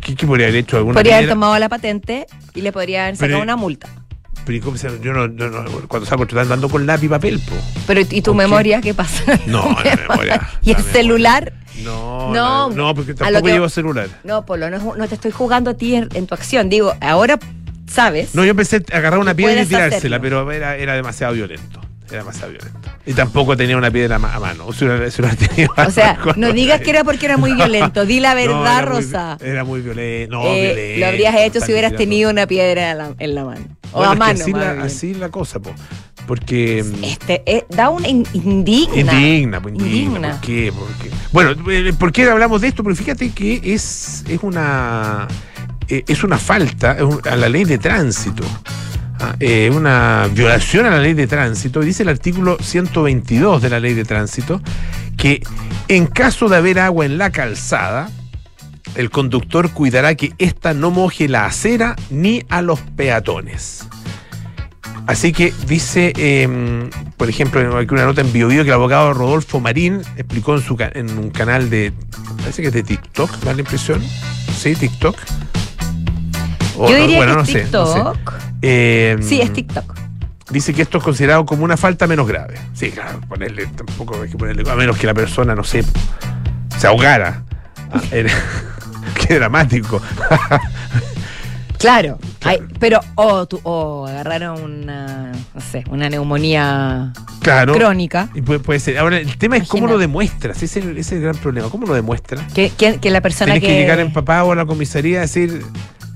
¿qué, 0.00 0.14
qué 0.16 0.26
podría 0.26 0.46
haber 0.46 0.56
hecho? 0.60 0.76
¿Alguna 0.78 0.94
Podría 0.94 1.18
haber 1.18 1.28
tomado 1.28 1.58
la 1.58 1.68
patente 1.68 2.26
y 2.54 2.62
le 2.62 2.72
podría 2.72 3.02
haber 3.04 3.16
sacado 3.16 3.34
Pero- 3.34 3.42
una 3.42 3.56
multa. 3.56 3.88
Pero 4.44 4.58
¿y 4.58 4.60
cómo 4.60 4.76
se- 4.76 4.88
yo 5.00 5.12
no, 5.12 5.26
yo 5.36 5.50
no- 5.50 5.64
cuando 5.86 6.04
salgo 6.08 6.26
trotando 6.26 6.54
ando 6.54 6.68
con 6.68 6.84
lápiz 6.84 7.06
y 7.06 7.08
papel, 7.10 7.38
po. 7.38 7.54
Pero 7.86 8.00
¿y 8.00 8.22
tu 8.22 8.32
¿Con 8.32 8.38
qué? 8.40 8.44
memoria 8.44 8.80
qué 8.80 8.92
pasa? 8.92 9.38
No, 9.46 9.76
la 9.84 9.96
memoria. 10.08 10.48
¿Y 10.62 10.70
el 10.70 10.76
la 10.78 10.78
memoria. 10.78 10.92
celular? 10.92 11.52
No, 11.82 12.32
No, 12.32 12.70
no, 12.70 12.94
porque 12.94 13.14
tampoco 13.14 13.46
que- 13.46 13.52
llevo 13.52 13.68
celular. 13.68 14.08
No, 14.24 14.44
Polo, 14.44 14.68
no, 14.70 14.94
no 14.96 15.08
te 15.08 15.14
estoy 15.14 15.30
jugando 15.30 15.70
a 15.70 15.74
ti 15.74 15.94
en, 15.94 16.08
en 16.14 16.26
tu 16.26 16.34
acción. 16.34 16.68
Digo, 16.68 16.94
ahora 17.00 17.38
sabes. 17.90 18.34
No, 18.34 18.44
yo 18.44 18.50
empecé 18.50 18.82
a 18.92 18.96
agarrar 18.98 19.18
una 19.20 19.34
piedra 19.34 19.62
y 19.62 19.66
tirársela, 19.66 20.16
hacerlo. 20.16 20.20
pero 20.20 20.52
era, 20.52 20.76
era 20.76 20.94
demasiado 20.94 21.32
violento. 21.34 21.80
Era 22.08 22.18
demasiado 22.20 22.50
violento. 22.52 22.78
Y 23.06 23.14
tampoco 23.14 23.56
tenía 23.56 23.76
una 23.76 23.90
piedra 23.90 24.16
a 24.16 24.18
mano. 24.18 24.66
O 24.66 24.72
sea, 25.90 26.18
no 26.36 26.52
digas 26.52 26.80
que 26.82 26.90
era 26.90 27.04
porque 27.04 27.24
era 27.26 27.36
muy 27.38 27.54
violento. 27.54 28.04
Di 28.04 28.20
la 28.20 28.30
No, 28.34 28.40
verdad, 28.62 28.82
muy- 28.82 28.84
Rosa. 29.02 29.38
era 29.40 29.64
muy 29.64 29.80
violento. 29.80 30.36
No, 30.36 30.46
Eh, 30.46 30.66
violento. 30.74 31.00
lo 31.00 31.06
habrías 31.06 31.34
hecho 31.36 31.60
si 31.60 31.72
hubieras 31.72 31.92
tirando. 31.92 31.98
tenido 31.98 32.30
una 32.30 32.46
piedra 32.46 32.90
en 32.90 32.98
la, 32.98 33.14
en 33.18 33.34
la 33.34 33.44
mano. 33.44 33.64
O 33.92 33.96
Bueno, 33.98 34.12
a 34.12 34.14
mano. 34.14 34.40
así, 34.42 34.52
más 34.52 34.76
la, 34.76 34.84
así 34.84 35.14
la 35.14 35.28
cosa, 35.30 35.60
po. 35.60 35.74
Porque. 36.26 36.84
mm, 36.84 37.04
Este, 37.04 37.42
eh, 37.46 37.64
da 37.70 37.90
una 37.90 38.08
in- 38.08 38.26
indigna. 38.32 39.12
Indigna, 39.12 39.60
pues 39.62 39.74
indigna. 39.74 39.98
Indigna. 39.98 40.30
¿Por 40.32 40.40
qué? 40.40 40.72
¿Por 40.72 40.88
qué? 40.98 41.10
Bueno, 41.32 41.70
eh, 41.70 41.92
¿por 41.98 42.12
qué 42.12 42.28
hablamos 42.30 42.60
de 42.60 42.68
esto? 42.68 42.82
Porque 42.82 42.98
fíjate 42.98 43.30
que 43.30 43.60
es, 43.64 44.24
es 44.28 44.40
una 44.42 45.26
eh, 45.88 46.04
es 46.06 46.22
una 46.24 46.38
falta 46.38 46.96
a 47.30 47.36
la 47.36 47.48
ley 47.48 47.64
de 47.64 47.78
tránsito. 47.78 48.44
Ah, 49.20 49.36
eh, 49.38 49.70
una 49.72 50.28
violación 50.34 50.86
a 50.86 50.90
la 50.90 50.98
ley 51.00 51.14
de 51.14 51.26
tránsito. 51.26 51.80
Dice 51.80 52.02
el 52.02 52.08
artículo 52.08 52.56
122 52.60 53.62
de 53.62 53.70
la 53.70 53.78
ley 53.80 53.94
de 53.94 54.04
tránsito 54.04 54.60
que 55.16 55.42
en 55.88 56.06
caso 56.06 56.48
de 56.48 56.56
haber 56.56 56.78
agua 56.80 57.04
en 57.06 57.18
la 57.18 57.30
calzada, 57.30 58.10
el 58.96 59.10
conductor 59.10 59.70
cuidará 59.70 60.14
que 60.16 60.32
ésta 60.38 60.74
no 60.74 60.90
moje 60.90 61.28
la 61.28 61.46
acera 61.46 61.94
ni 62.10 62.42
a 62.48 62.62
los 62.62 62.80
peatones. 62.80 63.86
Así 65.06 65.32
que 65.32 65.52
dice, 65.66 66.12
eh, 66.16 66.88
por 67.16 67.28
ejemplo, 67.28 67.76
aquí 67.76 67.92
una 67.92 68.04
nota 68.04 68.20
en 68.20 68.32
BioBio 68.32 68.62
que 68.62 68.70
el 68.70 68.74
abogado 68.74 69.12
Rodolfo 69.12 69.60
Marín 69.60 70.00
explicó 70.16 70.54
en, 70.56 70.62
su, 70.62 70.76
en 70.78 71.18
un 71.18 71.30
canal 71.30 71.68
de, 71.70 71.92
parece 72.38 72.62
que 72.62 72.68
es 72.68 72.74
de 72.74 72.82
TikTok, 72.82 73.30
me 73.40 73.44
da 73.46 73.52
la 73.54 73.60
impresión. 73.60 74.00
Sí, 74.56 74.74
TikTok. 74.76 75.16
O 76.78 76.88
Yo 76.88 76.94
no, 76.96 77.00
diría 77.02 77.16
bueno, 77.18 77.32
que 77.32 77.36
no 77.36 77.42
es 77.42 77.48
sé, 77.48 77.66
no 77.72 77.86
sé. 77.86 77.94
TikTok. 77.94 78.32
Eh, 78.62 79.16
Sí, 79.20 79.40
es 79.40 79.52
TikTok. 79.52 79.94
dice 80.50 80.72
que 80.72 80.82
esto 80.82 80.98
es 80.98 81.04
considerado 81.04 81.44
como 81.46 81.64
una 81.64 81.76
falta 81.76 82.06
menos 82.06 82.26
grave. 82.28 82.54
Sí, 82.72 82.90
claro, 82.90 83.20
ponerle, 83.28 83.66
tampoco 83.66 84.22
hay 84.22 84.30
que 84.30 84.38
ponerle, 84.38 84.68
a 84.70 84.74
menos 84.76 84.96
que 84.96 85.06
la 85.08 85.14
persona, 85.14 85.54
no 85.54 85.64
sé, 85.64 85.84
se 86.78 86.86
ahogara. 86.86 87.42
Ah, 87.92 88.00
era- 88.12 88.32
qué 89.26 89.34
dramático. 89.34 90.00
Claro, 91.82 92.18
Ay, 92.44 92.58
pero 92.78 93.00
o, 93.16 93.46
tu- 93.46 93.60
o 93.64 94.06
agarraron 94.06 94.62
una, 94.62 95.32
no 95.54 95.60
sé, 95.60 95.84
una 95.90 96.08
neumonía 96.08 97.12
claro. 97.40 97.74
crónica. 97.74 98.28
Y 98.34 98.40
puede, 98.40 98.60
puede 98.60 98.78
ser. 98.80 98.98
Ahora, 98.98 99.18
el 99.18 99.36
tema 99.36 99.56
es 99.56 99.68
cómo 99.68 99.86
lo 99.88 99.98
demuestras. 99.98 100.62
Ese 100.62 100.78
es 100.80 100.86
el, 100.86 100.90
ese 100.92 101.00
es 101.00 101.12
el 101.12 101.20
gran 101.22 101.36
problema. 101.36 101.68
¿Cómo 101.68 101.86
lo 101.86 101.94
demuestras? 101.94 102.50
Que, 102.52 102.70
que, 102.70 102.98
que 102.98 103.10
la 103.10 103.20
persona 103.20 103.52
Tienes 103.54 103.68
que, 103.68 103.74
que 103.74 103.80
llegar 103.80 103.98
empapado 104.00 104.52
a 104.52 104.54
la 104.54 104.64
comisaría 104.64 105.18
a 105.18 105.20
decir 105.22 105.62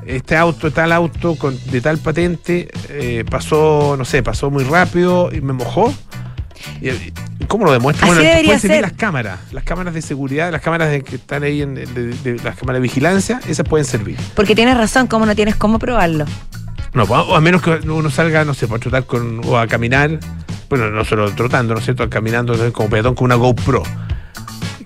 este 0.07 0.37
auto, 0.37 0.71
tal 0.73 0.93
auto 0.93 1.35
con, 1.35 1.59
de 1.73 1.81
tal 1.81 1.99
patente 1.99 2.69
eh, 2.89 3.25
pasó, 3.29 3.97
no 3.99 4.05
sé, 4.05 4.23
pasó 4.23 4.51
muy 4.53 4.63
rápido 4.63 5.31
y 5.35 5.41
me 5.41 5.53
mojó. 5.53 5.93
Y- 6.81 6.91
¿Cómo 7.47 7.65
lo 7.65 7.73
demuestras? 7.73 8.11
Así 8.11 8.15
Bueno, 8.19 8.29
debería 8.29 8.49
pueden 8.49 8.61
servir 8.61 8.75
ser. 8.77 8.83
las 8.83 8.93
cámaras, 8.93 9.39
las 9.53 9.65
cámaras 9.65 9.95
de 9.95 10.03
seguridad, 10.03 10.51
las 10.53 10.61
cámaras 10.63 10.91
de, 10.91 11.03
que 11.03 11.17
están 11.17 11.43
ahí 11.43 11.63
en 11.63 11.75
de- 11.75 11.87
de- 11.87 12.37
las 12.43 12.57
cámaras 12.57 12.79
de 12.81 12.83
vigilancia, 12.83 13.41
esas 13.49 13.67
pueden 13.69 13.85
servir. 13.87 14.17
Porque 14.35 14.55
tienes 14.55 14.77
razón, 14.77 15.07
como 15.07 15.27
no 15.27 15.35
tienes 15.35 15.57
cómo 15.57 15.79
probarlo. 15.79 16.25
No, 16.95 17.05
o 17.05 17.37
a 17.37 17.41
menos 17.41 17.61
que 17.63 17.71
uno 17.89 18.11
salga, 18.11 18.45
no 18.45 18.55
sé, 18.55 18.67
para 18.69 18.81
trotar 18.81 19.05
con, 19.05 19.41
o 19.45 19.59
a 19.59 19.67
caminar, 19.67 20.19
bueno, 20.71 20.91
no 20.91 21.05
solo 21.05 21.31
trotando, 21.33 21.75
¿no 21.75 21.79
es 21.81 21.85
cierto? 21.85 22.09
Caminando 22.09 22.73
como 22.73 22.89
peatón 22.89 23.15
con 23.15 23.27
una 23.27 23.35
GoPro. 23.35 23.83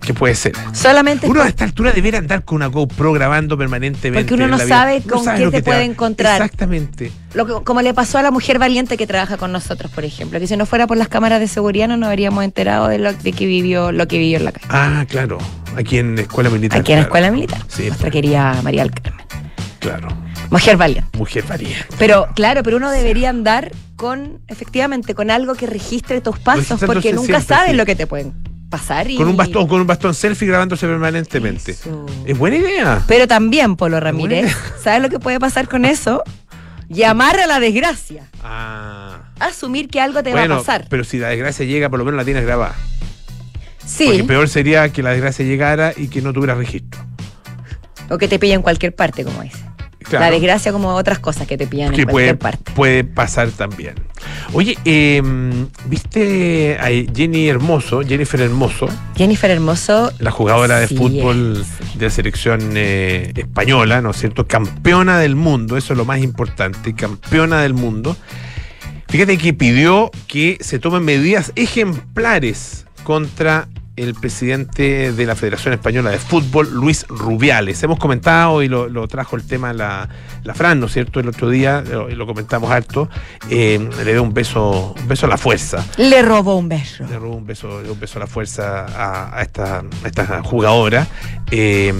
¿Qué 0.00 0.14
puede 0.14 0.34
ser? 0.34 0.52
Solamente 0.72 1.28
Uno 1.28 1.42
a 1.42 1.48
esta 1.48 1.64
altura 1.64 1.92
debería 1.92 2.18
andar 2.18 2.44
con 2.44 2.56
una 2.56 2.66
GoPro 2.66 3.12
grabando 3.12 3.58
permanentemente. 3.58 4.22
Porque 4.24 4.34
uno 4.34 4.48
no 4.48 4.58
sabe 4.58 5.02
No 5.04 5.14
con 5.16 5.24
sabes 5.24 5.40
qué 5.40 5.46
te 5.50 5.56
que 5.58 5.62
puede 5.62 5.84
encontrar. 5.84 6.40
Exactamente. 6.40 7.12
lo 7.34 7.46
que- 7.46 7.64
como 7.64 7.82
le 7.82 7.92
pasó 7.94 8.18
a 8.18 8.22
la 8.22 8.30
mujer 8.30 8.58
valiente 8.58 8.96
que 8.96 9.06
trabaja 9.06 9.36
con 9.36 9.52
nosotros, 9.52 9.90
por 9.92 10.04
ejemplo, 10.04 10.40
que 10.40 10.46
si 10.46 10.56
no 10.56 10.66
fuera 10.66 10.86
por 10.86 10.96
las 10.96 11.08
cámaras 11.08 11.38
de 11.38 11.48
seguridad 11.48 11.86
no 11.86 11.96
nos 11.96 12.08
habríamos 12.08 12.42
enterado 12.44 12.88
de 12.88 12.98
lo 12.98 13.12
de 13.12 13.32
que 13.32 13.46
vivió, 13.46 13.92
lo 13.92 14.08
que 14.08 14.18
vivió 14.18 14.38
en 14.38 14.46
la 14.46 14.52
calle. 14.52 14.66
Ah, 14.70 15.04
claro. 15.08 15.38
Aquí 15.76 15.98
en 15.98 16.16
la 16.16 16.22
escuela 16.22 16.50
militar. 16.50 16.80
Aquí 16.80 16.92
en 16.92 16.98
la 16.98 17.04
claro. 17.04 17.08
escuela 17.26 17.30
militar. 17.30 17.60
Sí, 17.68 17.82
nuestra 17.82 18.06
pues. 18.06 18.12
querida 18.12 18.60
María 18.62 18.82
del 18.82 18.92
Carmen. 18.92 19.26
Claro. 19.78 20.08
Mujer 20.50 20.76
valiente. 20.76 21.16
Mujer 21.18 21.44
varía. 21.48 21.76
Pero 21.98 22.26
claro, 22.34 22.62
pero 22.62 22.78
uno 22.78 22.90
debería 22.90 23.30
andar 23.30 23.70
con, 23.96 24.40
efectivamente, 24.48 25.14
con 25.14 25.30
algo 25.30 25.54
que 25.54 25.66
registre 25.66 26.20
tus 26.20 26.38
pasos, 26.38 26.80
porque 26.84 27.12
nunca 27.12 27.26
siempre, 27.38 27.46
sabes 27.56 27.70
sí. 27.72 27.76
lo 27.76 27.84
que 27.86 27.94
te 27.94 28.06
pueden 28.06 28.32
pasar. 28.70 29.10
Y... 29.10 29.16
Con 29.16 29.28
un 29.28 29.36
bastón, 29.36 29.66
con 29.66 29.80
un 29.80 29.86
bastón 29.86 30.14
selfie 30.14 30.48
grabándose 30.48 30.86
permanentemente. 30.86 31.72
Eso. 31.72 32.06
Es 32.24 32.38
buena 32.38 32.56
idea. 32.56 33.04
Pero 33.06 33.28
también, 33.28 33.76
Polo 33.76 34.00
Ramírez. 34.00 34.56
¿sabes 34.82 35.02
lo 35.02 35.10
que 35.10 35.18
puede 35.18 35.38
pasar 35.38 35.68
con 35.68 35.84
eso? 35.84 36.22
Llamar 36.88 37.38
a 37.38 37.46
la 37.46 37.60
desgracia. 37.60 38.24
Ah. 38.42 39.18
Asumir 39.38 39.88
que 39.88 40.00
algo 40.00 40.22
te 40.22 40.32
va 40.32 40.44
a 40.44 40.48
pasar. 40.48 40.86
pero 40.88 41.04
si 41.04 41.18
la 41.18 41.28
desgracia 41.28 41.66
llega, 41.66 41.88
por 41.88 41.98
lo 41.98 42.04
menos 42.04 42.18
la 42.18 42.24
tienes 42.24 42.44
grabada. 42.44 42.74
Sí, 43.84 44.06
Porque 44.06 44.24
peor 44.24 44.48
sería 44.48 44.88
que 44.92 45.02
la 45.02 45.10
desgracia 45.10 45.44
llegara 45.44 45.92
y 45.96 46.08
que 46.08 46.22
no 46.22 46.32
tuviera 46.32 46.54
registro. 46.54 47.04
o 48.08 48.18
que 48.18 48.28
te 48.28 48.38
pilla 48.38 48.54
en 48.54 48.62
cualquier 48.62 48.94
parte, 48.94 49.24
como 49.24 49.42
dice. 49.42 49.69
Claro. 50.10 50.24
La 50.24 50.30
desgracia 50.32 50.72
como 50.72 50.88
otras 50.94 51.20
cosas 51.20 51.46
que 51.46 51.56
te 51.56 51.68
pillan 51.68 51.94
que 51.94 52.02
en 52.02 52.08
puede, 52.08 52.26
cualquier 52.26 52.38
parte. 52.38 52.72
puede 52.72 53.04
pasar 53.04 53.48
también. 53.52 53.94
Oye, 54.52 54.76
eh, 54.84 55.22
¿viste 55.86 56.76
a 56.80 56.88
Jenny 57.14 57.48
Hermoso, 57.48 58.02
Jennifer 58.02 58.40
Hermoso, 58.40 58.88
Jennifer 59.16 59.50
Hermoso, 59.52 60.12
la 60.18 60.32
jugadora 60.32 60.80
de 60.80 60.88
fútbol 60.88 61.64
de 61.94 62.04
la 62.06 62.10
selección 62.10 62.72
eh, 62.74 63.32
española, 63.36 64.02
¿no 64.02 64.10
es 64.10 64.16
cierto? 64.16 64.48
Campeona 64.48 65.18
del 65.20 65.36
mundo, 65.36 65.76
eso 65.76 65.92
es 65.92 65.96
lo 65.96 66.04
más 66.04 66.20
importante, 66.20 66.92
campeona 66.94 67.62
del 67.62 67.74
mundo. 67.74 68.16
Fíjate 69.08 69.38
que 69.38 69.54
pidió 69.54 70.10
que 70.26 70.58
se 70.60 70.80
tomen 70.80 71.04
medidas 71.04 71.52
ejemplares 71.54 72.86
contra 73.04 73.68
el 73.96 74.14
presidente 74.14 75.12
de 75.12 75.26
la 75.26 75.36
Federación 75.36 75.74
Española 75.74 76.10
de 76.10 76.18
Fútbol, 76.18 76.70
Luis 76.72 77.06
Rubiales. 77.08 77.82
Hemos 77.82 77.98
comentado 77.98 78.62
y 78.62 78.68
lo, 78.68 78.88
lo 78.88 79.06
trajo 79.08 79.36
el 79.36 79.42
tema 79.46 79.72
la, 79.72 80.08
la 80.42 80.54
Fran, 80.54 80.80
¿no 80.80 80.86
es 80.86 80.92
cierto? 80.92 81.20
El 81.20 81.28
otro 81.28 81.50
día, 81.50 81.82
lo, 81.82 82.08
lo 82.08 82.26
comentamos 82.26 82.70
harto, 82.70 83.10
eh, 83.50 83.78
le 84.04 84.12
dio 84.12 84.22
un 84.22 84.32
beso, 84.32 84.94
un 84.98 85.08
beso 85.08 85.26
a 85.26 85.28
la 85.28 85.36
fuerza. 85.36 85.84
le 85.98 86.22
robó 86.22 86.56
un 86.56 86.68
beso. 86.68 87.04
Le 87.08 87.18
robó 87.18 87.36
un 87.36 87.46
beso, 87.46 87.82
un 87.90 88.00
beso 88.00 88.18
a 88.18 88.20
la 88.20 88.26
fuerza 88.26 88.86
a, 88.86 89.38
a 89.38 89.42
esta, 89.42 89.78
a 89.80 90.06
esta 90.06 90.42
jugadora 90.42 91.06
eh, 91.50 91.92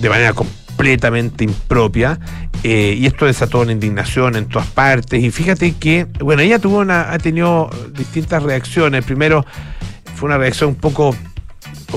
de 0.00 0.08
manera 0.08 0.32
completamente 0.32 1.44
impropia. 1.44 2.18
eh, 2.62 2.94
y 2.98 3.06
esto 3.06 3.26
desató 3.26 3.60
una 3.60 3.72
indignación 3.72 4.36
en 4.36 4.46
todas 4.48 4.68
partes. 4.68 5.22
Y 5.22 5.30
fíjate 5.30 5.72
que, 5.74 6.06
bueno, 6.20 6.42
ella 6.42 6.58
tuvo 6.58 6.78
una, 6.78 7.12
ha 7.12 7.18
tenido 7.18 7.68
distintas 7.92 8.42
reacciones. 8.42 9.04
Primero, 9.04 9.44
fue 10.16 10.26
una 10.28 10.38
reacción 10.38 10.70
un 10.70 10.74
poco. 10.76 11.14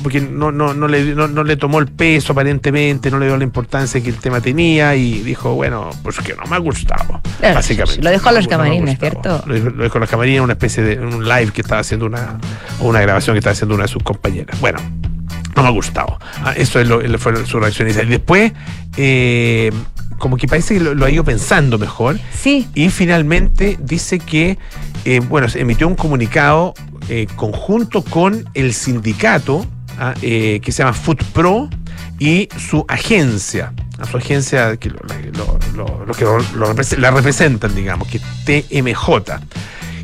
Porque 0.03 0.21
no, 0.21 0.51
no, 0.51 0.73
no, 0.73 0.88
le, 0.88 1.15
no, 1.15 1.27
no 1.27 1.43
le 1.43 1.58
tomó 1.58 1.79
el 1.79 1.88
peso 1.88 2.34
aparentemente, 2.34 3.10
no 3.12 3.17
le 3.19 3.25
dio 3.25 3.38
la 3.38 3.43
importancia 3.43 4.01
que 4.01 4.10
el 4.10 4.17
tema 4.17 4.39
tenía 4.39 4.95
y 4.95 5.19
dijo, 5.21 5.55
bueno, 5.55 5.89
pues 6.03 6.19
que 6.19 6.36
no 6.36 6.43
me 6.49 6.55
ha 6.55 6.60
gustado. 6.60 7.19
Claro, 7.39 7.55
básicamente. 7.55 8.01
lo 8.03 8.10
dejó 8.12 8.29
a 8.29 8.32
los 8.34 8.43
No 8.45 8.49
camarines. 8.51 8.99
¿cierto? 8.99 9.43
Lo 9.45 9.53
dejó, 9.53 9.69
lo 9.71 9.84
dejó 9.84 9.97
a 9.97 10.01
los 10.01 10.10
camarines 10.10 10.38
en 10.38 10.43
una 10.43 10.53
especie 10.53 10.84
de 10.84 10.99
un 10.99 11.23
live 11.27 11.51
que 11.51 11.62
estaba 11.62 11.82
haciendo 11.82 12.05
una, 12.05 12.38
o 12.79 12.88
una 12.88 13.01
grabación 13.01 13.34
que 13.34 13.39
estaba 13.39 13.53
haciendo 13.53 13.75
una 13.75 13.84
de 13.86 13.89
sus 13.89 14.03
compañeras. 14.03 14.60
Bueno, 14.62 14.79
no 15.55 15.62
me 15.63 15.67
ha 15.67 15.71
gustado. 15.71 16.17
Ah, 16.43 16.53
eso 16.55 16.79
es 16.79 16.88
lo, 16.88 17.01
lo- 17.01 17.17
fue 17.19 17.45
su 17.45 17.60
reacción 17.60 17.88
inicial. 17.88 18.08
Y 18.08 18.12
después, 18.12 18.53
eh, 18.97 19.71
como 20.19 20.38
que 20.38 20.47
parece 20.47 20.75
que 20.75 20.79
lo, 20.82 20.93
lo 20.93 21.05
ha 21.05 21.10
ido 21.10 21.23
pensando 21.23 21.77
mejor. 21.79 22.19
Sí, 22.34 22.67
Y 22.75 22.89
finalmente 22.89 23.77
dice 23.82 24.19
que, 24.19 24.58
eh, 25.05 25.19
bueno, 25.19 25.49
se 25.49 25.62
emitió 25.62 25.88
un 25.88 25.95
comunicado 25.95 26.73
eh, 27.10 27.28
conjunto 27.36 28.02
con 28.04 28.45
el 28.54 28.74
sindicato 28.74 29.65
ah, 29.98 30.13
eh, 30.22 30.60
que 30.63 30.72
se 30.72 30.84
llama 30.84 30.93
FoodPro 30.93 31.69
y 32.19 32.48
su 32.58 32.86
agencia, 32.88 33.74
a 33.98 34.06
su 34.06 34.17
agencia 34.17 34.78
que 34.78 34.89
lo, 34.89 35.00
que 36.13 36.24
lo- 36.26 36.74
representan, 37.12 37.74
digamos, 37.76 38.08
que 38.08 38.17
es 38.17 38.24
TMJ. 38.69 39.10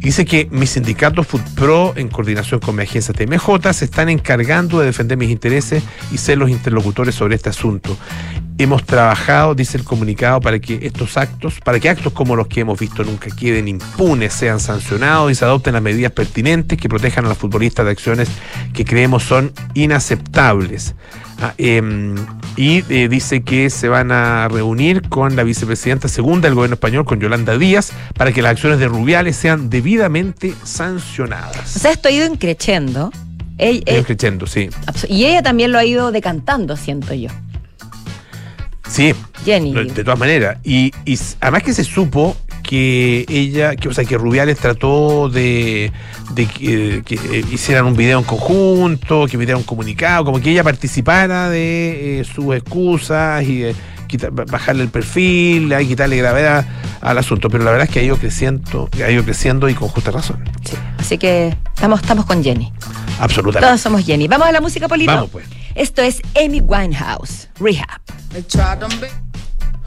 Dice 0.05 0.23
que 0.23 0.47
mi 0.51 0.67
sindicato 0.67 1.23
FoodPro, 1.23 1.93
en 1.95 2.09
coordinación 2.09 2.59
con 2.59 2.75
mi 2.75 2.83
agencia 2.83 3.11
TMJ, 3.11 3.73
se 3.73 3.85
están 3.85 4.07
encargando 4.07 4.79
de 4.79 4.85
defender 4.85 5.17
mis 5.17 5.31
intereses 5.31 5.81
y 6.11 6.19
ser 6.19 6.37
los 6.37 6.51
interlocutores 6.51 7.15
sobre 7.15 7.33
este 7.33 7.49
asunto. 7.49 7.97
Hemos 8.59 8.85
trabajado, 8.85 9.55
dice 9.55 9.79
el 9.79 9.83
comunicado, 9.83 10.41
para 10.41 10.59
que 10.59 10.77
estos 10.83 11.17
actos, 11.17 11.59
para 11.59 11.79
que 11.79 11.89
actos 11.89 12.13
como 12.13 12.35
los 12.35 12.45
que 12.45 12.59
hemos 12.59 12.79
visto 12.79 13.03
nunca 13.03 13.35
queden 13.35 13.67
impunes, 13.67 14.31
sean 14.31 14.59
sancionados 14.59 15.31
y 15.31 15.35
se 15.35 15.43
adopten 15.43 15.73
las 15.73 15.81
medidas 15.81 16.11
pertinentes 16.11 16.77
que 16.77 16.87
protejan 16.87 17.25
a 17.25 17.29
los 17.29 17.39
futbolistas 17.39 17.83
de 17.83 17.91
acciones 17.91 18.29
que 18.75 18.85
creemos 18.85 19.23
son 19.23 19.53
inaceptables. 19.73 20.93
Ah, 21.41 21.53
em, 21.57 22.15
y 22.55 22.83
eh, 22.89 23.09
dice 23.09 23.43
que 23.43 23.69
se 23.69 23.89
van 23.89 24.11
a 24.11 24.47
reunir 24.47 25.01
con 25.09 25.35
la 25.35 25.43
vicepresidenta 25.43 26.07
segunda 26.07 26.47
del 26.47 26.55
gobierno 26.55 26.75
español, 26.75 27.05
con 27.05 27.19
Yolanda 27.19 27.57
Díaz, 27.57 27.91
para 28.15 28.31
que 28.31 28.41
las 28.41 28.51
acciones 28.51 28.79
de 28.79 28.87
Rubiales 28.87 29.35
sean 29.35 29.69
debidamente 29.69 30.53
o 30.61 30.65
sancionadas. 30.65 31.69
sea, 31.69 31.91
esto 31.91 32.07
ha 32.07 32.11
ido 32.11 32.25
increciendo. 32.25 33.11
Creyendo, 33.57 34.47
sí. 34.47 34.69
y 35.07 35.25
ella 35.25 35.41
también 35.41 35.71
lo 35.71 35.77
ha 35.77 35.85
ido 35.85 36.11
decantando, 36.11 36.75
siento 36.75 37.13
yo. 37.13 37.29
Sí, 38.89 39.13
Jenny. 39.43 39.73
de, 39.73 40.03
todas 40.03 40.19
maneras. 40.19 40.57
Y, 40.63 40.91
además 41.39 41.63
que 41.63 41.73
se 41.73 41.83
supo 41.83 42.35
que 42.65 43.25
ella, 43.29 43.75
que, 43.75 43.89
o 43.89 43.93
sea, 43.93 44.05
que 44.05 44.17
Rubiales 44.17 44.57
trató 44.57 45.29
de, 45.29 45.91
de 46.31 46.45
que, 46.47 47.03
que, 47.05 47.15
eh, 47.15 47.45
hicieran 47.51 47.85
un 47.85 47.95
video 47.95 48.19
en 48.19 48.25
conjunto, 48.25 49.27
que 49.27 49.35
emitiera 49.35 49.57
un 49.57 49.63
comunicado, 49.63 50.25
como 50.25 50.41
que 50.41 50.51
ella 50.51 50.63
participara 50.63 51.49
de 51.49 52.21
eh, 52.21 52.23
sus 52.23 52.55
excusas 52.55 53.43
y 53.43 53.59
de 53.59 53.75
bajarle 54.31 54.83
el 54.83 54.89
perfil, 54.89 55.73
y 55.79 55.87
quitarle 55.87 56.17
gravedad 56.17 56.65
al 57.01 57.17
asunto. 57.17 57.49
Pero 57.49 57.63
la 57.63 57.71
verdad 57.71 57.87
es 57.87 57.93
que 57.93 57.99
ha 57.99 58.03
ido 58.03 58.17
creciendo, 58.17 58.89
ha 59.03 59.11
ido 59.11 59.23
creciendo 59.23 59.69
y 59.69 59.73
con 59.73 59.89
justa 59.89 60.11
razón. 60.11 60.43
Sí. 60.63 60.75
Así 60.97 61.17
que 61.17 61.55
estamos, 61.73 62.01
estamos 62.01 62.25
con 62.25 62.43
Jenny. 62.43 62.71
Absolutamente. 63.19 63.67
Todos 63.67 63.81
somos 63.81 64.05
Jenny. 64.05 64.27
Vamos 64.27 64.47
a 64.47 64.51
la 64.51 64.61
música, 64.61 64.87
Polito. 64.87 65.11
Vamos 65.11 65.29
pues. 65.29 65.45
Esto 65.75 66.01
es 66.01 66.21
Amy 66.35 66.61
Winehouse, 66.61 67.49
Rehab. 67.59 68.01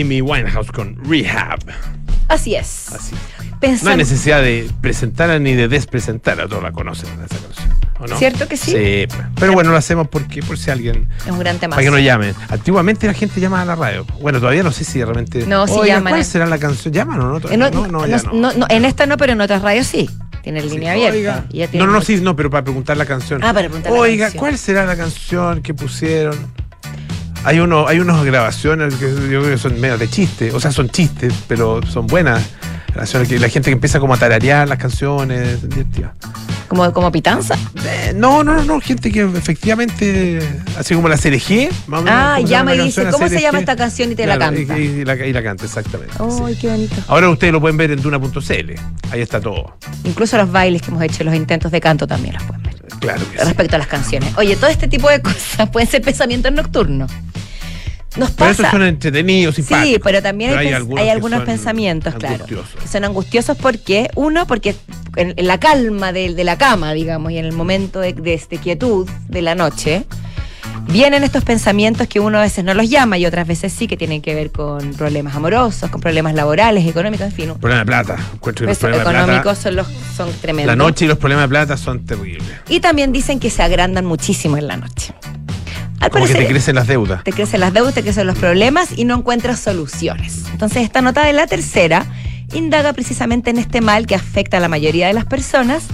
Amy 0.00 0.20
Winehouse 0.20 0.70
con 0.72 0.96
Rehab. 1.04 1.60
Así 2.28 2.54
es. 2.54 2.92
Así. 2.92 3.14
No 3.82 3.90
hay 3.90 3.96
necesidad 3.96 4.40
de 4.42 4.70
presentarla 4.80 5.38
ni 5.38 5.54
de 5.54 5.66
despresentarla, 5.66 6.46
todos 6.46 6.62
la 6.62 6.70
conocen 6.72 7.08
esa 7.24 7.36
canción. 7.42 7.68
¿o 7.98 8.06
no? 8.06 8.16
¿Cierto 8.16 8.46
que 8.46 8.56
sí? 8.56 8.70
Sí, 8.70 9.06
pero 9.34 9.52
bueno, 9.54 9.72
lo 9.72 9.76
hacemos 9.76 10.06
porque 10.06 10.40
por 10.42 10.56
si 10.56 10.70
alguien 10.70 11.08
es 11.26 11.32
un 11.32 11.40
gran 11.40 11.58
tema. 11.58 11.74
para 11.74 11.84
que 11.84 11.90
nos 11.90 12.00
llamen. 12.00 12.32
Antiguamente 12.48 13.08
la 13.08 13.14
gente 13.14 13.40
llamaba 13.40 13.62
a 13.62 13.64
la 13.64 13.74
radio. 13.74 14.04
Bueno, 14.20 14.38
todavía 14.38 14.62
no 14.62 14.70
sé 14.70 14.84
si 14.84 15.02
realmente. 15.02 15.44
No, 15.46 15.66
sí 15.66 15.74
llaman. 15.86 16.12
¿Cuál 16.12 16.24
será 16.24 16.46
la 16.46 16.58
canción? 16.58 16.94
¿Llaman 16.94 17.20
o 17.20 17.40
no? 17.40 17.56
No, 17.56 17.70
no, 17.88 18.52
no, 18.52 18.66
en 18.68 18.84
esta 18.84 19.06
no, 19.06 19.16
pero 19.16 19.32
en 19.32 19.40
otras 19.40 19.62
radios 19.62 19.86
sí. 19.88 20.08
Tiene 20.44 20.60
Sí, 20.62 20.68
línea 20.70 20.92
abierta. 20.92 21.46
ya 21.50 21.68
No, 21.74 21.86
no, 21.86 21.92
no, 21.94 22.00
sí, 22.00 22.20
no, 22.20 22.36
pero 22.36 22.48
para 22.50 22.62
preguntar 22.62 22.96
la 22.96 23.04
canción. 23.06 23.42
Ah, 23.42 23.52
para 23.52 23.66
preguntar 23.66 23.92
la 23.92 23.98
Oiga, 23.98 24.26
canción. 24.26 24.40
¿cuál 24.40 24.56
será 24.58 24.84
la 24.86 24.96
canción 24.96 25.62
que 25.62 25.74
pusieron? 25.74 26.36
Hay 27.44 27.60
uno, 27.60 27.86
hay 27.86 28.00
unas 28.00 28.24
grabaciones 28.24 28.94
que 28.94 29.10
yo 29.10 29.40
creo 29.40 29.44
que 29.44 29.58
son 29.58 29.80
medio 29.80 29.96
de 29.96 30.08
chiste, 30.08 30.52
o 30.52 30.60
sea, 30.60 30.72
son 30.72 30.88
chistes, 30.90 31.32
pero 31.46 31.80
son 31.86 32.06
buenas. 32.06 32.44
Canciones 32.92 33.28
que 33.28 33.38
la 33.38 33.48
gente 33.48 33.70
que 33.70 33.74
empieza 33.74 34.00
como 34.00 34.14
a 34.14 34.16
tararear 34.16 34.68
las 34.68 34.78
canciones, 34.78 35.62
divertidas. 35.68 36.12
Como, 36.68 36.92
como 36.92 37.10
pitanza. 37.10 37.54
Eh, 37.84 38.12
no, 38.14 38.44
no, 38.44 38.54
no, 38.54 38.64
no, 38.64 38.80
gente 38.80 39.10
que 39.10 39.22
efectivamente, 39.22 40.38
así 40.76 40.94
como 40.94 41.08
la 41.08 41.16
CRG, 41.16 41.70
más. 41.86 42.02
Ah, 42.06 42.34
¿cómo 42.36 42.46
se 42.46 42.52
llama 42.52 42.72
llama 42.72 42.74
la 42.74 42.82
y 42.82 42.86
dice? 42.86 43.06
¿cómo 43.10 43.28
se 43.28 43.40
llama 43.40 43.58
esta 43.60 43.76
canción? 43.76 44.12
Y 44.12 44.14
te 44.14 44.26
la 44.26 44.38
canta. 44.38 44.78
Y, 44.78 44.82
y 44.82 45.04
la, 45.04 45.14
y 45.14 45.32
la 45.32 45.42
canta, 45.42 45.64
exactamente. 45.64 46.12
Ay, 46.18 46.54
sí. 46.54 46.60
qué 46.60 46.68
bonito. 46.68 46.96
Ahora 47.06 47.30
ustedes 47.30 47.52
lo 47.52 47.60
pueden 47.60 47.76
ver 47.76 47.92
en 47.92 48.02
duna.cl. 48.02 48.72
Ahí 49.10 49.20
está 49.20 49.40
todo. 49.40 49.76
Incluso 50.04 50.36
los 50.36 50.50
bailes 50.52 50.82
que 50.82 50.90
hemos 50.90 51.02
hecho, 51.02 51.24
los 51.24 51.34
intentos 51.34 51.72
de 51.72 51.80
canto 51.80 52.06
también 52.06 52.34
los 52.34 52.42
pueden 52.42 52.62
ver. 52.64 52.74
Claro 53.00 53.20
que 53.30 53.38
sí. 53.38 53.44
Respecto 53.44 53.76
a 53.76 53.78
las 53.78 53.88
canciones. 53.88 54.36
Oye, 54.36 54.56
todo 54.56 54.68
este 54.68 54.88
tipo 54.88 55.08
de 55.08 55.22
cosas 55.22 55.70
pueden 55.70 55.88
ser 55.88 56.02
pensamientos 56.02 56.52
nocturnos. 56.52 57.10
Nos 58.16 58.30
Pero 58.30 58.50
estos 58.50 58.64
pasa. 58.66 58.70
son 58.78 58.82
entretenidos, 58.86 59.54
simpáticos. 59.56 59.88
Sí, 59.94 60.00
pero 60.02 60.22
también 60.22 60.56
hay, 60.56 60.68
algunos 60.72 61.40
hay 61.40 61.46
pensamientos, 61.46 62.14
claro. 62.14 62.34
angustiosos. 62.36 62.74
Que 62.82 62.88
son 62.88 63.04
angustiosos 63.04 63.56
porque, 63.58 64.10
uno, 64.14 64.46
porque 64.46 64.74
en, 65.16 65.34
en 65.36 65.46
la 65.46 65.60
calma 65.60 66.12
de, 66.12 66.34
de 66.34 66.44
la 66.44 66.56
cama, 66.56 66.92
digamos, 66.94 67.32
y 67.32 67.38
en 67.38 67.44
el 67.44 67.52
momento 67.52 68.00
de, 68.00 68.14
de 68.14 68.34
este 68.34 68.56
quietud 68.58 69.08
de 69.28 69.42
la 69.42 69.54
noche, 69.54 70.04
vienen 70.90 71.22
estos 71.22 71.44
pensamientos 71.44 72.08
que 72.08 72.18
uno 72.18 72.38
a 72.38 72.42
veces 72.42 72.64
no 72.64 72.72
los 72.72 72.88
llama 72.88 73.18
y 73.18 73.26
otras 73.26 73.46
veces 73.46 73.72
sí, 73.74 73.86
que 73.86 73.96
tienen 73.98 74.22
que 74.22 74.34
ver 74.34 74.50
con 74.50 74.94
problemas 74.94 75.36
amorosos, 75.36 75.90
con 75.90 76.00
problemas 76.00 76.34
laborales, 76.34 76.86
económicos, 76.86 77.26
en 77.26 77.32
fin. 77.32 77.54
Problema 77.60 77.80
de 77.80 77.86
plata. 77.86 78.16
Encuentro 78.32 78.64
que 78.64 78.70
los 78.70 78.78
Pues, 78.78 78.78
problemas 78.78 79.04
de 79.06 79.12
económicos 79.12 79.42
plata. 79.58 79.62
son, 79.62 79.76
los, 79.76 79.86
son 80.16 80.32
tremendos. 80.40 80.74
La 80.74 80.82
noche 80.82 81.04
y 81.04 81.08
los 81.08 81.18
problemas 81.18 81.44
de 81.44 81.48
plata 81.50 81.76
son 81.76 82.06
terribles. 82.06 82.48
Y 82.70 82.80
también 82.80 83.12
dicen 83.12 83.38
que 83.38 83.50
se 83.50 83.62
agrandan 83.62 84.06
muchísimo 84.06 84.56
en 84.56 84.66
la 84.66 84.76
noche. 84.78 85.12
Al 86.00 86.10
Como 86.10 86.26
que 86.26 86.34
te 86.34 86.46
crecen 86.46 86.76
las 86.76 86.86
deudas. 86.86 87.24
te 87.24 87.32
crecen 87.32 87.60
las 87.60 87.72
deudas, 87.72 87.94
te 87.94 88.02
crecen 88.02 88.26
los 88.26 88.38
problemas 88.38 88.90
y 88.96 89.04
no 89.04 89.16
encuentras 89.16 89.58
soluciones. 89.60 90.44
Entonces, 90.52 90.82
esta 90.82 91.00
nota 91.02 91.24
de 91.24 91.32
la 91.32 91.46
tercera 91.46 92.06
indaga 92.54 92.92
precisamente 92.92 93.50
en 93.50 93.58
este 93.58 93.80
mal 93.80 94.06
que 94.06 94.14
afecta 94.14 94.56
a 94.58 94.60
la 94.60 94.68
mayoría 94.68 95.08
de 95.08 95.12
las 95.12 95.24
personas 95.24 95.84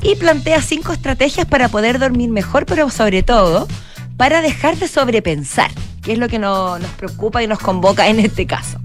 y 0.00 0.14
plantea 0.14 0.62
cinco 0.62 0.92
estrategias 0.92 1.46
para 1.46 1.68
poder 1.68 1.98
dormir 1.98 2.30
mejor, 2.30 2.66
pero 2.66 2.88
sobre 2.88 3.22
todo 3.22 3.66
para 4.16 4.40
dejar 4.42 4.76
de 4.76 4.86
sobrepensar, 4.88 5.70
que 6.02 6.12
es 6.12 6.18
lo 6.18 6.28
que 6.28 6.38
no- 6.38 6.78
nos 6.78 6.90
preocupa 6.92 7.42
y 7.42 7.46
nos 7.48 7.58
convoca 7.58 8.08
en 8.08 8.20
este 8.20 8.46
caso. 8.46 8.78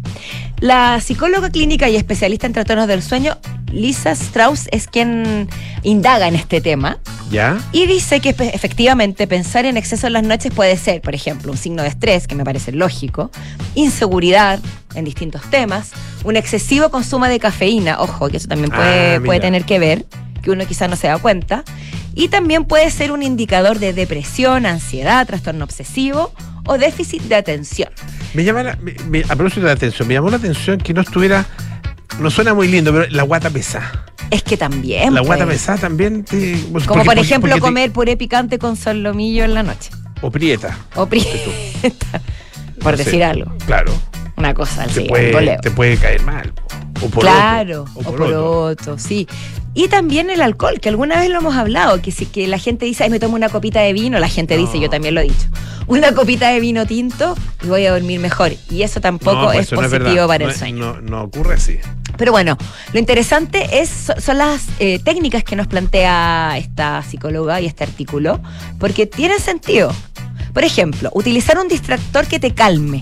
La 0.60 1.00
psicóloga 1.02 1.50
clínica 1.50 1.88
y 1.90 1.96
especialista 1.98 2.48
en 2.48 2.54
trastornos 2.54 2.88
del 2.88 3.04
sueño, 3.04 3.38
Lisa 3.74 4.12
Strauss, 4.12 4.68
es 4.72 4.88
quien 4.88 5.50
indaga 5.84 6.28
en 6.28 6.36
este 6.36 6.62
tema. 6.62 7.00
¿Ya? 7.32 7.58
Y 7.72 7.88
dice 7.88 8.20
que 8.20 8.30
efectivamente 8.30 9.26
pensar 9.28 9.66
en 9.66 9.76
exceso 9.78 10.08
en 10.08 10.14
las 10.14 10.24
noches 10.24 10.54
puede 10.54 10.78
ser, 10.78 11.02
por 11.02 11.16
ejemplo, 11.16 11.52
un 11.52 11.58
signo 11.58 11.82
de 11.84 11.90
estrés, 11.90 12.28
que 12.28 12.36
me 12.36 12.44
parece 12.44 12.72
lógico, 12.72 13.32
inseguridad 13.76 14.60
en 14.96 15.06
distintos 15.06 15.42
temas, 15.50 15.92
un 16.24 16.38
excesivo 16.38 16.90
consumo 16.90 17.26
de 17.26 17.40
cafeína, 17.40 18.00
ojo, 18.00 18.30
que 18.30 18.38
eso 18.38 18.48
también 18.48 18.70
puede, 18.70 19.16
Ah, 19.16 19.22
puede 19.26 19.40
tener 19.40 19.66
que 19.66 19.80
ver, 19.80 20.06
que 20.42 20.52
uno 20.52 20.66
quizás 20.68 20.90
no 20.90 20.96
se 20.96 21.08
da 21.08 21.18
cuenta, 21.18 21.64
y 22.14 22.28
también 22.28 22.66
puede 22.66 22.92
ser 22.92 23.12
un 23.12 23.24
indicador 23.24 23.80
de 23.80 23.92
depresión, 23.94 24.66
ansiedad, 24.68 25.26
trastorno 25.26 25.64
obsesivo 25.66 26.32
o 26.66 26.78
déficit 26.78 27.24
de 27.24 27.36
atención. 27.36 27.90
Me 28.36 28.44
llama 28.44 28.62
la, 28.64 28.76
me- 28.78 28.94
me- 29.10 29.22
a 29.24 29.36
propósito 29.36 29.62
de 29.62 29.68
la 29.68 29.72
atención, 29.74 30.08
me 30.08 30.14
llamó 30.14 30.30
la 30.30 30.38
atención 30.38 30.78
que 30.80 30.94
no 30.94 31.02
estuviera. 31.02 31.46
No 32.20 32.30
suena 32.30 32.54
muy 32.54 32.68
lindo, 32.68 32.92
pero 32.94 33.06
la 33.10 33.24
guata 33.24 33.50
pesada. 33.50 34.06
Es 34.30 34.44
que 34.44 34.56
también... 34.58 35.14
La 35.14 35.22
guata 35.22 35.46
pues, 35.46 35.58
pesada 35.60 35.78
también 35.80 36.24
te. 36.24 36.54
Como 36.62 36.74
porque- 36.86 37.04
por 37.06 37.18
ejemplo 37.20 37.50
porque 37.50 37.54
te- 37.56 37.60
comer 37.60 37.92
puré 37.92 38.18
picante 38.18 38.58
con 38.60 38.76
solomillo 38.76 39.44
en 39.44 39.54
la 39.54 39.64
noche. 39.64 39.90
O 40.22 40.32
prieta. 40.32 40.78
O 40.96 41.06
prieta, 41.08 41.32
por 42.82 42.94
No 42.94 42.98
sé. 42.98 43.04
decir 43.04 43.24
algo. 43.24 43.52
Claro. 43.66 43.92
Una 44.38 44.54
cosa 44.54 44.86
Te 44.86 44.90
así, 44.92 45.06
puede, 45.10 45.32
voleo. 45.32 45.60
te 45.62 45.72
puede 45.72 45.98
caer 45.98 46.22
mal. 46.24 46.54
O 47.02 47.08
por 47.10 47.24
Claro, 47.24 47.86
o 47.94 48.02
por 48.02 48.16
por 48.16 48.22
otro. 48.24 48.62
otro, 48.62 48.98
sí. 49.00 49.28
Y 49.76 49.88
también 49.88 50.30
el 50.30 50.42
alcohol, 50.42 50.80
que 50.80 50.90
alguna 50.90 51.20
vez 51.20 51.30
lo 51.30 51.40
hemos 51.40 51.56
hablado, 51.56 52.00
que 52.02 52.12
si 52.12 52.28
que 52.28 52.46
la 52.48 52.60
gente 52.60 52.86
dice, 52.86 53.04
ay, 53.06 53.10
me 53.10 53.20
tomo 53.20 53.36
una 53.36 53.50
copita 53.50 53.80
de 53.82 53.92
vino, 53.94 54.20
la 54.20 54.30
gente 54.30 54.56
No. 54.56 54.62
dice, 54.62 54.80
yo 54.80 54.88
también 54.90 55.16
lo 55.16 55.22
he 55.22 55.24
dicho, 55.24 55.48
una 55.88 56.12
copita 56.14 56.50
de 56.50 56.60
vino 56.60 56.86
tinto 56.86 57.36
y 57.64 57.68
voy 57.68 57.86
a 57.88 57.92
dormir 57.94 58.20
mejor. 58.20 58.52
Y 58.70 58.84
eso 58.84 59.02
tampoco 59.02 59.36
No, 59.38 59.44
pues 59.46 59.60
es 59.60 59.66
eso 59.68 59.76
no 59.76 59.90
positivo 59.90 60.28
para 60.28 60.46
el 60.46 60.54
sueño. 60.54 60.78
No, 60.96 61.02
no 61.02 61.22
ocurre 61.24 61.56
así. 61.56 61.80
Pero 62.18 62.32
bueno, 62.32 62.56
lo 62.94 63.00
interesante 63.00 63.80
es, 63.82 63.90
so- 63.90 64.14
son 64.22 64.38
las 64.38 64.62
eh, 64.78 65.00
técnicas 65.04 65.44
que 65.44 65.56
nos 65.56 65.66
plantea 65.66 66.56
esta 66.60 67.02
psicóloga 67.02 67.60
y 67.60 67.66
este 67.66 67.84
artículo, 67.84 68.40
porque 68.78 69.08
tienen 69.08 69.40
sentido. 69.40 69.92
Por 70.54 70.64
ejemplo, 70.64 71.10
utilizar 71.16 71.58
un 71.58 71.68
distractor 71.68 72.28
que 72.28 72.40
te 72.40 72.54
calme. 72.54 73.02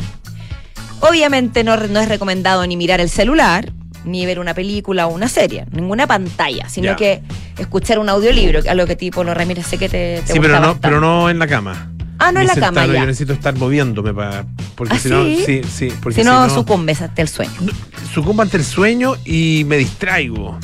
Obviamente 1.02 1.66
no, 1.66 1.76
no 1.76 2.00
es 2.00 2.08
recomendado 2.08 2.66
ni 2.66 2.78
mirar 2.78 3.02
el 3.02 3.10
celular, 3.10 3.74
ni 4.06 4.26
ver 4.26 4.40
una 4.40 4.54
película 4.54 5.08
o 5.08 5.14
una 5.14 5.28
serie, 5.30 5.66
ninguna 5.72 6.08
pantalla, 6.08 6.68
sino 6.70 6.88
Ya. 6.88 6.96
que 6.96 7.22
escuchar 7.58 8.00
un 8.00 8.10
audiolibro, 8.10 8.60
algo 8.70 8.86
que 8.88 8.96
tipo 8.96 9.24
lo 9.24 9.34
Ramírez 9.34 9.66
sé 9.68 9.78
que 9.78 9.90
te, 9.90 10.22
te 10.26 10.34
Sí, 10.34 10.40
gusta 10.40 10.42
pero 10.42 10.54
no, 10.56 10.60
bastante. 10.62 10.80
pero 10.88 11.02
no 11.02 11.30
en 11.30 11.40
la 11.40 11.48
cama. 11.48 11.92
Ah, 12.20 12.32
no 12.32 12.40
en 12.40 12.48
la 12.48 12.56
cama, 12.56 12.86
ya. 12.86 12.94
Yo 12.94 13.06
necesito 13.08 13.34
estar 13.34 13.56
moviéndome 13.56 14.14
para. 14.14 14.46
Porque 14.76 14.94
¿Ah, 14.96 15.00
si 15.00 15.10
no. 15.10 15.24
sí? 15.24 15.44
Sí, 15.46 15.62
sí. 15.64 15.94
Porque 16.04 16.20
Si 16.22 16.24
no, 16.28 16.50
sucumbes 16.52 17.02
ante 17.02 17.22
el 17.24 17.28
sueño. 17.28 17.52
no, 17.62 17.72
sucumbo 18.14 18.44
ante 18.44 18.58
el 18.58 18.64
sueño 18.64 19.16
y 19.26 19.64
me 19.66 19.78
distraigo. 19.78 20.58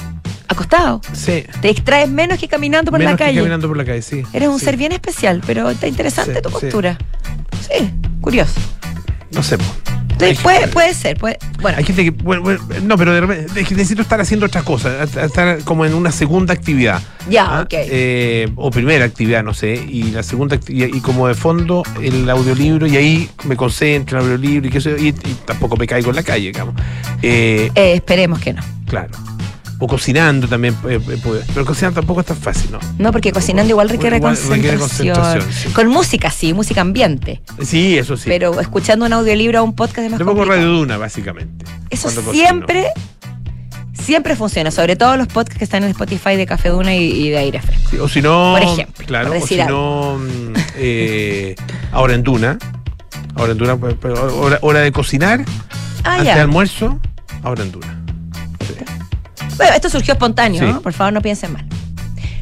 Acostado. 0.50 1.02
Sí. 1.14 1.44
Te 1.62 1.68
distraes 1.70 2.10
menos 2.10 2.38
que 2.40 2.48
caminando 2.48 2.92
por 2.92 3.00
Menos 3.00 3.14
la 3.14 3.18
que 3.18 3.24
calle. 3.26 3.38
caminando 3.38 3.68
por 3.68 3.76
la 3.78 3.86
calle, 3.86 4.02
sí. 4.04 4.22
Eres 4.34 4.50
un 4.50 4.60
Sí. 4.60 4.66
ser 4.66 4.78
bien 4.78 4.92
especial, 4.92 5.42
pero 5.48 5.70
está 5.72 5.88
interesante 5.88 6.42
tu 6.42 6.50
postura. 6.52 6.98
Sí, 7.70 7.92
curioso. 8.22 8.54
No 9.32 9.42
sé. 9.44 9.58
Hay 10.26 10.36
puede, 10.36 10.58
gente- 10.60 10.74
puede 10.74 10.94
ser, 10.94 11.18
puede. 11.18 11.38
Bueno, 11.62 11.78
Hay 11.78 11.84
gente 11.84 12.04
que. 12.04 12.12
bueno, 12.12 12.42
bueno, 12.42 12.62
no, 12.84 12.98
pero 12.98 13.14
de 13.14 13.22
repente 13.22 13.62
es 13.62 13.68
que 13.68 13.76
necesito 13.76 14.02
estar 14.02 14.20
haciendo 14.20 14.46
otra 14.48 14.64
cosa. 14.64 14.90
a- 15.02 15.22
a 15.22 15.26
Estar 15.26 15.60
como 15.64 15.86
en 15.86 15.94
una 15.94 16.12
segunda 16.12 16.54
actividad. 16.54 17.02
ya, 17.30 17.46
¿ah? 17.60 17.62
ok. 17.62 17.74
Eh, 17.74 18.50
o 18.56 18.72
primera 18.72 19.06
actividad, 19.06 19.44
no 19.44 19.54
sé. 19.54 19.76
Y 19.76 20.04
la 20.12 20.24
segunda 20.24 20.56
actividad. 20.56 20.88
Y 20.94 21.02
como 21.02 21.28
de 21.28 21.36
fondo 21.36 21.84
el 22.02 22.30
audiolibro. 22.30 22.88
Y 22.88 22.98
ahí 22.98 23.30
me 23.46 23.56
concentro 23.56 24.20
en 24.20 24.26
el 24.26 24.32
audiolibro. 24.34 24.68
Y, 24.68 24.72
que 24.72 24.78
eso, 24.80 24.90
y, 24.98 25.10
y 25.10 25.14
tampoco 25.46 25.78
me 25.78 25.86
caigo 25.88 26.10
en 26.10 26.16
la 26.16 26.24
calle, 26.24 26.48
digamos. 26.48 26.76
Eh, 27.22 27.72
Eh, 27.76 27.94
esperemos 27.96 28.40
que 28.40 28.54
no. 28.54 28.62
claro. 28.88 29.10
O 29.80 29.88
cocinando 29.88 30.48
también. 30.48 30.74
eh, 30.90 31.00
eh, 31.08 31.18
puede- 31.24 31.44
pero 31.54 31.66
cocinar 31.66 31.94
tampoco 31.94 32.22
es 32.22 32.26
tan 32.26 32.38
fácil, 32.38 32.72
¿no? 32.72 32.80
No, 32.98 33.12
porque 33.12 33.32
cocinando 33.32 33.70
igual 33.70 33.90
requiere 33.90 34.18
Igual 34.18 34.34
concentración. 34.36 34.58
requiere 34.58 34.80
concentración, 34.80 35.54
sí. 35.54 35.70
Con 35.70 35.88
música, 35.90 36.32
sí, 36.32 36.54
música 36.54 36.82
ambiente. 36.82 37.42
Sí, 37.64 37.98
eso 37.98 38.18
sí. 38.18 38.24
Pero 38.28 38.60
escuchando 38.60 39.06
un 39.06 39.14
audiolibro 39.14 39.62
o 39.62 39.64
un 39.64 39.76
podcast 39.76 40.00
es 40.00 40.12
más 40.12 40.20
Yo 40.20 40.26
pongo. 40.26 40.46
Radio 40.46 40.68
Duna, 40.68 40.98
básicamente. 40.98 41.64
Eso 41.92 42.10
siempre, 42.32 42.88
siempre 43.94 44.36
funciona. 44.36 44.72
Sobre 44.72 44.96
todo 44.96 45.16
los 45.18 45.28
podcasts 45.28 45.58
que 45.60 45.64
están 45.64 45.84
en 45.84 45.90
Spotify 45.92 46.36
de 46.36 46.46
Café 46.46 46.70
Duna 46.70 46.96
y, 46.96 47.04
y 47.12 47.30
de 47.30 47.38
Aire 47.38 47.62
Fresco. 47.62 47.90
Sí, 47.92 47.98
o 48.00 48.08
si 48.08 48.22
no. 48.22 48.56
Por 48.60 48.64
ejemplo, 48.64 49.06
Claro, 49.06 49.28
por 49.30 49.38
o 49.38 49.46
si 49.48 49.58
no. 49.58 50.18
mm, 50.20 50.54
eh, 50.78 51.56
ahora 51.92 52.14
en 52.16 52.24
Duna. 52.24 52.58
Ahora 53.36 53.52
en 53.52 53.58
Duna, 53.60 53.74
hora, 53.76 54.58
hora 54.62 54.80
de 54.80 54.92
cocinar. 54.92 55.46
Ah, 56.04 56.16
antes 56.16 56.34
de 56.34 56.42
almuerzo, 56.42 57.00
ahora 57.44 57.62
en 57.64 57.72
Duna. 57.72 57.94
Bueno, 59.58 59.74
esto 59.76 59.90
surgió 59.90 60.14
espontáneo, 60.14 60.62
Sí. 60.62 60.72
¿no? 60.72 60.82
Por 60.82 60.94
favor, 60.94 61.14
no 61.14 61.22
piensen 61.22 61.54
mal. 61.54 61.66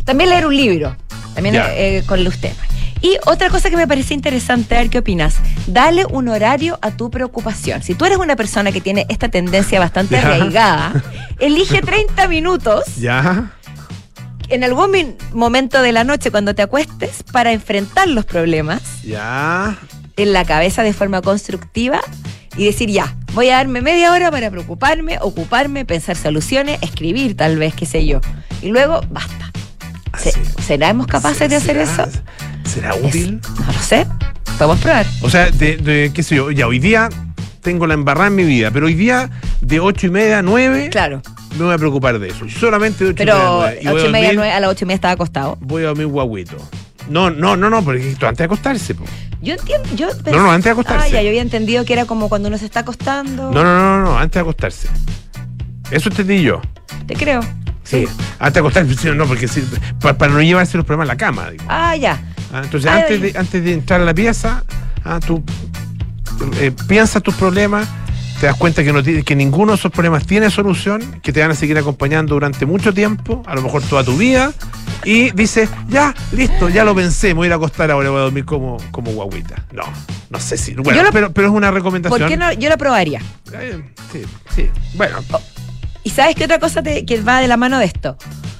También 0.04 0.30
leer 0.30 0.46
un 0.46 0.56
libro, 0.56 0.96
también 1.34 1.56
Ya. 1.56 1.74
eh, 1.74 2.04
con 2.06 2.20
tenue. 2.24 2.56
Y 3.02 3.18
otra 3.26 3.50
cosa 3.50 3.70
que 3.70 3.78
me 3.78 3.88
parece 3.88 4.14
interesante, 4.14 4.76
a 4.76 4.80
ver 4.80 4.90
qué 4.90 5.00
opinas. 5.00 5.36
Dale 5.68 6.06
un 6.06 6.28
horario 6.28 6.80
a 6.82 6.92
tu 6.92 7.12
preocupación. 7.12 7.84
Si 7.84 7.94
tú 7.94 8.06
eres 8.06 8.18
una 8.18 8.36
persona 8.36 8.72
que 8.72 8.82
tiene 8.82 9.06
esta 9.10 9.30
tendencia 9.30 9.80
bastante 9.80 10.18
arraigada, 10.20 11.04
elige 11.40 11.82
30 11.82 12.28
minutos 12.28 12.84
Ya. 12.98 13.52
en 14.50 14.64
algún 14.64 15.16
momento 15.34 15.82
de 15.82 15.92
la 15.92 16.04
noche 16.04 16.32
cuando 16.32 16.56
te 16.56 16.62
acuestes 16.64 17.24
para 17.32 17.52
enfrentar 17.52 18.08
los 18.08 18.26
problemas 18.26 18.82
Ya. 19.04 19.76
en 20.18 20.34
la 20.34 20.46
cabeza 20.46 20.82
de 20.84 20.94
forma 20.94 21.22
constructiva 21.22 22.00
y 22.58 22.66
decir 22.66 22.90
ya, 22.90 23.16
voy 23.34 23.50
a 23.50 23.56
darme 23.58 23.82
media 23.82 24.12
hora 24.12 24.32
para 24.32 24.50
preocuparme, 24.52 25.18
ocuparme, 25.22 25.86
pensar 25.86 26.16
soluciones, 26.16 26.80
escribir 26.82 27.36
tal 27.36 27.58
vez, 27.58 27.74
qué 27.76 27.86
sé 27.86 28.06
yo. 28.06 28.22
Y 28.62 28.70
luego, 28.70 29.02
basta. 29.10 29.52
Se- 30.18 30.30
Así. 30.30 30.40
¿Seremos 30.66 31.08
capaces 31.08 31.50
de 31.50 31.58
hacer 31.58 31.86
¿Será- 31.86 32.04
eso? 32.06 32.20
¿Será 32.64 32.90
Es- 32.96 33.04
útil? 33.04 33.42
no 33.60 33.74
lo 33.74 33.80
sé. 33.80 34.08
Podemos 34.58 34.80
probar. 34.80 35.06
O 35.22 35.30
sea, 35.30 35.52
de, 35.52 35.78
de- 35.78 36.12
qué 36.14 36.24
sé 36.24 36.36
yo, 36.36 36.52
ya 36.52 36.68
hoy 36.68 36.80
día 36.80 37.10
tengo 37.62 37.86
la 37.88 37.94
embarrada 37.96 38.28
en 38.28 38.36
mi 38.36 38.44
vida, 38.46 38.72
pero 38.72 38.86
hoy 38.86 38.94
día 38.94 39.30
de 39.62 39.80
ocho 39.80 40.08
y 40.08 40.12
media 40.12 40.40
a 40.40 40.42
9 40.42 40.90
Claro. 40.90 41.22
me 41.58 41.66
voy 41.66 41.74
a 41.74 41.78
preocupar 41.78 42.18
de 42.20 42.30
eso. 42.30 42.48
Solamente 42.48 43.04
de 43.04 43.10
ocho 43.12 43.24
y 43.24 43.26
media 43.26 43.34
a 43.34 43.38
Pero 43.40 43.56
nueve. 43.58 43.80
Y 43.82 43.86
voy 44.38 44.48
a 44.48 44.60
las 44.62 44.70
ocho 44.70 44.86
y 44.86 44.88
media 44.88 44.96
estaba 44.96 45.14
acostado. 45.14 45.58
Voy 45.60 45.84
a 45.84 45.88
dormir 45.88 46.08
guaguito. 46.08 46.56
No, 47.10 47.30
no, 47.30 47.56
no, 47.56 47.70
no, 47.70 47.84
porque 47.84 48.12
esto 48.12 48.28
antes 48.28 48.40
de 48.40 48.46
acostarse. 48.46 48.96
po. 48.96 49.04
Yo 49.42 49.54
entiendo. 49.56 49.88
Yo 49.96 50.08
No, 50.32 50.44
no, 50.44 50.52
antes 50.52 50.66
de 50.66 50.72
acostarse. 50.72 51.08
Ah, 51.08 51.10
ya, 51.10 51.22
yo 51.22 51.30
había 51.30 51.42
entendido 51.42 51.86
que 51.86 51.94
era 51.94 52.06
como 52.06 52.30
cuando 52.30 52.48
uno 52.48 52.58
se 52.58 52.66
está 52.66 52.80
acostando. 52.82 53.52
No, 53.52 53.64
no, 53.64 53.76
no, 53.78 53.98
no, 54.00 54.04
no, 54.06 54.18
antes 54.18 54.34
de 54.36 54.40
acostarse. 54.42 54.88
Eso 55.92 56.10
entendí 56.10 56.42
yo. 56.42 56.62
Te 57.06 57.14
creo. 57.16 57.42
Sí. 57.84 58.08
Antes 58.40 58.54
de 58.56 58.60
acostarse, 58.62 59.14
no, 59.14 59.26
porque 59.28 59.48
sí, 59.48 59.64
pa- 60.02 60.16
para, 60.18 60.34
no 60.34 60.42
llevarse 60.42 60.78
los 60.78 60.86
problemas 60.86 61.08
a 61.10 61.14
la 61.14 61.18
cama. 61.18 61.52
digo. 61.52 61.64
Ah, 61.68 61.96
ya. 61.96 62.20
Ah, 62.52 62.62
entonces, 62.64 62.90
Ay, 62.90 63.02
antes, 63.02 63.22
de, 63.22 63.40
antes 63.40 63.64
de 63.64 63.74
entrar 63.74 64.02
a 64.02 64.06
la 64.06 64.14
pieza, 64.14 64.64
ah, 65.04 65.20
tú 65.26 65.44
eh, 66.60 66.72
piensas 66.88 67.22
tus 67.22 67.36
problemas, 67.36 67.88
te 68.40 68.48
das 68.48 68.56
cuenta 68.58 68.84
que, 68.84 68.92
no 68.94 69.02
tiene- 69.04 69.24
que 69.24 69.36
ninguno 69.36 69.72
de 69.74 69.78
esos 69.78 69.92
problemas 69.92 70.26
tiene 70.26 70.50
solución, 70.50 71.20
que 71.22 71.32
te 71.32 71.42
van 71.42 71.52
a 71.52 71.56
seguir 71.56 71.78
acompañando 71.78 72.34
durante 72.36 72.66
mucho 72.66 72.94
tiempo, 72.94 73.42
a 73.46 73.56
lo 73.56 73.62
mejor 73.62 73.82
toda 73.84 74.04
tu 74.04 74.18
vida, 74.18 74.52
y 75.04 75.32
dices, 75.32 75.70
ya, 75.88 76.14
listo, 76.32 76.68
ya 76.70 76.84
lo 76.84 76.94
pensé, 76.96 77.28
me 77.30 77.34
voy 77.36 77.46
a 77.46 77.48
ir 77.48 77.54
a 77.54 77.56
acostar 77.58 77.92
ahora, 77.92 78.10
voy 78.10 78.20
a 78.20 78.24
dormir 78.24 78.46
como, 78.46 78.78
como 78.92 79.12
guaguita. 79.12 79.64
No, 79.72 79.84
no 80.30 80.40
sé 80.40 80.58
si. 80.58 80.74
Bueno, 80.74 81.04
lo- 81.04 81.12
pero, 81.12 81.32
pero 81.32 81.48
es 81.48 81.54
una 81.54 81.72
recomendación. 81.72 82.20
¿Por 82.20 82.28
qué 82.28 82.38
no? 82.38 82.52
Yo 82.54 82.70
lo 82.70 82.78
probaría. 82.78 83.22
Eh, 83.54 83.82
sí, 84.12 84.22
sí. 84.56 84.70
Bueno, 84.96 85.18
¿Y 86.04 86.12
sabes 86.12 86.36
qué 86.36 86.46
otra 86.46 86.60
cosa 86.60 86.84
te- 86.84 87.04
que 87.06 87.20
va 87.22 87.40
de 87.40 87.48
la 87.48 87.58
mano 87.58 87.80
de 87.80 87.86
esto? 87.86 88.16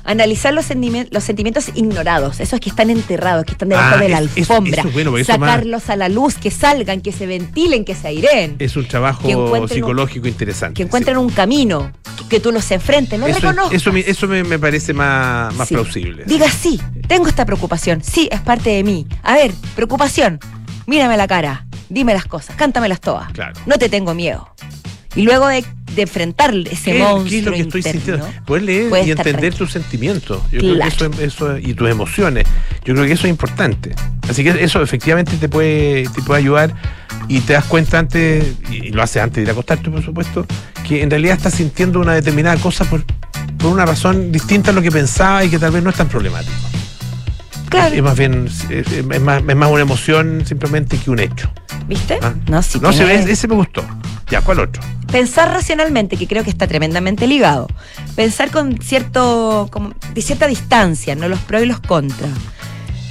Analizar 0.06 0.54
los, 0.54 0.70
sentimi- 0.70 1.08
los 1.12 1.24
sentimientos 1.24 1.70
ignorados, 1.74 2.40
esos 2.40 2.60
que 2.60 2.70
están 2.70 2.90
enterrados, 2.92 3.44
que 3.46 3.54
están 3.54 3.70
debajo 3.70 3.96
Ah, 3.96 4.02
de 4.02 4.10
la 4.10 4.20
es- 4.22 4.38
alfombra. 4.38 4.82
eso 4.82 4.92
bueno, 4.92 5.12
más- 5.12 5.26
sacarlos 5.26 5.90
a 5.90 5.96
la 5.96 6.10
luz, 6.10 6.36
que 6.36 6.52
salgan, 6.52 7.02
que 7.02 7.12
se 7.12 7.26
ventilen, 7.26 7.84
que 7.86 7.96
se 7.96 8.08
aireen, 8.10 8.56
es 8.60 8.76
un 8.76 8.88
trabajo 8.88 9.28
un- 9.28 9.68
psicológico 9.68 10.28
interesante. 10.28 10.76
que 10.76 10.84
encuentren 10.84 11.18
un 11.18 11.30
camino, 11.30 11.92
que, 12.30 12.40
tú 12.40 12.52
los 12.52 12.70
enfrentes, 12.72 13.20
no 13.20 13.26
eso, 13.28 13.40
reconozcas. 13.40 13.74
eso, 13.74 13.92
me, 13.92 14.00
eso 14.02 14.28
me, 14.28 14.44
me 14.44 14.60
parece 14.60 14.94
más, 14.94 15.54
más 15.56 15.68
Sí. 15.68 15.74
plausible. 15.74 16.24
Diga 16.26 16.50
sí, 16.50 16.80
tengo 17.08 17.28
esta 17.28 17.46
preocupación, 17.46 18.04
sí, 18.04 18.30
es 18.32 18.42
parte 18.42 18.70
de 18.70 18.84
mí. 18.84 19.08
A 19.24 19.34
ver, 19.34 19.52
preocupación, 19.76 20.40
mírame 20.86 21.18
la 21.18 21.28
cara, 21.28 21.66
dime 21.90 22.14
las 22.14 22.26
cosas, 22.26 22.56
cántamelas 22.56 23.02
todas. 23.02 23.32
Claro. 23.32 23.60
No 23.66 23.78
te 23.78 23.90
tengo 23.90 24.14
miedo. 24.14 24.48
Y 25.16 25.22
luego 25.24 25.48
de, 25.48 25.64
de 25.96 26.02
enfrentar 26.02 26.54
ese 26.70 26.92
¿Qué, 26.92 27.00
monstruo 27.00 27.30
qué 27.30 27.38
es 27.40 27.46
lo 27.46 27.52
que 27.54 27.60
estoy 27.62 27.84
sintiendo? 27.84 28.30
Poder 28.46 28.64
leer 28.64 28.92
y 29.08 29.12
entender 29.12 29.24
tranquilo. 29.24 29.58
tus 29.58 29.72
sentimientos. 29.72 30.42
Yo 30.52 30.60
Claro. 30.60 30.92
creo 30.98 31.12
que 31.12 31.24
eso, 31.24 31.56
eso- 31.56 31.58
y 31.58 31.74
tus 31.74 31.90
emociones. 31.90 32.46
Yo 32.84 32.94
creo 32.94 33.06
que 33.06 33.14
eso 33.14 33.28
es 33.28 33.30
importante. 33.32 33.96
Así 34.30 34.44
que 34.44 34.50
eso 34.64 34.82
efectivamente 34.82 35.38
te 35.38 35.48
puede, 35.48 36.04
te 36.10 36.22
puede 36.22 36.40
ayudar 36.42 36.74
y 37.30 37.40
te 37.40 37.54
das 37.54 37.64
cuenta 37.66 38.00
antes, 38.00 38.44
y 38.70 38.90
lo 38.90 39.02
haces 39.02 39.22
antes 39.24 39.38
de 39.38 39.42
ir 39.44 39.50
a 39.50 39.54
acostarte, 39.54 39.90
por 39.90 40.04
supuesto, 40.04 40.46
que 40.88 41.02
en 41.02 41.10
realidad 41.10 41.38
estás 41.38 41.54
sintiendo 41.54 42.00
una 42.00 42.14
determinada 42.14 42.58
cosa 42.58 42.84
por, 42.86 43.04
por 43.58 43.72
una 43.72 43.86
razón 43.86 44.32
distinta 44.32 44.72
a 44.72 44.74
lo 44.74 44.82
que 44.82 44.92
pensaba 44.92 45.44
y 45.46 45.50
que 45.50 45.58
tal 45.60 45.72
vez 45.72 45.82
no 45.82 45.90
es 45.92 45.96
tan 45.96 46.08
problemático. 46.10 46.52
Claro. 47.70 47.96
Es 47.96 48.04
más 48.04 48.18
bien, 48.18 48.48
es, 48.48 48.92
es 48.92 49.22
más, 49.22 49.42
es 49.48 49.56
más 49.56 49.70
una 49.72 49.82
emoción 49.82 50.44
simplemente 50.46 50.98
que 50.98 51.10
un 51.10 51.20
hecho. 51.20 51.50
¿Viste? 51.88 52.20
¿ah? 52.22 52.34
No, 52.48 52.62
sí. 52.62 52.80
no 52.82 52.92
se 52.94 53.32
ese 53.32 53.48
me 53.48 53.56
gustó. 53.56 53.84
Ya, 54.30 54.42
¿cuál 54.42 54.60
otro? 54.60 54.82
Pensar 55.12 55.52
racionalmente, 55.52 56.18
que 56.18 56.28
creo 56.28 56.44
que 56.44 56.50
está 56.50 56.68
tremendamente 56.68 57.28
ligado. 57.28 57.68
Pensar 58.16 58.50
con 58.52 58.78
cierto, 58.82 59.68
como, 59.72 59.94
de 60.14 60.22
cierta 60.22 60.48
distancia, 60.48 61.16
no 61.16 61.28
los 61.28 61.40
pros 61.40 61.62
y 61.64 61.66
los 61.68 61.80
contras. 61.80 62.30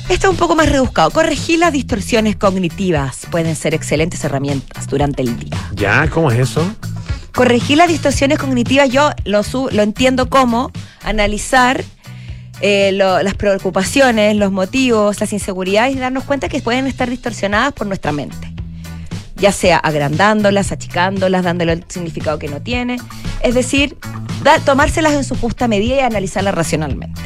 Esto 0.09 0.27
es 0.27 0.31
un 0.33 0.37
poco 0.37 0.55
más 0.55 0.69
rebuscado. 0.69 1.11
Corregir 1.11 1.61
las 1.61 1.73
distorsiones 1.73 2.37
cognitivas 2.37 3.27
pueden 3.31 3.57
ser 3.57 3.73
excelentes 3.75 4.23
herramientas 4.25 4.87
durante 4.89 5.23
el 5.23 5.39
día. 5.39 5.57
Ya, 5.75 6.09
¿cómo 6.11 6.31
es 6.31 6.39
eso? 6.41 6.67
Corregir 7.35 7.79
las 7.79 7.89
distorsiones 7.89 8.39
cognitivas, 8.39 8.91
yo 8.91 9.11
lo, 9.25 9.43
su- 9.43 9.69
lo 9.73 9.83
entiendo 9.83 10.29
como 10.29 10.71
analizar 11.05 11.83
eh, 12.61 12.93
lo- 12.93 13.23
las 13.23 13.35
preocupaciones, 13.35 14.37
los 14.37 14.53
motivos, 14.53 15.19
las 15.21 15.33
inseguridades 15.33 15.97
y 15.97 15.99
darnos 15.99 16.25
cuenta 16.25 16.49
que 16.49 16.61
pueden 16.61 16.87
estar 16.87 17.09
distorsionadas 17.09 17.73
por 17.73 17.87
nuestra 17.87 18.13
mente. 18.13 18.54
Ya 19.45 19.53
sea 19.53 19.77
agrandándolas, 19.77 20.73
achicándolas, 20.73 21.45
dándole 21.45 21.75
el 21.75 21.85
significado 21.87 22.39
que 22.39 22.49
no 22.49 22.63
tiene. 22.63 22.97
Es 23.43 23.55
decir, 23.55 23.99
da- 24.43 24.59
tomárselas 24.59 25.13
en 25.13 25.23
su 25.23 25.35
justa 25.37 25.69
medida 25.69 25.97
y 25.97 25.99
analizarlas 26.01 26.55
racionalmente. 26.55 27.21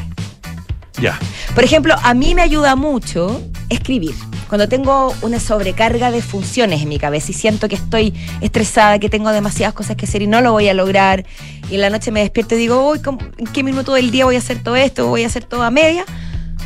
Ya. 1.01 1.17
Por 1.55 1.63
ejemplo, 1.63 1.95
a 2.03 2.13
mí 2.13 2.35
me 2.35 2.41
ayuda 2.41 2.75
mucho 2.75 3.41
escribir. 3.69 4.13
Cuando 4.49 4.67
tengo 4.67 5.15
una 5.21 5.39
sobrecarga 5.39 6.11
de 6.11 6.21
funciones 6.21 6.81
en 6.81 6.89
mi 6.89 6.99
cabeza 6.99 7.31
y 7.31 7.35
siento 7.35 7.69
que 7.69 7.75
estoy 7.75 8.13
estresada, 8.41 8.99
que 8.99 9.07
tengo 9.09 9.31
demasiadas 9.31 9.73
cosas 9.73 9.95
que 9.95 10.03
hacer 10.05 10.21
y 10.21 10.27
no 10.27 10.41
lo 10.41 10.51
voy 10.51 10.67
a 10.67 10.73
lograr, 10.73 11.25
y 11.71 11.75
en 11.75 11.81
la 11.81 11.89
noche 11.89 12.11
me 12.11 12.19
despierto 12.19 12.55
y 12.55 12.57
digo, 12.57 12.85
uy, 12.89 12.99
¿cómo- 13.01 13.19
¿en 13.37 13.47
qué 13.47 13.63
minuto 13.63 13.93
del 13.93 14.11
día 14.11 14.25
voy 14.25 14.35
a 14.35 14.39
hacer 14.39 14.61
todo 14.61 14.75
esto? 14.75 15.07
¿Voy 15.07 15.23
a 15.23 15.27
hacer 15.27 15.45
todo 15.45 15.63
a 15.63 15.71
media? 15.71 16.03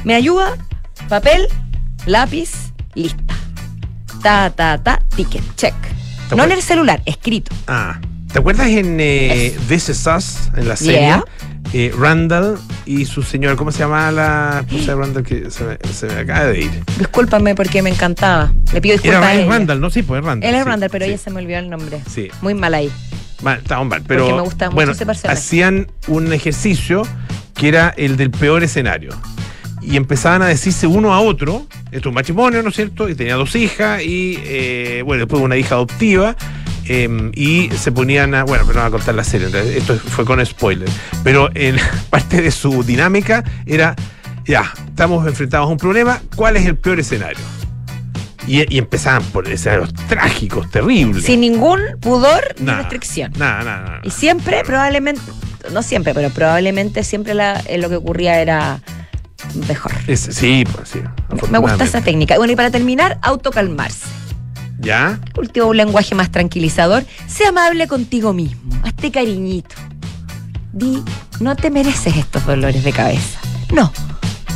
Me 0.03 0.15
ayuda 0.15 0.57
papel, 1.09 1.47
lápiz, 2.07 2.49
lista. 2.95 3.32
Ta, 4.23 4.49
ta, 4.49 4.77
ta, 4.77 5.01
ticket, 5.15 5.43
check. 5.55 5.73
No 6.35 6.45
en 6.45 6.53
el 6.53 6.61
celular, 6.61 7.01
escrito. 7.05 7.53
Ah, 7.67 7.99
¿te 8.31 8.39
acuerdas 8.39 8.67
en 8.67 8.97
eh, 8.99 9.53
This 9.67 9.89
Is 9.89 10.07
Us, 10.07 10.49
en 10.55 10.69
la 10.69 10.77
serie? 10.77 10.99
Yeah. 11.01 11.23
Eh, 11.73 11.93
Randall 11.97 12.57
y 12.85 13.05
su 13.05 13.21
señora, 13.21 13.55
¿cómo 13.57 13.71
se 13.71 13.79
llama 13.79 14.11
la 14.11 14.63
esposa 14.65 14.91
de 14.91 15.01
Randall 15.01 15.23
que 15.23 15.51
se 15.51 15.63
me, 15.65 15.77
se 15.91 16.07
me 16.07 16.19
acaba 16.21 16.45
de 16.45 16.61
ir? 16.61 16.71
Discúlpame 16.97 17.53
porque 17.53 17.81
me 17.81 17.89
encantaba. 17.89 18.53
Le 18.71 18.79
pido 18.79 18.93
disculpas 18.93 19.23
Era 19.23 19.33
es. 19.33 19.47
Randall, 19.47 19.81
no, 19.81 19.89
sí, 19.89 20.03
pues 20.03 20.21
es 20.21 20.25
Randall. 20.25 20.49
Él 20.49 20.55
es 20.55 20.63
sí, 20.63 20.69
Randall, 20.69 20.89
pero 20.89 21.05
sí. 21.05 21.11
ella 21.11 21.17
se 21.21 21.29
me 21.29 21.41
olvidó 21.41 21.59
el 21.59 21.69
nombre. 21.69 22.01
Sí. 22.09 22.29
Muy 22.41 22.53
mal 22.53 22.73
ahí. 22.73 22.89
Mal, 23.41 23.57
estaba 23.59 23.83
mal, 23.83 24.03
pero 24.07 24.21
Porque 24.21 24.35
me 24.35 24.41
gusta 24.41 24.65
mucho 24.67 24.75
bueno, 24.75 24.91
ese 24.93 25.05
personaje. 25.05 25.37
hacían 25.37 25.91
un 26.07 26.31
ejercicio 26.31 27.03
que 27.55 27.67
era 27.67 27.93
el 27.97 28.15
del 28.15 28.31
peor 28.31 28.63
escenario. 28.63 29.11
Y 29.85 29.97
empezaban 29.97 30.41
a 30.41 30.47
decirse 30.47 30.87
uno 30.87 31.13
a 31.13 31.19
otro, 31.19 31.65
esto 31.91 31.97
es 31.99 32.05
un 32.07 32.13
matrimonio, 32.13 32.63
¿no 32.63 32.69
es 32.69 32.75
cierto? 32.75 33.09
Y 33.09 33.15
tenía 33.15 33.35
dos 33.35 33.55
hijas 33.55 34.01
y, 34.01 34.39
eh, 34.43 35.01
bueno, 35.05 35.25
después 35.25 35.41
una 35.41 35.57
hija 35.57 35.75
adoptiva. 35.75 36.35
eh, 36.85 37.31
y 37.35 37.69
se 37.77 37.91
ponían 37.93 38.35
a, 38.35 38.43
bueno, 38.43 38.63
pero 38.67 38.79
no 38.79 38.81
voy 38.81 38.87
a 38.89 38.91
contar 38.91 39.15
la 39.15 39.23
serie, 39.23 39.47
esto 39.77 39.95
fue 39.95 40.25
con 40.25 40.45
spoiler, 40.45 40.89
pero 41.23 41.49
en 41.55 41.77
parte 42.09 42.41
de 42.41 42.51
su 42.51 42.83
dinámica 42.83 43.41
era, 43.65 43.95
ya, 44.45 44.73
estamos 44.87 45.25
enfrentados 45.25 45.67
a 45.67 45.71
un 45.71 45.77
problema, 45.77 46.21
¿cuál 46.35 46.57
es 46.57 46.65
el 46.65 46.75
peor 46.75 46.99
escenario? 46.99 47.39
Y, 48.47 48.73
y 48.75 48.77
empezaban 48.79 49.23
por 49.23 49.47
escenarios 49.47 49.93
trágicos, 50.09 50.69
terribles. 50.71 51.23
Sin 51.23 51.39
ningún 51.39 51.79
pudor 52.01 52.53
ni 52.59 52.69
restricción. 52.71 53.31
Nada, 53.37 53.63
nada, 53.63 53.81
nada. 53.83 54.01
Y 54.03 54.09
siempre, 54.09 54.63
probablemente, 54.65 55.21
no 55.71 55.81
siempre, 55.83 56.13
pero 56.13 56.29
probablemente 56.31 57.05
siempre 57.05 57.33
la- 57.33 57.61
eh, 57.61 57.77
lo 57.77 57.87
que 57.87 57.95
ocurría 57.95 58.41
era 58.41 58.81
mejor. 59.67 59.91
Es- 60.07 60.29
sí, 60.31 60.63
pues 60.73 60.89
sí. 60.89 60.99
Me 61.51 61.57
gusta 61.59 61.83
esa 61.83 62.01
técnica. 62.01 62.37
Bueno, 62.37 62.53
y 62.53 62.55
para 62.55 62.71
terminar, 62.71 63.19
autocalmarse. 63.21 64.07
¿Ya? 64.79 65.19
Último, 65.37 65.67
un 65.67 65.77
lenguaje 65.77 66.13
más 66.15 66.29
tranquilizador. 66.31 67.05
Sé 67.27 67.45
amable 67.45 67.87
contigo 67.87 68.33
mismo. 68.33 68.61
Hazte 68.83 69.11
cariñito. 69.11 69.75
Di, 70.73 71.03
no 71.39 71.55
te 71.55 71.69
mereces 71.69 72.17
estos 72.17 72.45
dolores 72.45 72.83
de 72.83 72.91
cabeza. 72.91 73.39
No, 73.73 73.91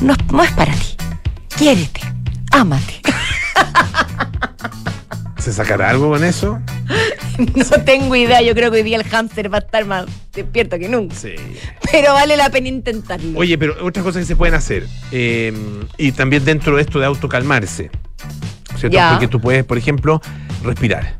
no, 0.02 0.16
no 0.32 0.44
es 0.44 0.52
para 0.52 0.74
ti. 0.74 0.98
Quiérete, 1.58 2.02
ámate. 2.52 3.02
¿Se 5.48 5.54
sacará 5.54 5.90
algo 5.92 6.10
con 6.10 6.26
eso? 6.26 6.60
No 7.38 7.84
tengo 7.86 8.16
idea, 8.16 8.42
yo 8.42 8.54
creo 8.56 8.70
que 8.72 8.78
hoy 8.78 8.84
día 8.84 8.98
el 8.98 9.04
hámster 9.04 9.54
va 9.54 9.58
a 9.58 9.62
estar 9.62 9.86
más 9.86 10.08
despierto 10.34 10.78
que 10.80 10.90
nunca. 10.90 11.16
Sí. 11.16 11.36
Pero 11.92 12.14
vale 12.14 12.36
la 12.36 12.50
pena 12.50 12.68
intentarlo. 12.68 13.38
Oye, 13.40 13.58
pero 13.60 13.76
otras 13.86 14.04
cosas 14.04 14.22
que 14.24 14.26
se 14.26 14.36
pueden 14.36 14.56
hacer. 14.56 14.88
eh, 15.12 15.54
y 15.98 16.12
también 16.14 16.44
dentro 16.44 16.76
de 16.76 16.82
esto 16.82 17.00
de 17.00 17.06
autocalmarse. 17.06 17.92
¿Cierto? 18.78 18.90
Ya. 18.98 19.12
Porque 19.12 19.28
tú 19.30 19.40
puedes, 19.40 19.64
por 19.64 19.78
ejemplo, 19.78 20.20
respirar. 20.64 21.20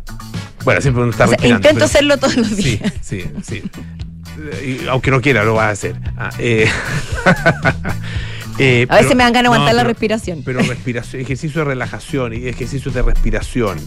Bueno, 0.66 0.82
siempre 0.82 1.04
uno 1.04 1.12
está 1.12 1.26
O 1.26 1.28
sea, 1.28 1.38
respirando. 1.38 1.60
intento 1.70 1.76
pero- 1.76 1.86
hacerlo 1.86 2.18
todos 2.18 2.36
los 2.36 2.48
Sí, 2.48 2.78
días. 2.78 2.94
sí, 3.00 3.24
sí. 3.44 3.64
Y 4.66 4.88
aunque 4.88 5.12
no 5.12 5.22
quiera, 5.22 5.44
lo 5.46 5.54
vas 5.54 5.68
a 5.68 5.70
hacer. 5.70 5.96
Ah, 6.18 6.32
eh, 6.40 6.68
eh, 8.60 8.86
A 8.90 8.96
veces 8.98 9.16
me 9.16 9.24
dan 9.24 9.34
ganas 9.34 9.52
de 9.52 9.56
aguantar 9.56 9.76
la 9.76 9.82
pero- 9.84 9.90
respiración. 9.94 10.42
Pero 10.46 10.60
respiración, 10.62 11.22
ejercicio 11.22 11.62
de 11.62 11.66
relajación 11.66 12.34
y 12.34 12.48
ejercicios 12.48 12.94
de 12.94 13.02
respiración. 13.02 13.78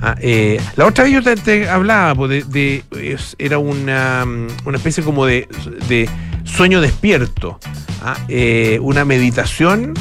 Ah, 0.00 0.16
eh, 0.20 0.60
la 0.76 0.86
otra 0.86 1.04
vez 1.04 1.12
yo 1.12 1.22
te, 1.22 1.36
te 1.36 1.68
hablaba 1.68 2.14
pues, 2.14 2.30
de, 2.48 2.82
de- 2.90 3.12
es- 3.14 3.36
era 3.38 3.58
una, 3.58 4.24
mm, 4.24 4.46
una 4.66 4.76
especie 4.78 5.02
como 5.04 5.26
de, 5.26 5.48
de 5.88 6.08
sueño 6.44 6.80
despierto, 6.80 7.58
ah, 8.02 8.16
eh, 8.28 8.78
una 8.82 9.04
meditación 9.04 9.94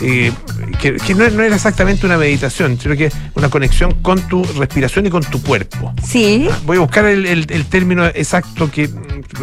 eh, 0.00 0.32
que, 0.80 0.94
que 0.96 1.14
no, 1.14 1.28
no 1.30 1.42
era 1.42 1.54
exactamente 1.54 2.04
una 2.06 2.16
meditación, 2.18 2.78
sino 2.80 2.96
que 2.96 3.10
una 3.34 3.48
conexión 3.48 3.94
con 4.02 4.20
tu 4.28 4.42
respiración 4.44 5.06
y 5.06 5.10
con 5.10 5.22
tu 5.22 5.42
cuerpo. 5.42 5.92
Sí. 6.06 6.48
Ah, 6.50 6.58
Voy 6.66 6.76
a 6.78 6.80
buscar 6.80 7.04
el, 7.06 7.26
el- 7.26 7.46
el 7.50 7.64
término 7.66 8.04
exacto 8.06 8.70
que 8.70 8.88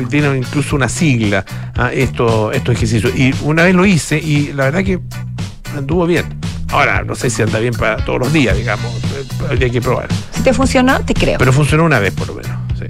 tiene 0.10 0.38
incluso 0.38 0.76
una 0.76 0.90
sigla 0.90 1.46
a 1.76 1.92
esto, 1.94 2.52
estos 2.52 2.76
ejercicios. 2.76 3.14
Y 3.16 3.34
una 3.44 3.64
vez 3.64 3.76
lo 3.76 3.86
hice 3.86 4.18
y 4.20 4.52
la 4.54 4.66
verdad 4.66 4.84
que 4.84 5.00
anduvo 5.76 6.06
bien. 6.06 6.26
Ahora, 6.70 7.04
no 7.04 7.16
sé 7.16 7.30
si 7.30 7.42
anda 7.42 7.60
bien 7.60 7.74
para 7.74 7.98
todos 8.06 8.20
los 8.20 8.32
días, 8.34 8.56
digamos. 8.56 8.94
Habría 9.50 9.70
que 9.70 9.82
probar. 9.82 10.08
Si 10.32 10.42
te 10.42 10.54
funcionó, 10.54 11.02
te 11.02 11.14
creo. 11.14 11.38
Pero 11.38 11.52
funcionó 11.52 11.84
una 11.84 12.00
vez 12.00 12.14
por 12.14 12.28
lo 12.28 12.36
menos. 12.36 12.52
sí. 12.80 12.86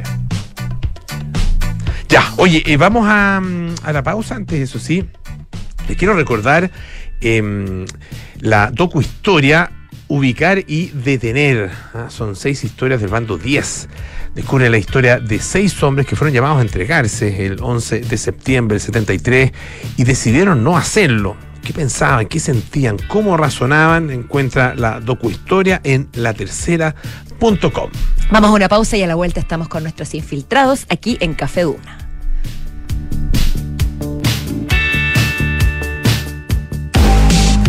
Ya, 2.09 2.31
oye, 2.37 2.61
eh, 2.65 2.77
vamos 2.77 3.05
a, 3.09 3.39
mm, 3.41 3.75
a 3.83 3.93
la 3.93 4.03
pausa. 4.03 4.35
Antes, 4.35 4.59
eso 4.59 4.79
sí, 4.79 5.05
les 5.87 5.97
quiero 5.97 6.13
recordar 6.13 6.69
em, 7.21 7.85
la 8.39 8.71
docu-historia 8.71 9.71
Ubicar 10.07 10.59
y 10.67 10.87
Detener. 10.87 11.71
Ah, 11.93 12.07
Son 12.09 12.35
seis 12.35 12.63
historias 12.65 12.99
del 12.99 13.09
bando 13.09 13.37
10. 13.37 13.87
Descubre 14.35 14.69
la 14.69 14.77
historia 14.77 15.19
de 15.19 15.39
seis 15.39 15.81
hombres 15.83 16.05
que 16.05 16.17
fueron 16.17 16.33
llamados 16.33 16.59
a 16.59 16.61
entregarse 16.61 17.45
el 17.45 17.61
11 17.61 18.01
de 18.01 18.17
septiembre 18.17 18.75
del 18.75 18.81
73 18.81 19.51
y 19.95 20.03
decidieron 20.03 20.63
no 20.63 20.75
hacerlo. 20.75 21.37
¿Qué 21.63 21.71
pensaban? 21.73 22.25
¿Qué 22.25 22.39
sentían? 22.39 22.97
¿Cómo 23.07 23.37
razonaban? 23.37 24.09
Encuentra 24.09 24.75
la 24.75 24.99
docu-historia 24.99 25.79
en 25.83 26.09
latercera.com. 26.13 27.89
Vamos 28.31 28.49
a 28.49 28.53
una 28.53 28.67
pausa 28.67 28.97
y 28.97 29.03
a 29.03 29.07
la 29.07 29.15
vuelta 29.15 29.39
estamos 29.39 29.67
con 29.67 29.83
nuestros 29.83 30.13
infiltrados 30.13 30.85
aquí 30.89 31.17
en 31.21 31.35
Café 31.35 31.61
Duna. 31.61 32.00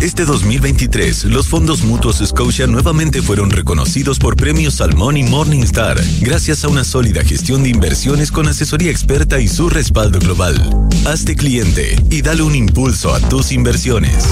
Este 0.03 0.25
2023, 0.25 1.23
los 1.25 1.47
fondos 1.47 1.83
mutuos 1.83 2.17
Scotia 2.17 2.67
nuevamente 2.67 3.21
fueron 3.21 3.49
reconocidos 3.49 4.19
por 4.19 4.35
premios 4.35 4.73
Salmón 4.73 5.15
y 5.15 5.23
Morningstar, 5.23 5.97
gracias 6.19 6.65
a 6.65 6.67
una 6.67 6.83
sólida 6.83 7.23
gestión 7.23 7.63
de 7.63 7.69
inversiones 7.69 8.29
con 8.29 8.49
asesoría 8.49 8.91
experta 8.91 9.39
y 9.39 9.47
su 9.47 9.69
respaldo 9.69 10.19
global. 10.19 10.59
Hazte 11.05 11.37
cliente 11.37 11.95
y 12.09 12.21
dale 12.21 12.43
un 12.43 12.53
impulso 12.53 13.13
a 13.15 13.21
tus 13.21 13.53
inversiones. 13.53 14.27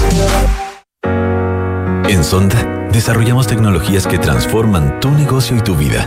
En 2.06 2.22
Sonda, 2.22 2.90
desarrollamos 2.92 3.46
tecnologías 3.46 4.06
que 4.06 4.18
transforman 4.18 5.00
tu 5.00 5.10
negocio 5.10 5.56
y 5.56 5.62
tu 5.62 5.74
vida, 5.74 6.06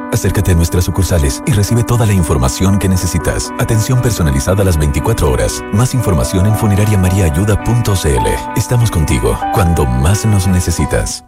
Acércate 0.11 0.51
a 0.51 0.55
nuestras 0.55 0.83
sucursales 0.83 1.41
y 1.47 1.53
recibe 1.53 1.83
toda 1.83 2.05
la 2.05 2.13
información 2.13 2.79
que 2.79 2.89
necesitas. 2.89 3.51
Atención 3.59 4.01
personalizada 4.01 4.61
a 4.61 4.65
las 4.65 4.77
24 4.77 5.31
horas. 5.31 5.63
Más 5.71 5.93
información 5.93 6.47
en 6.47 6.55
funerariamariaayuda.cl. 6.55 8.57
Estamos 8.57 8.91
contigo 8.91 9.39
cuando 9.53 9.85
más 9.85 10.25
nos 10.25 10.47
necesitas. 10.47 11.23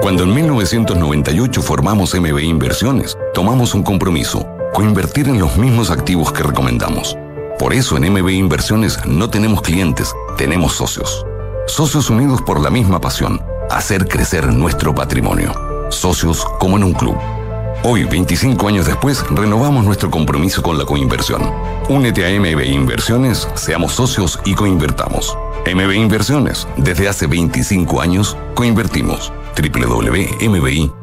Cuando 0.00 0.22
en 0.22 0.34
1998 0.34 1.62
formamos 1.62 2.14
MB 2.14 2.38
Inversiones, 2.38 3.18
tomamos 3.34 3.74
un 3.74 3.82
compromiso, 3.82 4.46
coinvertir 4.72 5.28
en 5.28 5.40
los 5.40 5.56
mismos 5.56 5.90
activos 5.90 6.32
que 6.32 6.44
recomendamos. 6.44 7.18
Por 7.58 7.72
eso 7.72 7.96
en 7.96 8.12
MB 8.12 8.28
Inversiones 8.30 9.04
no 9.06 9.28
tenemos 9.28 9.62
clientes, 9.62 10.14
tenemos 10.36 10.74
socios. 10.74 11.26
Socios 11.66 12.10
unidos 12.10 12.42
por 12.42 12.60
la 12.60 12.70
misma 12.70 13.00
pasión, 13.00 13.42
hacer 13.70 14.06
crecer 14.06 14.52
nuestro 14.52 14.94
patrimonio. 14.94 15.52
Socios 15.88 16.44
como 16.60 16.76
en 16.76 16.84
un 16.84 16.92
club. 16.92 17.16
Hoy, 17.88 18.02
25 18.02 18.66
años 18.66 18.84
después, 18.84 19.24
renovamos 19.30 19.84
nuestro 19.84 20.10
compromiso 20.10 20.60
con 20.60 20.76
la 20.76 20.84
coinversión. 20.84 21.52
Únete 21.88 22.26
a 22.26 22.40
MB 22.40 22.64
Inversiones, 22.64 23.46
seamos 23.54 23.92
socios 23.92 24.40
y 24.44 24.54
coinvertamos. 24.54 25.38
MB 25.72 25.92
Inversiones, 25.92 26.66
desde 26.76 27.06
hace 27.06 27.28
25 27.28 28.00
años, 28.00 28.36
coinvertimos. 28.56 29.32
www.mbi.cl 29.56 30.96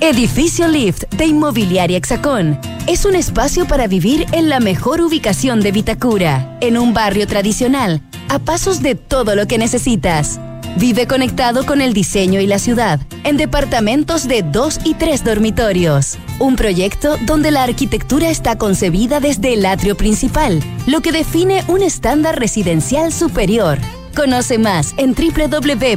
Edificio 0.00 0.66
Lift 0.66 1.04
de 1.14 1.26
Inmobiliaria 1.26 1.98
Hexacón. 1.98 2.58
Es 2.88 3.04
un 3.04 3.14
espacio 3.14 3.68
para 3.68 3.86
vivir 3.86 4.26
en 4.32 4.48
la 4.48 4.58
mejor 4.58 5.00
ubicación 5.02 5.60
de 5.60 5.70
Vitacura, 5.70 6.58
en 6.60 6.78
un 6.78 6.92
barrio 6.92 7.28
tradicional, 7.28 8.02
a 8.28 8.40
pasos 8.40 8.82
de 8.82 8.96
todo 8.96 9.36
lo 9.36 9.46
que 9.46 9.56
necesitas. 9.56 10.40
Vive 10.76 11.06
conectado 11.06 11.64
con 11.66 11.80
el 11.80 11.92
diseño 11.92 12.40
y 12.40 12.48
la 12.48 12.58
ciudad, 12.58 13.00
en 13.22 13.36
departamentos 13.36 14.26
de 14.26 14.42
dos 14.42 14.80
y 14.84 14.94
tres 14.94 15.22
dormitorios. 15.22 16.18
Un 16.40 16.56
proyecto 16.56 17.16
donde 17.26 17.52
la 17.52 17.62
arquitectura 17.62 18.28
está 18.28 18.58
concebida 18.58 19.20
desde 19.20 19.54
el 19.54 19.64
atrio 19.66 19.96
principal, 19.96 20.60
lo 20.86 21.00
que 21.00 21.12
define 21.12 21.62
un 21.68 21.82
estándar 21.82 22.40
residencial 22.40 23.12
superior. 23.12 23.78
Conoce 24.16 24.58
más 24.58 24.94
en 24.96 25.14
www.exacon.cl. 25.14 25.94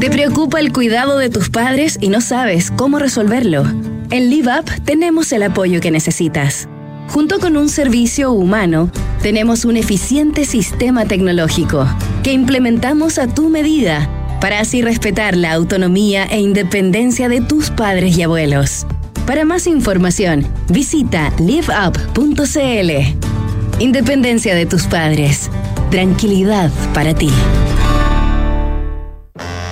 ¿Te 0.00 0.10
preocupa 0.10 0.60
el 0.60 0.72
cuidado 0.72 1.18
de 1.18 1.30
tus 1.30 1.50
padres 1.50 1.98
y 2.00 2.08
no 2.08 2.20
sabes 2.20 2.70
cómo 2.70 2.98
resolverlo? 2.98 3.64
En 4.10 4.30
Live 4.30 4.50
Up 4.58 4.70
tenemos 4.84 5.32
el 5.32 5.42
apoyo 5.42 5.80
que 5.80 5.90
necesitas. 5.90 6.68
Junto 7.08 7.38
con 7.38 7.56
un 7.56 7.68
servicio 7.68 8.32
humano, 8.32 8.90
tenemos 9.22 9.64
un 9.64 9.76
eficiente 9.76 10.44
sistema 10.44 11.06
tecnológico 11.06 11.86
que 12.22 12.32
implementamos 12.32 13.18
a 13.18 13.26
tu 13.26 13.48
medida 13.48 14.10
para 14.40 14.60
así 14.60 14.82
respetar 14.82 15.36
la 15.36 15.52
autonomía 15.52 16.24
e 16.24 16.40
independencia 16.40 17.28
de 17.28 17.40
tus 17.40 17.70
padres 17.70 18.16
y 18.18 18.22
abuelos. 18.22 18.86
Para 19.26 19.44
más 19.44 19.66
información, 19.66 20.46
visita 20.68 21.32
liveup.cl. 21.38 22.90
Independencia 23.80 24.54
de 24.54 24.66
tus 24.66 24.84
padres. 24.84 25.50
Tranquilidad 25.90 26.70
para 26.92 27.14
ti. 27.14 27.30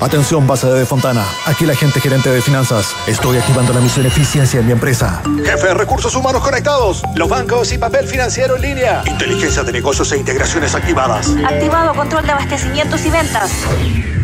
Atención, 0.05 0.47
base 0.47 0.67
de 0.67 0.85
Fontana. 0.85 1.25
Aquí 1.47 1.65
la 1.65 1.75
gente 1.75 1.99
gerente 1.99 2.29
de 2.29 2.43
finanzas. 2.43 2.95
Estoy 3.07 3.39
activando 3.39 3.73
la 3.73 3.81
misión 3.81 4.05
eficiencia 4.05 4.61
en 4.61 4.67
mi 4.67 4.73
empresa. 4.73 5.23
Jefe, 5.43 5.73
recursos 5.73 6.15
humanos 6.15 6.43
conectados. 6.43 7.03
Los 7.15 7.27
bancos 7.27 7.73
y 7.73 7.79
papel 7.79 8.07
financiero 8.07 8.57
en 8.57 8.63
línea. 8.63 9.03
Inteligencia 9.07 9.63
de 9.63 9.73
negocios 9.73 10.13
e 10.13 10.19
integraciones 10.19 10.75
activadas. 10.75 11.31
Activado 11.47 11.95
control 11.95 12.27
de 12.27 12.33
abastecimientos 12.33 13.03
y 13.07 13.11
ventas. 13.11 13.51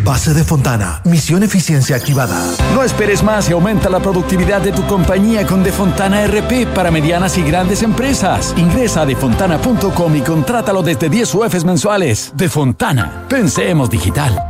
Base 0.05 0.35
de 0.35 0.45
Fontana. 0.45 1.01
Misión 1.05 1.43
eficiencia 1.45 1.97
activada. 1.97 2.45
No 2.74 2.83
esperes 2.83 3.22
más 3.22 3.49
y 3.49 3.53
aumenta 3.53 3.89
la 3.89 4.01
productividad 4.01 4.61
de 4.61 4.72
tu 4.72 4.87
compañía 4.87 5.47
con 5.47 5.62
Defontana 5.62 6.26
RP 6.26 6.66
para 6.74 6.91
medianas 6.91 7.39
y 7.39 7.43
grandes 7.43 7.83
empresas. 7.83 8.53
Ingresa 8.59 9.01
a 9.01 9.07
defontana.com 9.07 10.14
y 10.14 10.20
contrátalo 10.20 10.83
desde 10.83 11.09
10 11.09 11.35
UFs 11.37 11.64
mensuales. 11.64 12.33
Defontana. 12.35 13.24
Pensemos 13.31 13.89
digital. 13.89 14.49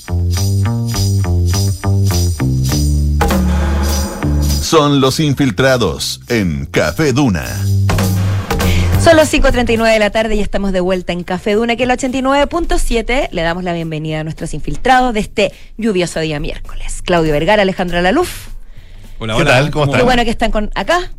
Son 4.71 5.01
los 5.01 5.19
infiltrados 5.19 6.21
en 6.29 6.65
Café 6.65 7.11
Duna. 7.11 7.45
Son 9.03 9.17
las 9.17 9.33
5.39 9.33 9.91
de 9.91 9.99
la 9.99 10.11
tarde 10.11 10.35
y 10.35 10.39
estamos 10.39 10.71
de 10.71 10.79
vuelta 10.79 11.11
en 11.11 11.25
Café 11.25 11.55
Duna, 11.55 11.75
que 11.75 11.83
es 11.83 11.89
el 11.89 11.97
89.7. 11.97 13.27
Le 13.31 13.41
damos 13.41 13.65
la 13.65 13.73
bienvenida 13.73 14.21
a 14.21 14.23
nuestros 14.23 14.53
infiltrados 14.53 15.13
de 15.13 15.19
este 15.19 15.51
lluvioso 15.77 16.21
día 16.21 16.39
miércoles. 16.39 17.01
Claudio 17.01 17.33
Vergara, 17.33 17.63
Alejandra 17.63 18.01
Laluf. 18.01 18.47
Hola, 19.19 19.35
hola. 19.35 19.43
¿Qué 19.43 19.51
tal? 19.51 19.71
¿Cómo 19.71 19.85
Qué 19.87 19.91
están? 19.91 20.05
bueno 20.05 20.23
que 20.23 20.29
están 20.29 20.51
con 20.51 20.71
acá. 20.73 21.11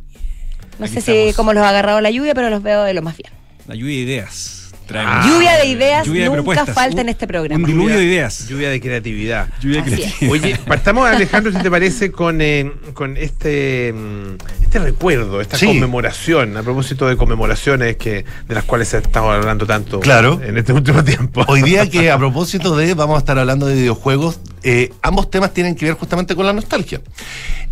No 0.78 0.86
Aquí 0.86 1.02
sé 1.02 1.28
si 1.28 1.34
cómo 1.34 1.52
los 1.52 1.62
ha 1.62 1.68
agarrado 1.68 2.00
la 2.00 2.10
lluvia, 2.10 2.34
pero 2.34 2.48
los 2.48 2.62
veo 2.62 2.84
de 2.84 2.94
lo 2.94 3.02
más 3.02 3.18
bien. 3.18 3.34
La 3.68 3.74
lluvia 3.74 3.96
de 3.96 4.00
ideas. 4.00 4.61
Ah, 5.00 5.26
lluvia 5.28 5.56
de 5.56 5.66
ideas 5.66 6.06
lluvia 6.06 6.22
de 6.22 6.26
nunca 6.28 6.42
propuestas. 6.42 6.74
falta 6.74 7.00
en 7.00 7.08
este 7.08 7.26
programa. 7.26 7.60
Un 7.64 7.70
diluvio 7.70 7.96
de 7.98 8.04
ideas. 8.04 8.46
Lluvia 8.48 8.70
de 8.70 8.80
creatividad. 8.80 9.48
Lluvia 9.60 9.82
de 9.82 9.92
Así 9.92 10.02
es. 10.02 10.14
creatividad. 10.14 10.32
Oye, 10.32 10.58
partamos, 10.66 11.08
Alejandro, 11.08 11.52
si 11.52 11.58
te 11.58 11.70
parece, 11.70 12.12
con, 12.12 12.40
eh, 12.40 12.70
con 12.94 13.16
este, 13.16 13.92
mm, 13.92 14.62
este 14.62 14.78
recuerdo, 14.78 15.40
esta 15.40 15.56
Sí. 15.58 15.66
conmemoración, 15.66 16.56
a 16.56 16.62
propósito 16.62 17.06
de 17.08 17.16
conmemoraciones 17.16 17.96
que 17.96 18.24
de 18.48 18.54
las 18.54 18.64
cuales 18.64 18.88
se 18.88 18.96
ha 18.96 19.00
estado 19.00 19.30
hablando 19.30 19.66
tanto 19.66 20.00
Claro. 20.00 20.40
en 20.44 20.58
este 20.58 20.72
último 20.72 21.02
tiempo. 21.04 21.44
Hoy 21.48 21.62
día 21.62 21.88
que 21.88 22.10
a 22.10 22.18
propósito 22.18 22.76
de, 22.76 22.94
vamos 22.94 23.16
a 23.16 23.18
estar 23.18 23.38
hablando 23.38 23.66
de 23.66 23.74
videojuegos, 23.74 24.40
eh, 24.62 24.92
ambos 25.02 25.30
temas 25.30 25.52
tienen 25.52 25.74
que 25.74 25.86
ver 25.86 25.94
justamente 25.94 26.34
con 26.36 26.46
la 26.46 26.52
nostalgia. 26.52 27.00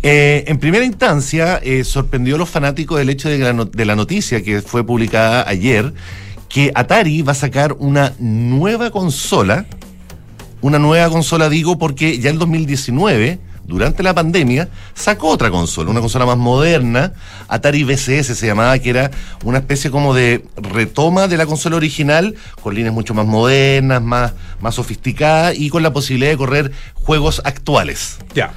Eh, 0.03 0.43
en 0.47 0.57
primera 0.57 0.83
instancia, 0.83 1.59
eh, 1.63 1.83
sorprendió 1.83 2.35
a 2.35 2.37
los 2.37 2.49
fanáticos 2.49 2.99
el 2.99 3.09
hecho 3.09 3.29
de, 3.29 3.37
que 3.37 3.43
la 3.43 3.53
no- 3.53 3.65
de 3.65 3.85
la 3.85 3.95
noticia 3.95 4.43
que 4.43 4.61
fue 4.61 4.83
publicada 4.85 5.47
ayer, 5.47 5.93
que 6.51 6.71
Atari 6.75 7.21
va 7.21 7.31
a 7.31 7.35
sacar 7.35 7.73
una 7.79 8.13
nueva 8.19 8.91
consola, 8.91 9.65
una 10.61 10.79
nueva 10.79 11.09
consola 11.09 11.49
digo 11.49 11.77
porque 11.77 12.19
ya 12.19 12.29
en 12.29 12.39
2019, 12.39 13.39
durante 13.63 14.03
la 14.03 14.13
pandemia, 14.13 14.67
sacó 14.93 15.29
otra 15.29 15.49
consola, 15.49 15.89
una 15.89 16.01
consola 16.01 16.25
más 16.25 16.37
moderna, 16.37 17.13
Atari 17.47 17.83
VCS 17.85 18.37
se 18.37 18.47
llamaba, 18.47 18.77
que 18.79 18.89
era 18.89 19.11
una 19.45 19.59
especie 19.59 19.89
como 19.91 20.13
de 20.13 20.45
retoma 20.57 21.27
de 21.29 21.37
la 21.37 21.45
consola 21.45 21.77
original, 21.77 22.35
con 22.61 22.75
líneas 22.75 22.93
mucho 22.93 23.13
más 23.13 23.25
modernas, 23.25 24.01
más, 24.01 24.33
más 24.59 24.75
sofisticadas 24.75 25.55
y 25.57 25.69
con 25.69 25.83
la 25.83 25.93
posibilidad 25.93 26.31
de 26.31 26.37
correr 26.37 26.71
juegos 26.95 27.41
actuales. 27.45 28.17
Ya. 28.35 28.51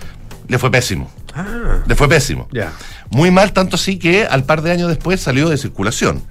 Le 0.48 0.58
fue 0.58 0.70
pésimo. 0.70 1.08
Ah, 1.32 1.82
Le 1.86 1.94
fue 1.94 2.08
pésimo. 2.08 2.48
ya. 2.52 2.72
Muy 3.10 3.30
mal, 3.30 3.52
tanto 3.52 3.76
así 3.76 3.98
que 3.98 4.24
al 4.24 4.44
par 4.44 4.62
de 4.62 4.72
años 4.72 4.88
después 4.88 5.20
salió 5.20 5.48
de 5.48 5.58
circulación. 5.58 6.22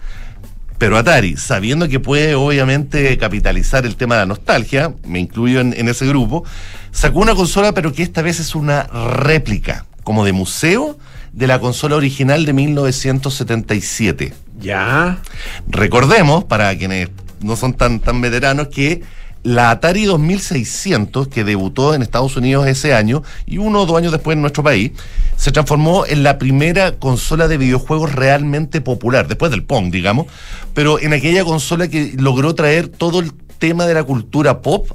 Pero 0.78 0.97
Atari, 0.97 1.38
sabiendo 1.38 1.88
que 1.88 1.99
puede 1.99 2.36
obviamente 2.36 3.17
capitalizar 3.17 3.86
el 3.86 3.95
tema 3.95 4.15
de 4.15 4.21
la 4.21 4.26
nostalgia, 4.26 4.93
me 5.05 5.19
incluyo 5.19 5.59
en, 5.59 5.74
en 5.78 5.88
ese 5.88 6.05
grupo, 6.05 6.43
sacó 6.91 7.19
una 7.19 7.36
consola 7.36 7.74
pero 7.74 7.93
que 7.93 8.03
esta 8.03 8.21
vez 8.21 8.39
es 8.39 8.55
una 8.55 8.84
réplica, 8.84 9.86
como 10.03 10.26
de 10.26 10.34
museo, 10.34 10.97
de 11.34 11.47
la 11.47 11.59
consola 11.59 11.95
original 11.95 12.45
de 12.45 12.53
1977. 12.53 14.34
Ya. 14.59 15.19
Recordemos, 15.67 16.43
para 16.45 16.76
quienes 16.78 17.09
no 17.41 17.55
son 17.55 17.74
tan, 17.74 17.99
tan 17.99 18.21
veteranos, 18.21 18.67
que 18.69 19.01
la 19.44 19.72
Atari 19.72 20.06
2600, 20.06 21.28
que 21.28 21.44
debutó 21.44 21.94
en 21.94 22.02
Estados 22.02 22.36
Unidos 22.38 22.66
ese 22.68 22.94
año 22.94 23.24
y 23.46 23.58
uno 23.58 23.82
o 23.82 23.86
dos 23.86 23.98
años 23.98 24.12
después 24.12 24.36
en 24.36 24.41
nuestro 24.41 24.64
país, 24.64 24.91
se 25.36 25.52
transformó 25.52 26.06
en 26.06 26.24
la 26.24 26.38
primera 26.38 26.94
consola 26.94 27.48
de 27.48 27.58
videojuegos 27.58 28.14
realmente 28.14 28.80
popular, 28.82 29.28
después 29.28 29.52
del 29.52 29.64
Pong, 29.64 29.91
digamos, 29.91 30.28
pero 30.74 31.00
en 31.00 31.14
aquella 31.14 31.44
consola 31.44 31.88
que 31.89 32.14
logró 32.18 32.56
traer 32.56 32.88
todo 32.88 33.20
el 33.20 33.34
tema 33.60 33.86
de 33.86 33.94
la 33.96 34.04
cultura 34.04 34.62
pop 34.62 34.89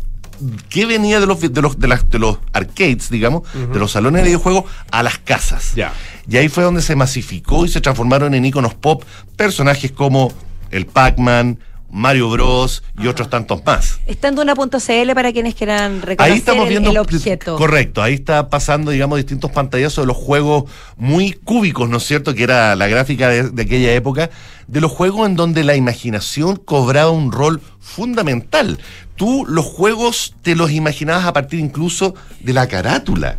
que 0.68 0.86
venía 0.86 1.18
de 1.20 1.26
los, 1.26 1.40
de 1.40 1.60
los, 1.62 1.78
de 1.80 1.88
las- 1.88 2.08
de 2.08 2.18
los 2.18 2.38
arcades, 2.52 3.10
digamos, 3.10 3.42
de 3.72 3.78
los 3.78 3.90
salones 3.90 4.22
de 4.22 4.28
videojuegos 4.28 4.64
a 4.92 5.02
las 5.02 5.18
casas. 5.18 5.72
Y 6.28 6.36
ahí 6.36 6.48
fue 6.48 6.62
donde 6.64 6.80
se 6.80 6.94
masificó 6.94 7.64
y 7.66 7.68
se 7.68 7.80
transformaron 7.80 8.34
en 8.34 8.44
iconos 8.44 8.74
pop 8.74 9.02
personajes 9.36 9.90
como 9.90 10.32
el 10.70 10.86
Pac-Man, 10.86 11.58
Mario 11.90 12.28
Bros 12.30 12.82
y 12.98 13.06
otros 13.06 13.30
tantos 13.30 13.64
más. 13.64 13.98
Está 14.06 14.28
en 14.28 14.34
Duna.cl 14.34 15.12
para 15.14 15.32
quienes 15.32 15.54
quieran 15.54 16.02
reconocer 16.02 16.32
Ahí 16.32 16.38
estamos 16.38 16.64
el- 16.64 16.68
viendo 16.70 16.90
el, 16.90 16.98
objeto. 16.98 17.56
Correcto, 17.56 18.02
ahí 18.02 18.14
está 18.14 18.50
pasando, 18.50 18.90
digamos, 18.90 19.16
distintos 19.16 19.50
pantallazos 19.50 20.02
de 20.02 20.06
los 20.06 20.16
juegos 20.16 20.64
muy 20.96 21.32
cúbicos, 21.32 21.88
¿no 21.88 21.96
es 21.96 22.04
cierto? 22.04 22.34
Que 22.34 22.42
era 22.44 22.76
la 22.76 22.86
gráfica 22.88 23.28
de, 23.28 23.50
de 23.50 23.62
aquella 23.62 23.94
época, 23.94 24.30
de 24.66 24.80
los 24.80 24.92
juegos 24.92 25.26
en 25.28 25.36
donde 25.36 25.64
la 25.64 25.76
imaginación 25.76 26.56
cobraba 26.56 27.10
un 27.10 27.32
rol 27.32 27.62
fundamental. 27.80 28.78
Tú 29.16 29.44
los 29.48 29.64
juegos 29.64 30.34
te 30.42 30.54
los 30.54 30.70
imaginabas 30.70 31.24
a 31.24 31.32
partir 31.32 31.58
incluso 31.58 32.14
de 32.40 32.52
la 32.52 32.68
carátula. 32.68 33.38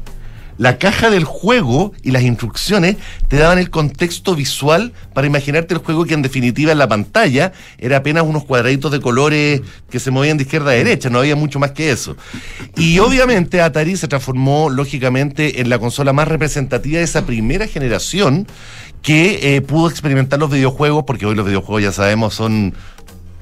La 0.59 0.77
caja 0.77 1.09
del 1.09 1.23
juego 1.23 1.93
y 2.03 2.11
las 2.11 2.23
instrucciones 2.23 2.97
te 3.29 3.37
daban 3.37 3.59
el 3.59 3.69
contexto 3.69 4.35
visual 4.35 4.91
para 5.13 5.25
imaginarte 5.25 5.73
el 5.73 5.79
juego 5.79 6.03
que 6.03 6.13
en 6.13 6.21
definitiva 6.21 6.73
en 6.73 6.79
la 6.79 6.89
pantalla 6.89 7.53
era 7.77 7.95
apenas 7.95 8.23
unos 8.23 8.43
cuadraditos 8.43 8.91
de 8.91 8.99
colores 8.99 9.61
que 9.89 10.01
se 10.01 10.11
movían 10.11 10.35
de 10.35 10.43
izquierda 10.43 10.71
a 10.71 10.73
derecha, 10.73 11.09
no 11.09 11.19
había 11.19 11.37
mucho 11.37 11.59
más 11.59 11.71
que 11.71 11.91
eso. 11.91 12.17
Y 12.75 12.99
obviamente 12.99 13.61
Atari 13.61 13.95
se 13.95 14.09
transformó 14.09 14.69
lógicamente 14.69 15.61
en 15.61 15.69
la 15.69 15.79
consola 15.79 16.11
más 16.11 16.27
representativa 16.27 16.97
de 16.97 17.05
esa 17.05 17.25
primera 17.25 17.65
generación 17.65 18.45
que 19.01 19.55
eh, 19.55 19.61
pudo 19.61 19.89
experimentar 19.89 20.39
los 20.39 20.51
videojuegos, 20.51 21.05
porque 21.07 21.25
hoy 21.25 21.35
los 21.35 21.45
videojuegos 21.45 21.83
ya 21.83 21.93
sabemos 21.93 22.33
son 22.33 22.73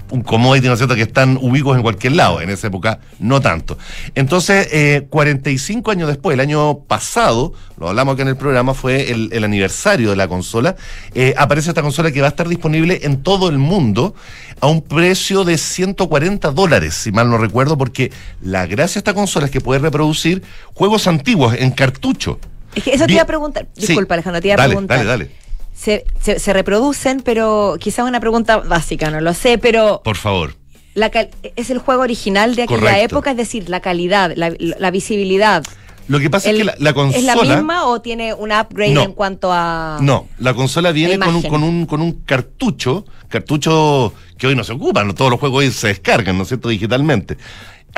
un 0.10 0.22
commodity, 0.22 0.68
¿no 0.68 0.74
es 0.74 0.80
cierto?, 0.80 0.96
que 0.96 1.02
están 1.02 1.38
ubicados 1.42 1.76
en 1.78 1.84
cualquier 1.84 2.14
lado. 2.14 2.40
En 2.42 2.50
esa 2.50 2.68
época, 2.68 3.00
no 3.20 3.42
tanto. 3.42 3.78
Entonces, 4.16 4.68
eh, 4.72 5.06
45 5.10 5.92
años 5.92 6.08
después, 6.08 6.34
el 6.36 6.40
año 6.40 6.80
pasado, 6.80 7.54
lo 7.78 7.90
hablamos 7.90 8.14
acá 8.14 8.22
en 8.24 8.30
el 8.30 8.38
programa, 8.38 8.74
fue 8.74 9.12
el, 9.12 9.30
el 9.34 9.44
aniversario 9.44 10.10
de 10.10 10.16
la 10.16 10.28
consola. 10.28 10.76
eh, 11.14 11.34
aparece 11.38 11.70
esta 11.70 11.82
consola 11.82 12.12
que 12.12 12.22
va 12.22 12.28
a 12.28 12.30
estar 12.30 12.48
disponible 12.48 13.00
en 13.04 13.22
todo 13.24 13.50
el 13.50 13.58
mundo 13.58 14.16
a 14.62 14.68
un 14.68 14.82
precio 14.82 15.44
de 15.44 15.58
140 15.58 16.52
dólares, 16.52 16.94
si 16.96 17.12
mal 17.12 17.30
no 17.30 17.38
recuerdo, 17.38 17.78
porque 17.78 18.12
la 18.42 18.66
gracia 18.66 18.96
de 18.96 19.00
esta 19.00 19.14
consola 19.14 19.46
es 19.46 19.52
que 19.52 19.62
puede 19.62 19.80
reproducir 19.80 20.42
juegos 20.74 21.08
antiguos 21.08 21.54
en 21.60 21.72
cartucho. 21.72 22.40
Es 22.76 22.84
que 22.84 22.94
eso 22.94 23.06
te 23.08 23.14
iba 23.14 23.24
a 23.24 23.28
preguntar. 23.28 23.68
Sí. 23.76 23.88
Disculpa, 23.88 24.14
Alejandro, 24.16 24.42
te 24.42 24.48
iba 24.48 24.56
a 24.56 24.58
Dale, 24.58 24.70
preguntar. 24.70 24.98
dale, 24.98 25.10
dale. 25.10 25.32
Se, 25.78 26.06
se- 26.20 26.40
se 26.40 26.54
reproducen, 26.54 27.22
pero 27.22 27.76
quizás 27.80 28.08
una 28.08 28.20
pregunta 28.20 28.58
básica, 28.58 29.12
no 29.12 29.22
lo 29.22 29.34
sé, 29.36 29.58
pero 29.60 30.02
Por 30.04 30.18
favor. 30.18 30.56
la 30.96 31.12
cal- 31.12 31.30
¿es 31.56 31.70
el 31.70 31.78
juego 31.78 32.02
original 32.02 32.56
de 32.56 32.64
aquella 32.64 32.80
Correcto. 32.80 33.06
época? 33.16 33.32
Es 33.32 33.38
decir, 33.38 33.70
la 33.70 33.80
calidad, 33.80 34.34
la, 34.36 34.52
la 34.58 34.92
visibilidad. 34.92 35.64
Lo 36.08 36.20
que 36.20 36.30
pasa 36.30 36.50
El- 36.50 36.56
es 36.56 36.60
que 36.62 36.66
la, 36.66 36.76
la 36.80 36.94
consola... 36.94 37.18
¿Es 37.20 37.24
la 37.48 37.56
misma 37.56 37.86
o 37.86 38.02
tiene 38.02 38.34
un 38.34 38.52
upgrade 38.52 38.94
No. 38.94 39.04
en 39.04 39.12
cuanto 39.14 39.52
a...? 39.54 40.00
No, 40.02 40.28
la 40.40 40.54
consola 40.56 40.92
viene 40.92 41.18
La 41.18 41.26
con 41.28 41.36
un, 41.36 41.42
con, 41.44 41.64
un, 41.64 41.86
con 41.86 42.02
un 42.02 42.14
cartucho, 42.24 43.06
cartucho 43.28 44.14
que 44.38 44.48
hoy 44.48 44.56
no 44.56 44.64
se 44.64 44.72
ocupan, 44.74 45.14
todos 45.14 45.30
los 45.32 45.40
juegos 45.40 45.60
hoy 45.66 45.72
se 45.72 45.88
descargan, 45.88 46.38
¿no 46.38 46.44
es 46.44 46.48
cierto?, 46.50 46.70
digitalmente. 46.70 47.38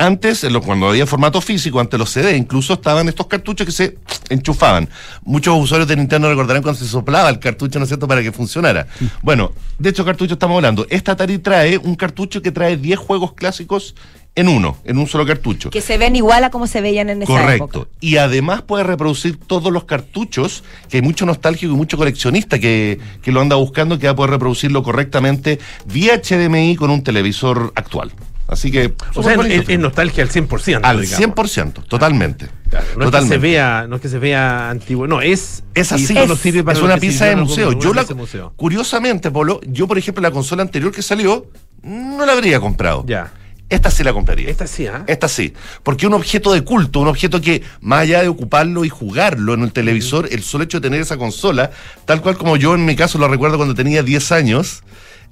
Antes, 0.00 0.46
cuando 0.64 0.88
había 0.88 1.06
formato 1.06 1.42
físico, 1.42 1.78
ante 1.78 1.98
los 1.98 2.08
CD, 2.08 2.34
incluso 2.34 2.72
estaban 2.72 3.06
estos 3.10 3.26
cartuchos 3.26 3.66
que 3.66 3.72
se 3.72 3.98
enchufaban. 4.30 4.88
Muchos 5.24 5.54
usuarios 5.58 5.86
de 5.86 5.94
Nintendo 5.94 6.26
recordarán 6.30 6.62
cuando 6.62 6.80
se 6.80 6.88
soplaba 6.88 7.28
el 7.28 7.38
cartucho, 7.38 7.78
¿no 7.78 7.82
es 7.82 7.90
cierto?, 7.90 8.08
para 8.08 8.22
que 8.22 8.32
funcionara. 8.32 8.86
Bueno, 9.20 9.52
de 9.78 9.90
hecho 9.90 10.02
cartucho 10.02 10.32
estamos 10.32 10.56
hablando. 10.56 10.86
Esta 10.88 11.12
Atari 11.12 11.38
trae 11.38 11.76
un 11.76 11.96
cartucho 11.96 12.40
que 12.40 12.50
trae 12.50 12.78
10 12.78 12.98
juegos 12.98 13.34
clásicos 13.34 13.94
en 14.34 14.48
uno, 14.48 14.78
en 14.84 14.96
un 14.96 15.06
solo 15.06 15.26
cartucho. 15.26 15.68
Que 15.68 15.82
se 15.82 15.98
ven 15.98 16.16
igual 16.16 16.44
a 16.44 16.50
como 16.50 16.66
se 16.66 16.80
veían 16.80 17.10
en 17.10 17.20
esa 17.22 17.30
Correcto. 17.30 17.64
época. 17.64 17.90
Y 18.00 18.16
además 18.16 18.62
puede 18.62 18.84
reproducir 18.84 19.36
todos 19.38 19.70
los 19.70 19.84
cartuchos, 19.84 20.64
que 20.88 20.96
hay 20.96 21.02
mucho 21.02 21.26
nostálgico 21.26 21.74
y 21.74 21.76
mucho 21.76 21.98
coleccionista 21.98 22.58
que, 22.58 22.98
que 23.20 23.32
lo 23.32 23.42
anda 23.42 23.56
buscando, 23.56 23.98
que 23.98 24.06
va 24.06 24.12
a 24.12 24.16
poder 24.16 24.30
reproducirlo 24.30 24.82
correctamente 24.82 25.58
vía 25.84 26.22
HDMI 26.22 26.76
con 26.76 26.88
un 26.88 27.02
televisor 27.02 27.72
actual. 27.74 28.12
Así 28.50 28.72
que... 28.72 28.94
O 29.14 29.22
sea, 29.22 29.36
bonito. 29.36 29.62
es, 29.62 29.68
es 29.68 29.78
nostalgia 29.78 30.24
al 30.24 30.28
100%. 30.28 30.80
al 30.82 31.00
digamos. 31.00 31.36
100%, 31.36 31.84
totalmente. 31.86 32.48
Claro, 32.68 32.86
no, 32.96 33.04
es 33.04 33.10
que 33.12 33.28
se 33.28 33.38
vea, 33.38 33.86
no 33.88 33.96
es 33.96 34.02
que 34.02 34.08
se 34.08 34.18
vea 34.18 34.70
antiguo, 34.70 35.06
no, 35.06 35.20
es, 35.20 35.62
Es 35.72 35.92
así, 35.92 36.06
sirve 36.06 36.64
para 36.64 36.76
es 36.76 36.84
una 36.84 36.96
de 36.96 37.36
museo. 37.36 37.72
Yo 37.72 37.94
la, 37.94 38.02
pieza 38.02 38.14
de 38.14 38.20
museo. 38.20 38.52
curiosamente, 38.56 39.30
Polo, 39.30 39.60
yo 39.66 39.86
por 39.86 39.98
ejemplo 39.98 40.20
la 40.20 40.32
consola 40.32 40.62
anterior 40.62 40.92
que 40.92 41.00
salió, 41.00 41.46
no 41.82 42.26
la 42.26 42.32
habría 42.32 42.58
comprado. 42.58 43.04
Ya. 43.06 43.32
Esta 43.68 43.88
sí 43.92 44.02
la 44.02 44.12
compraría. 44.12 44.50
Esta 44.50 44.66
sí, 44.66 44.88
¿ah? 44.88 45.04
Esta 45.06 45.28
sí, 45.28 45.54
porque 45.84 46.08
un 46.08 46.14
objeto 46.14 46.52
de 46.52 46.62
culto, 46.62 46.98
un 46.98 47.06
objeto 47.06 47.40
que 47.40 47.62
más 47.80 48.00
allá 48.00 48.20
de 48.22 48.28
ocuparlo 48.28 48.84
y 48.84 48.88
jugarlo 48.88 49.54
en 49.54 49.62
el 49.62 49.72
televisor, 49.72 50.28
el 50.32 50.42
solo 50.42 50.64
hecho 50.64 50.80
de 50.80 50.88
tener 50.88 51.00
esa 51.00 51.16
consola, 51.16 51.70
tal 52.04 52.20
cual 52.20 52.36
como 52.36 52.56
yo 52.56 52.74
en 52.74 52.84
mi 52.84 52.96
caso 52.96 53.16
lo 53.18 53.28
recuerdo 53.28 53.58
cuando 53.58 53.76
tenía 53.76 54.02
10 54.02 54.32
años, 54.32 54.82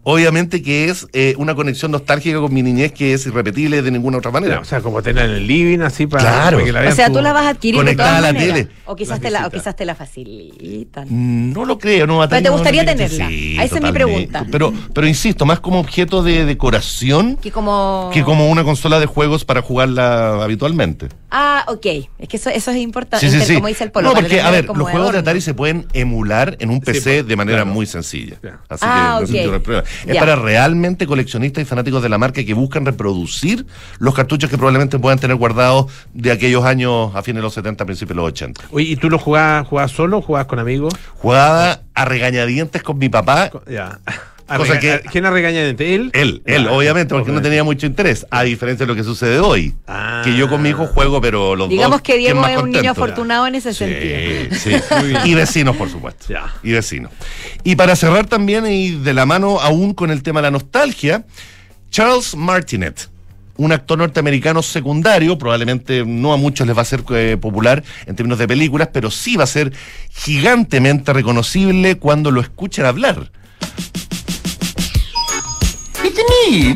obviamente 0.05 0.63
que 0.63 0.89
es 0.89 1.07
eh, 1.13 1.35
una 1.39 1.55
conexión 1.55 1.91
nostálgica 1.91 2.39
con 2.41 2.53
mi 2.55 2.63
niñez 2.63 2.93
que 2.93 3.13
es 3.13 3.27
irrepetible 3.27 3.83
de 3.83 3.91
ninguna 3.91 4.19
otra 4.19 4.31
manera. 4.31 4.61
O 4.61 4.65
sea, 4.65 4.81
como 4.81 5.03
tenerla 5.03 5.25
en 5.33 5.43
el 5.43 5.47
living, 5.47 5.81
así 5.81 6.07
para, 6.07 6.23
Claro. 6.25 6.57
para 6.59 6.65
que 6.65 6.73
la 6.73 6.81
O 6.81 6.83
vean 6.83 6.97
sea, 6.97 7.07
tu- 7.09 7.15
tú 7.15 7.21
la 7.23 7.33
vas 7.33 7.45
a 7.45 7.49
adquirir 7.51 7.75
de 7.75 7.81
Conectada 7.81 8.09
todas 8.11 8.19
a 8.19 8.27
la 8.27 8.33
maneras. 8.33 8.57
tele. 8.57 8.69
O 8.87 8.97
quizás, 8.97 9.21
te 9.21 9.31
la, 9.31 9.47
o 9.47 9.51
quizás 9.51 9.77
te 9.77 9.85
la 9.85 9.95
facilitan. 9.95 11.07
Mm, 11.11 11.53
No 11.53 11.65
lo 11.65 11.79
creo, 11.79 12.07
no. 12.07 12.27
Pero 12.29 12.43
te 12.43 12.49
gustaría 12.49 12.83
no, 12.85 12.91
tenerla. 12.93 13.29
sí, 13.29 13.57
Esa 13.61 13.77
es 13.77 13.83
mi 13.83 13.93
pregunta. 13.93 14.47
Pero, 14.51 14.73
pero 14.95 15.07
insisto, 15.07 15.45
más 15.47 15.61
como 15.61 15.79
objeto 15.81 16.23
de 16.23 16.45
decoración 16.45 17.37
Que 17.37 17.51
como... 17.51 18.11
que 18.13 18.23
como 18.23 18.49
una 18.51 18.65
consola 18.65 18.99
de 19.01 19.07
juegos 19.07 19.45
para 19.45 19.63
jugarla 19.63 20.43
habitualmente. 20.43 21.09
Ah, 21.31 21.65
ok. 21.69 21.87
Es 22.19 22.29
que 22.29 22.37
eso, 22.39 22.49
eso 22.51 22.71
es 22.71 22.79
importante, 22.79 23.29
Sí, 23.29 23.39
sí, 23.39 23.45
sí. 23.47 23.55
como 23.57 23.69
dice 23.69 23.85
el 23.85 23.91
polo. 23.91 24.09
no, 24.09 24.15
porque, 24.15 24.41
a 24.41 24.51
ver, 24.51 24.65
los 24.67 24.91
juegos 24.91 25.13
de. 25.13 25.19
Atari 25.19 25.41
se 25.41 25.53
pueden 25.55 25.87
emular 25.93 26.57
en 26.61 26.71
un 26.71 26.81
PC 26.81 27.03
pues, 27.21 27.27
de 27.27 27.37
manera 27.37 27.59
claro. 27.59 27.71
muy 27.73 27.87
sencilla. 27.87 28.37
Así 28.69 28.85
Ah, 28.89 29.21
que 29.27 29.47
no 29.47 29.63
prueba. 29.63 29.85
Es 30.07 30.17
para 30.17 30.37
realmente 30.37 31.07
coleccionistas 31.07 31.63
y 31.63 31.65
fanáticos 31.67 32.03
de 32.03 32.09
la 32.09 32.19
marca 32.19 32.43
que 32.45 32.55
buscan 32.55 32.87
reproducir 32.87 33.67
los 33.99 34.15
cartuchos 34.15 34.49
que 34.49 34.57
probablemente 34.57 34.99
puedan 34.99 35.19
tener 35.19 35.37
guardados 35.37 35.93
de 36.15 36.33
aquellos 36.33 36.65
años 36.65 37.15
a 37.15 37.23
fines 37.23 37.41
de 37.41 37.43
los 37.43 37.55
70, 37.55 37.85
principios 37.85 38.11
de 38.17 38.23
los 38.23 38.29
80. 38.29 38.63
Oye, 38.71 38.87
¿y 38.87 38.97
tú 38.97 39.11
lo 39.11 39.19
jugabas, 39.19 39.67
jugabas 39.67 39.91
solo 39.93 40.19
o 40.19 40.23
jugabas 40.23 40.47
con 40.47 40.59
amigos? 40.59 40.95
Jugaba 41.19 41.81
a 41.95 42.05
regañadientes 42.05 42.83
con 42.83 42.97
mi 42.99 43.09
papá. 43.09 43.51
Ya. 43.71 43.99
A 44.49 44.57
Cosa 44.57 44.79
que- 44.81 45.03
¿Quién 45.13 45.27
a 45.27 45.31
regañadientes? 45.31 45.87
¿Él? 45.87 46.11
Él, 46.15 46.43
él, 46.47 46.65
Ya, 46.65 46.73
obviamente, 46.73 47.15
porque 47.15 47.31
no 47.31 47.43
tenía 47.43 47.65
mucho 47.65 47.85
interés, 47.87 48.27
a 48.31 48.43
diferencia 48.45 48.87
de 48.87 48.93
lo 48.93 48.97
que 48.97 49.05
sucede 49.05 49.39
hoy. 49.41 49.75
Que 50.25 50.35
yo 50.37 50.49
con 50.49 50.63
mi 50.63 50.71
hijo 50.71 50.87
juego, 50.87 51.21
pero 51.21 51.55
los 51.55 51.69
Digamos 51.69 51.99
dos. 51.99 52.01
que 52.03 52.13
¿quién 52.15 52.35
Diego 52.35 52.47
es 52.47 52.57
un 52.57 52.71
niño 52.71 52.91
afortunado 52.93 53.47
en 53.47 53.55
ese 53.57 53.75
sentido. 53.75 54.57
Sí, 54.57 54.71
sí. 54.89 55.15
Y 55.25 55.35
vecinos, 55.35 55.77
por 55.77 55.91
supuesto. 55.91 56.33
Y 56.63 56.73
vecinos. 56.73 57.13
Y 57.63 57.77
para 57.77 57.95
cerrar 57.95 58.27
también, 58.27 58.67
y 58.67 58.91
de 58.93 59.13
la 59.13 59.27
mano 59.27 59.61
aún 59.61 59.93
con 59.93 60.11
el 60.11 60.23
tema 60.23 60.41
de 60.41 60.45
la 60.47 60.51
nostalgia, 60.51 61.25
Charles 61.91 62.35
Martinet. 62.35 63.11
Un 63.59 63.73
actor 63.73 63.99
norteamericano 63.99 64.63
secundario, 64.63 65.37
probablemente 65.37 66.05
no 66.07 66.33
a 66.33 66.37
muchos 66.37 66.65
les 66.67 66.77
va 66.77 66.83
a 66.83 66.85
ser 66.85 67.03
eh, 67.11 67.37
popular 67.41 67.83
en 68.07 68.15
términos 68.15 68.39
de 68.39 68.47
películas, 68.47 68.89
pero 68.93 69.11
sí 69.11 69.37
va 69.37 69.45
a 69.45 69.49
ser 69.49 69.73
gigantemente 70.11 71.13
reconocible 71.13 71.97
cuando 71.97 72.31
lo 72.31 72.41
escuchen 72.41 72.85
hablar. 72.87 73.33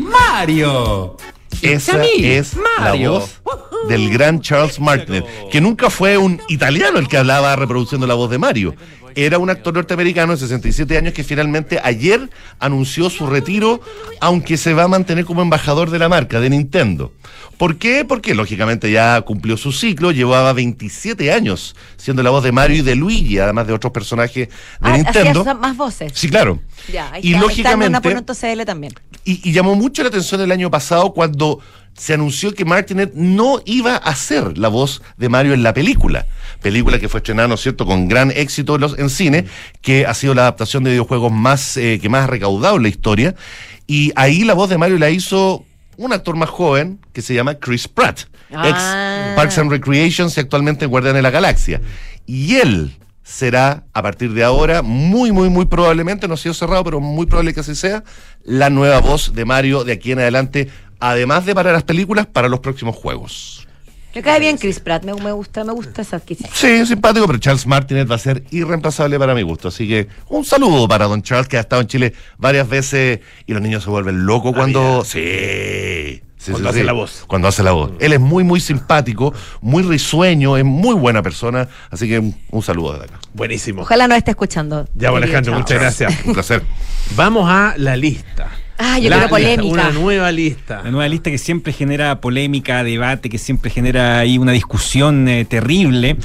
Mario. 0.00 1.16
Esa 1.60 2.02
es 2.04 2.56
Mario. 2.56 3.12
la 3.12 3.18
voz 3.18 3.40
del 3.88 4.10
gran 4.10 4.40
Charles 4.40 4.80
Martinet, 4.80 5.24
que 5.50 5.60
nunca 5.60 5.90
fue 5.90 6.16
un 6.18 6.40
italiano 6.48 6.98
el 6.98 7.08
que 7.08 7.18
hablaba 7.18 7.54
reproduciendo 7.56 8.06
la 8.06 8.14
voz 8.14 8.30
de 8.30 8.38
Mario. 8.38 8.74
Era 9.14 9.38
un 9.38 9.50
actor 9.50 9.74
norteamericano 9.74 10.32
de 10.32 10.38
67 10.38 10.96
años 10.96 11.12
que 11.12 11.22
finalmente 11.22 11.78
ayer 11.84 12.30
anunció 12.58 13.10
su 13.10 13.26
retiro, 13.26 13.80
aunque 14.20 14.56
se 14.56 14.72
va 14.72 14.84
a 14.84 14.88
mantener 14.88 15.26
como 15.26 15.42
embajador 15.42 15.90
de 15.90 15.98
la 15.98 16.08
marca, 16.08 16.40
de 16.40 16.48
Nintendo. 16.48 17.12
¿Por 17.58 17.76
qué? 17.76 18.06
Porque 18.06 18.34
lógicamente 18.34 18.90
ya 18.90 19.20
cumplió 19.20 19.58
su 19.58 19.70
ciclo, 19.70 20.10
llevaba 20.12 20.54
27 20.54 21.30
años 21.30 21.76
siendo 21.98 22.22
la 22.22 22.30
voz 22.30 22.42
de 22.42 22.52
Mario 22.52 22.78
y 22.78 22.82
de 22.82 22.96
Luigi, 22.96 23.38
además 23.38 23.66
de 23.66 23.74
otros 23.74 23.92
personajes 23.92 24.48
de 24.48 24.54
Ah, 24.80 24.96
Nintendo. 24.96 25.44
más 25.56 25.76
voces. 25.76 26.12
Sí, 26.14 26.28
claro. 26.30 26.58
Ya, 26.90 27.12
ahí 27.12 27.20
Y 27.22 27.28
está, 27.34 27.40
lógicamente- 27.42 27.98
Está 27.98 28.08
en 28.10 28.16
una 28.24 28.34
CL 28.34 28.64
también. 28.64 28.94
Y, 29.24 29.48
y 29.48 29.52
llamó 29.52 29.74
mucho 29.74 30.02
la 30.02 30.08
atención 30.08 30.40
el 30.40 30.50
año 30.52 30.70
pasado 30.70 31.12
cuando 31.12 31.60
se 31.94 32.14
anunció 32.14 32.54
que 32.54 32.64
Martinet 32.64 33.12
no 33.14 33.60
iba 33.66 33.96
a 33.96 34.14
ser 34.16 34.56
la 34.58 34.68
voz 34.68 35.02
de 35.18 35.28
Mario 35.28 35.52
en 35.52 35.62
la 35.62 35.74
película. 35.74 36.26
Película 36.62 36.98
que 36.98 37.08
fue 37.08 37.18
estrenada, 37.18 37.48
¿no 37.48 37.54
es 37.54 37.60
cierto?, 37.60 37.84
con 37.86 38.08
gran 38.08 38.30
éxito 38.30 38.74
en, 38.76 38.80
los- 38.80 38.98
en 38.98 39.10
cine, 39.10 39.44
que 39.82 40.06
ha 40.06 40.14
sido 40.14 40.34
la 40.34 40.42
adaptación 40.42 40.84
de 40.84 40.90
videojuegos 40.90 41.30
más 41.30 41.76
eh, 41.76 41.98
que 42.00 42.08
más 42.08 42.24
ha 42.24 42.26
recaudado 42.28 42.76
en 42.76 42.82
la 42.84 42.88
historia. 42.88 43.34
Y 43.86 44.10
ahí 44.16 44.44
la 44.44 44.54
voz 44.54 44.70
de 44.70 44.78
Mario 44.78 44.98
la 44.98 45.10
hizo 45.10 45.64
un 45.98 46.12
actor 46.14 46.34
más 46.34 46.48
joven 46.48 46.98
que 47.12 47.20
se 47.22 47.34
llama 47.34 47.54
Chris 47.56 47.86
Pratt, 47.88 48.20
Ah. 48.54 48.68
ex 48.68 49.36
Parks 49.36 49.58
and 49.58 49.70
Recreations 49.70 50.36
y 50.36 50.40
actualmente 50.40 50.86
Guardián 50.86 51.14
de 51.14 51.22
la 51.22 51.30
Galaxia. 51.30 51.80
Y 52.26 52.56
él 52.56 52.96
será, 53.22 53.84
a 53.92 54.02
partir 54.02 54.32
de 54.32 54.44
ahora, 54.44 54.82
muy, 54.82 55.32
muy, 55.32 55.48
muy 55.48 55.66
probablemente, 55.66 56.28
no 56.28 56.34
ha 56.34 56.36
sido 56.36 56.54
cerrado, 56.54 56.84
pero 56.84 57.00
muy 57.00 57.26
probable 57.26 57.54
que 57.54 57.60
así 57.60 57.74
sea, 57.74 58.04
la 58.44 58.70
nueva 58.70 59.00
voz 59.00 59.34
de 59.34 59.44
Mario 59.44 59.84
de 59.84 59.92
aquí 59.92 60.12
en 60.12 60.18
adelante, 60.18 60.68
además 61.00 61.46
de 61.46 61.54
para 61.54 61.72
las 61.72 61.82
películas, 61.84 62.26
para 62.26 62.48
los 62.48 62.60
próximos 62.60 62.96
juegos. 62.96 63.66
Me 64.14 64.22
cae 64.22 64.40
bien 64.40 64.58
Chris 64.58 64.78
Pratt, 64.78 65.04
me, 65.04 65.14
me 65.14 65.32
gusta, 65.32 65.64
me 65.64 65.72
gusta 65.72 66.02
esa 66.02 66.16
adquisición. 66.16 66.52
Sí, 66.54 66.84
simpático, 66.86 67.26
pero 67.26 67.38
Charles 67.38 67.66
Martinet 67.66 68.10
va 68.10 68.16
a 68.16 68.18
ser 68.18 68.44
irreemplazable 68.50 69.18
para 69.18 69.34
mi 69.34 69.40
gusto. 69.40 69.68
Así 69.68 69.88
que 69.88 70.08
un 70.28 70.44
saludo 70.44 70.86
para 70.86 71.06
don 71.06 71.22
Charles, 71.22 71.48
que 71.48 71.56
ha 71.56 71.60
estado 71.60 71.80
en 71.80 71.88
Chile 71.88 72.12
varias 72.36 72.68
veces 72.68 73.20
y 73.46 73.54
los 73.54 73.62
niños 73.62 73.82
se 73.84 73.88
vuelven 73.88 74.26
locos 74.26 74.52
cuando. 74.52 75.02
Sí. 75.04 76.20
Sí, 76.44 76.50
Cuando 76.52 76.68
sí, 76.68 76.70
hace 76.70 76.80
sí. 76.80 76.86
la 76.86 76.92
voz. 76.92 77.24
Cuando 77.26 77.48
hace 77.48 77.62
la 77.62 77.72
voz. 77.72 77.92
Él 78.00 78.12
es 78.12 78.20
muy, 78.20 78.44
muy 78.44 78.60
simpático, 78.60 79.32
muy 79.60 79.82
risueño, 79.82 80.56
es 80.56 80.64
muy 80.64 80.94
buena 80.94 81.22
persona. 81.22 81.68
Así 81.90 82.08
que 82.08 82.18
un, 82.18 82.34
un 82.50 82.62
saludo 82.62 82.92
desde 82.94 83.04
acá. 83.06 83.18
Buenísimo. 83.34 83.82
Ojalá 83.82 84.08
nos 84.08 84.18
esté 84.18 84.30
escuchando. 84.32 84.86
Ya, 84.94 85.10
bueno, 85.10 85.26
querido 85.26 85.38
Alejandro, 85.38 85.52
Chao. 85.52 85.60
muchas 85.60 85.78
gracias. 85.80 86.26
Un 86.26 86.32
placer. 86.34 86.62
Vamos 87.16 87.48
a 87.50 87.74
la 87.76 87.96
lista. 87.96 88.48
Ah, 88.78 88.98
yo 88.98 89.10
La 89.10 89.16
quiero 89.16 89.30
polémica. 89.30 89.62
lista, 89.62 89.88
Una 89.88 89.90
nueva 89.92 90.32
lista. 90.32 90.80
La 90.82 90.90
nueva 90.90 91.08
lista 91.08 91.30
que 91.30 91.38
siempre 91.38 91.72
genera 91.72 92.20
polémica, 92.20 92.82
debate, 92.82 93.28
que 93.28 93.38
siempre 93.38 93.70
genera 93.70 94.18
ahí 94.18 94.38
una 94.38 94.50
discusión 94.52 95.28
eh, 95.28 95.44
terrible. 95.44 96.16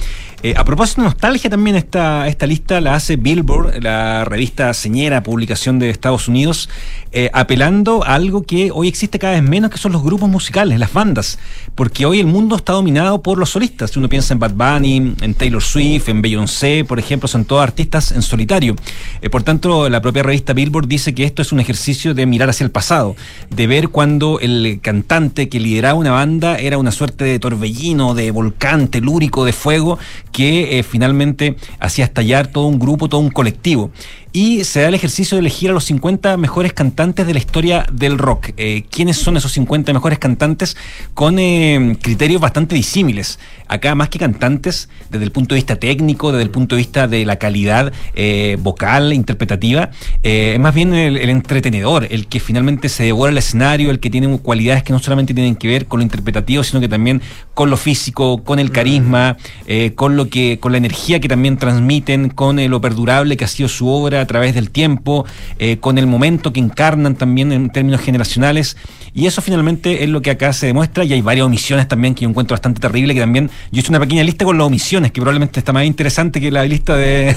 Eh, 0.44 0.54
a 0.56 0.64
propósito 0.64 1.02
de 1.02 1.08
nostalgia, 1.08 1.50
también 1.50 1.76
esta, 1.76 2.28
esta 2.28 2.46
lista 2.46 2.80
la 2.80 2.94
hace 2.94 3.16
Billboard, 3.16 3.82
la 3.82 4.24
revista 4.24 4.72
señera, 4.76 5.24
publicación 5.24 5.80
de 5.80 5.90
Estados 5.90 6.28
Unidos, 6.28 6.70
eh, 7.12 7.32
apelando 7.34 8.04
a 8.04 8.14
algo 8.14 8.44
que 8.44 8.70
hoy 8.72 8.88
existe 8.88 9.18
cada 9.18 9.34
vez 9.34 9.42
menos, 9.42 9.72
que 9.72 9.80
son 9.80 9.94
los 9.94 10.04
grupos 10.04 10.30
musicales, 10.30 10.78
las 10.78 10.94
bandas. 10.94 11.40
Porque 11.74 12.06
hoy 12.06 12.20
el 12.20 12.28
mundo 12.28 12.56
está 12.56 12.74
dominado 12.74 13.24
por 13.24 13.40
los 13.40 13.50
solistas. 13.50 13.90
Si 13.90 14.00
uno 14.00 14.10
piensa 14.10 14.36
en 14.36 14.40
Bad 14.40 14.54
Bunny, 14.54 15.16
en 15.22 15.34
Taylor 15.34 15.64
Swift, 15.64 16.08
en 16.10 16.22
Beyoncé, 16.22 16.86
por 16.86 17.00
ejemplo, 17.00 17.28
son 17.28 17.46
todos 17.46 17.64
artistas 17.64 18.12
en 18.12 18.22
solitario. 18.22 18.76
Eh, 19.24 19.32
por 19.32 19.42
tanto, 19.42 19.90
la 19.90 20.02
propia 20.02 20.22
revista 20.22 20.54
Billboard 20.54 20.88
dice 20.88 21.16
que 21.16 21.24
esto 21.24 21.42
es 21.42 21.52
un 21.52 21.60
ejercicio 21.60 22.14
de 22.14 22.28
mirar 22.28 22.50
hacia 22.52 22.64
el 22.64 22.72
pasado, 22.72 23.16
de 23.50 23.66
ver 23.66 23.90
cuando 23.90 24.40
el 24.40 24.80
cantante 24.84 25.50
que 25.50 25.60
lideraba 25.60 25.96
una 25.96 26.12
banda 26.12 26.58
era 26.58 26.78
una 26.78 26.92
suerte 26.92 27.24
de 27.24 27.40
torbellino, 27.40 28.14
de 28.14 28.30
volcán 28.30 28.88
telúrico, 28.90 29.46
de 29.46 29.54
fuego, 29.54 29.98
que 30.32 30.80
eh, 30.80 30.84
finalmente 30.84 31.55
hacía 31.80 32.05
estallar 32.05 32.47
todo 32.47 32.65
un 32.65 32.80
grupo, 32.80 33.09
todo 33.09 33.21
un 33.21 33.30
colectivo. 33.30 33.91
Y 34.34 34.63
se 34.63 34.82
da 34.82 34.89
el 34.89 34.93
ejercicio 34.93 35.36
de 35.36 35.39
elegir 35.39 35.69
a 35.69 35.73
los 35.73 35.86
50 35.86 36.38
mejores 36.38 36.73
cantantes 36.73 37.25
de 37.25 37.34
la 37.34 37.39
historia 37.39 37.86
del 37.91 38.17
rock. 38.17 38.49
Eh, 38.57 38.84
¿Quiénes 38.89 39.17
son 39.17 39.38
esos 39.38 39.51
50 39.53 39.93
mejores 39.93 40.19
cantantes? 40.19 40.78
Con 41.13 41.39
eh, 41.39 41.97
criterios 42.01 42.41
bastante 42.41 42.75
disímiles. 42.75 43.39
Acá, 43.67 43.95
más 43.95 44.09
que 44.09 44.19
cantantes, 44.19 44.89
desde 45.09 45.25
el 45.25 45.32
punto 45.32 45.55
de 45.55 45.59
vista 45.59 45.75
técnico, 45.75 46.32
desde 46.32 46.43
el 46.43 46.49
punto 46.51 46.75
de 46.75 46.82
vista 46.82 47.07
de 47.07 47.25
la 47.25 47.38
calidad 47.38 47.91
eh, 48.15 48.57
vocal, 48.61 49.13
interpretativa, 49.13 49.89
es 50.23 50.59
más 50.59 50.73
bien 50.73 50.93
el, 50.93 51.17
el 51.17 51.30
entretenedor, 51.30 52.07
el 52.09 52.28
que 52.28 52.39
finalmente 52.39 52.89
se 52.89 53.03
devora 53.03 53.32
el 53.32 53.38
escenario, 53.38 53.91
el 53.91 53.99
que 53.99 54.09
tiene 54.09 54.38
cualidades 54.39 54.84
que 54.84 54.93
no 54.93 54.99
solamente 54.99 55.34
tienen 55.34 55.55
que 55.55 55.67
ver 55.67 55.86
con 55.88 55.99
lo 55.99 56.03
interpretativo, 56.03 56.63
sino 56.63 56.80
que 56.80 56.88
también 56.88 57.21
con 57.53 57.69
lo 57.69 57.78
físico, 57.78 58.43
con 58.43 58.59
el 58.59 58.71
carisma, 58.71 59.38
eh, 59.65 59.93
con 59.95 60.15
lo 60.15 60.30
que, 60.30 60.59
con 60.59 60.71
la 60.71 60.78
energía 60.78 61.19
que 61.19 61.28
también 61.28 61.57
transmiten, 61.57 62.30
con 62.30 62.57
lo 62.69 62.82
perdurable 62.82 63.38
que 63.38 63.45
ha 63.45 63.47
sido 63.47 63.69
su 63.69 63.88
obra 63.88 64.16
a 64.22 64.28
través 64.28 64.55
del 64.55 64.70
tiempo, 64.70 65.26
eh, 65.59 65.78
con 65.78 65.97
el 65.97 66.07
momento 66.07 66.53
que 66.53 66.59
encarnan 66.59 67.15
también 67.15 67.51
en 67.51 67.70
términos 67.70 68.01
generacionales. 68.01 68.78
Y 69.13 69.26
eso 69.26 69.41
finalmente 69.41 70.03
es 70.03 70.09
lo 70.09 70.22
que 70.22 70.32
acá 70.32 70.53
se 70.53 70.68
demuestra 70.68 71.03
y 71.03 71.13
hay 71.13 71.22
varias 71.22 71.45
omisiones 71.45 71.88
también 71.88 72.13
que 72.13 72.22
yo 72.22 72.30
encuentro 72.30 72.53
bastante 72.53 72.80
terrible, 72.80 73.13
que 73.13 73.20
también 73.20 73.49
yo 73.72 73.80
hice 73.80 73.89
una 73.89 73.99
pequeña 73.99 74.24
lista 74.24 74.45
con 74.45 74.57
las 74.57 74.68
omisiones, 74.68 75.11
que 75.11 75.22
probablemente 75.22 75.59
está 75.59 75.74
más 75.74 75.86
interesante 75.86 76.39
que 76.39 76.51
la 76.51 76.63
lista 76.65 76.95
de... 76.95 77.36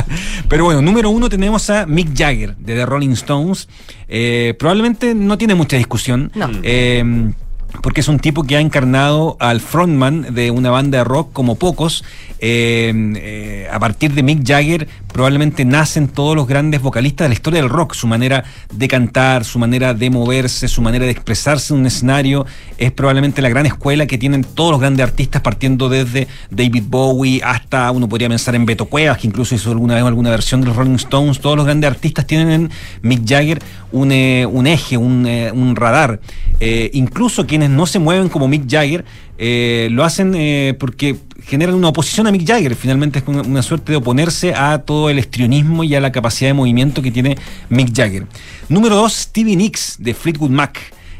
Pero 0.48 0.64
bueno, 0.64 0.82
número 0.82 1.10
uno 1.10 1.28
tenemos 1.28 1.70
a 1.70 1.86
Mick 1.86 2.16
Jagger 2.16 2.56
de 2.56 2.74
The 2.74 2.86
Rolling 2.86 3.12
Stones. 3.12 3.68
Eh, 4.08 4.54
probablemente 4.58 5.14
no 5.14 5.38
tiene 5.38 5.54
mucha 5.54 5.76
discusión. 5.76 6.30
No. 6.34 6.50
Eh, 6.62 7.32
porque 7.80 8.00
es 8.00 8.08
un 8.08 8.18
tipo 8.18 8.44
que 8.44 8.56
ha 8.56 8.60
encarnado 8.60 9.36
al 9.40 9.60
frontman 9.60 10.34
de 10.34 10.50
una 10.50 10.70
banda 10.70 10.98
de 10.98 11.04
rock 11.04 11.32
como 11.32 11.54
pocos. 11.54 12.04
Eh, 12.38 12.92
eh, 13.16 13.68
a 13.72 13.78
partir 13.78 14.12
de 14.14 14.22
Mick 14.22 14.46
Jagger 14.46 14.88
probablemente 15.12 15.64
nacen 15.64 16.08
todos 16.08 16.34
los 16.34 16.46
grandes 16.46 16.82
vocalistas 16.82 17.26
de 17.26 17.28
la 17.28 17.34
historia 17.34 17.60
del 17.60 17.70
rock. 17.70 17.94
Su 17.94 18.06
manera 18.06 18.44
de 18.72 18.88
cantar, 18.88 19.44
su 19.44 19.58
manera 19.58 19.94
de 19.94 20.10
moverse, 20.10 20.68
su 20.68 20.82
manera 20.82 21.04
de 21.04 21.10
expresarse 21.10 21.72
en 21.74 21.80
un 21.80 21.86
escenario 21.86 22.46
es 22.78 22.90
probablemente 22.92 23.42
la 23.42 23.48
gran 23.48 23.66
escuela 23.66 24.06
que 24.06 24.18
tienen 24.18 24.44
todos 24.44 24.72
los 24.72 24.80
grandes 24.80 25.04
artistas 25.04 25.42
partiendo 25.42 25.88
desde 25.88 26.28
David 26.50 26.84
Bowie 26.88 27.40
hasta 27.44 27.90
uno 27.90 28.08
podría 28.08 28.28
pensar 28.28 28.54
en 28.54 28.66
Beto 28.66 28.86
Cuevas, 28.86 29.18
que 29.18 29.26
incluso 29.26 29.54
hizo 29.54 29.70
alguna 29.70 29.94
vez 29.94 30.04
alguna 30.04 30.30
versión 30.30 30.60
de 30.60 30.68
los 30.68 30.76
Rolling 30.76 30.96
Stones. 30.96 31.40
Todos 31.40 31.56
los 31.56 31.64
grandes 31.64 31.90
artistas 31.90 32.26
tienen 32.26 32.50
en 32.50 32.70
Mick 33.02 33.28
Jagger 33.28 33.62
un, 33.92 34.10
eh, 34.12 34.46
eje, 34.66 34.96
un, 34.96 35.26
eh, 35.26 35.52
radar. 35.74 36.20
Eh, 36.60 36.90
incluso 36.94 37.46
quienes 37.46 37.70
no 37.70 37.86
se 37.86 37.98
mueven 37.98 38.28
como 38.28 38.48
Mick 38.48 38.68
Jagger 38.68 39.04
eh, 39.44 39.88
lo 39.90 40.04
hacen 40.04 40.34
eh, 40.36 40.76
porque 40.78 41.16
generan 41.44 41.74
una 41.74 41.88
oposición 41.88 42.28
a 42.28 42.30
Mick 42.30 42.46
Jagger. 42.46 42.76
Finalmente 42.76 43.18
es 43.18 43.24
una, 43.26 43.42
una 43.42 43.60
suerte 43.62 43.90
de 43.90 43.96
oponerse 43.96 44.54
a 44.54 44.78
todo 44.78 45.10
el 45.10 45.18
estrionismo 45.18 45.82
y 45.82 45.94
a 45.96 46.00
la 46.00 46.12
capacidad 46.12 46.50
de 46.50 46.54
movimiento 46.54 47.02
que 47.02 47.10
tiene 47.10 47.36
Mick 47.68 47.92
Jagger. 47.92 48.26
Número 48.68 48.94
dos, 48.94 49.12
Stevie 49.14 49.56
Nicks 49.56 49.96
de 49.98 50.14
Fleetwood 50.14 50.50
Mac. 50.50 50.78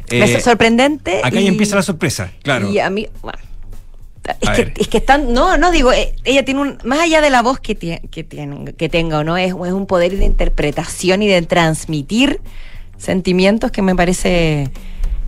Eh, 0.08 0.22
es 0.36 0.44
sorprendente. 0.44 1.18
acá 1.24 1.40
y- 1.40 1.44
ya 1.44 1.50
empieza 1.50 1.74
la 1.74 1.82
sorpresa, 1.82 2.30
claro. 2.44 2.70
Y 2.70 2.78
a 2.78 2.90
mí, 2.90 3.08
bueno, 3.22 3.38
es 4.40 4.48
A 4.48 4.52
que, 4.54 4.72
es 4.76 4.86
que 4.86 4.98
están, 4.98 5.32
no, 5.32 5.56
no 5.56 5.72
digo, 5.72 5.92
eh, 5.92 6.14
ella 6.22 6.44
tiene 6.44 6.60
un, 6.60 6.78
más 6.84 7.00
allá 7.00 7.20
de 7.22 7.30
la 7.30 7.42
voz 7.42 7.58
que, 7.58 7.76
tie- 7.76 8.08
que, 8.08 8.22
tiene, 8.22 8.72
que 8.74 8.88
tenga 8.88 9.18
o 9.18 9.24
no, 9.24 9.36
es, 9.36 9.48
es 9.50 9.72
un 9.72 9.86
poder 9.86 10.16
de 10.16 10.24
interpretación 10.26 11.22
y 11.22 11.26
de 11.26 11.42
transmitir 11.42 12.40
sentimientos 12.98 13.72
que 13.72 13.82
me 13.82 13.96
parece 13.96 14.70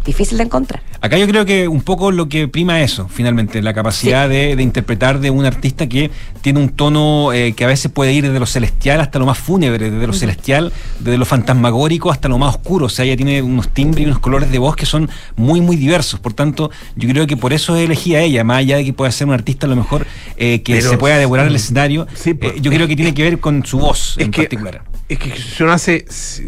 difícil 0.05 0.39
de 0.39 0.45
encontrar. 0.45 0.83
Acá 1.01 1.19
yo 1.19 1.27
creo 1.27 1.45
que 1.45 1.69
un 1.69 1.83
poco 1.83 2.11
lo 2.11 2.29
que 2.29 2.49
prima 2.49 2.81
eso, 2.83 3.09
finalmente, 3.09 3.61
la 3.63 3.75
capacidad 3.75 4.29
de, 4.29 4.57
de 4.57 4.63
interpretar 4.63 5.21
de 5.21 5.31
un 5.31 5.45
artista 5.45 5.87
que 5.87 6.11
tiene 6.41 6.61
un 6.61 6.71
tono 6.71 7.33
eh, 7.33 7.53
que 7.55 7.65
a 7.65 7.67
veces 7.67 7.91
puede 7.93 8.13
ir 8.13 8.25
desde 8.25 8.39
lo 8.41 8.47
celestial 8.47 9.01
hasta 9.01 9.19
lo 9.19 9.27
más 9.27 9.39
fúnebre, 9.39 9.91
desde 9.91 10.07
lo 10.07 10.13
celestial, 10.13 10.73
desde 11.01 11.19
lo 11.19 11.25
fantasmagórico 11.25 12.11
hasta 12.11 12.29
lo 12.29 12.39
más 12.39 12.55
oscuro. 12.57 12.87
O 12.87 12.89
sea, 12.89 13.05
ella 13.05 13.17
tiene 13.17 13.43
unos 13.43 13.69
timbres 13.69 14.03
y 14.03 14.07
unos 14.07 14.19
colores 14.19 14.51
de 14.51 14.59
voz 14.59 14.77
que 14.77 14.87
son 14.87 15.11
muy, 15.37 15.61
muy 15.61 15.77
diversos. 15.77 16.21
Por 16.21 16.33
tanto, 16.33 16.71
yo 16.97 17.09
creo 17.09 17.27
que 17.27 17.37
por 17.37 17.53
eso 17.53 17.77
elegí 17.77 18.15
a 18.15 18.21
ella, 18.23 18.45
más 18.45 18.59
allá 18.59 18.77
de 18.77 18.85
que 18.85 18.93
pueda 18.93 19.11
ser 19.13 19.27
un 19.27 19.35
artista 19.35 19.67
a 19.67 19.71
lo 19.71 19.77
mejor 19.77 20.07
eh, 20.37 20.63
que 20.63 20.77
Pero- 20.77 20.91
se 20.91 20.99
pueda 20.99 21.19
devorar 21.19 21.47
el 21.47 21.57
escenario. 21.57 22.07
Sí, 22.15 22.35
pues, 22.35 22.55
eh, 22.55 22.61
yo 22.61 22.71
creo 22.71 22.87
que 22.89 22.97
tiene 22.97 23.13
que 23.15 23.23
ver 23.23 23.41
con 23.41 23.65
su 23.67 23.79
voz 23.79 24.15
Es 24.19 24.25
en 24.25 24.31
que- 24.31 24.43
particular. 24.43 24.83
Es 25.09 25.19
que 25.19 25.33
hace. 25.71 26.05
si- 26.09 26.45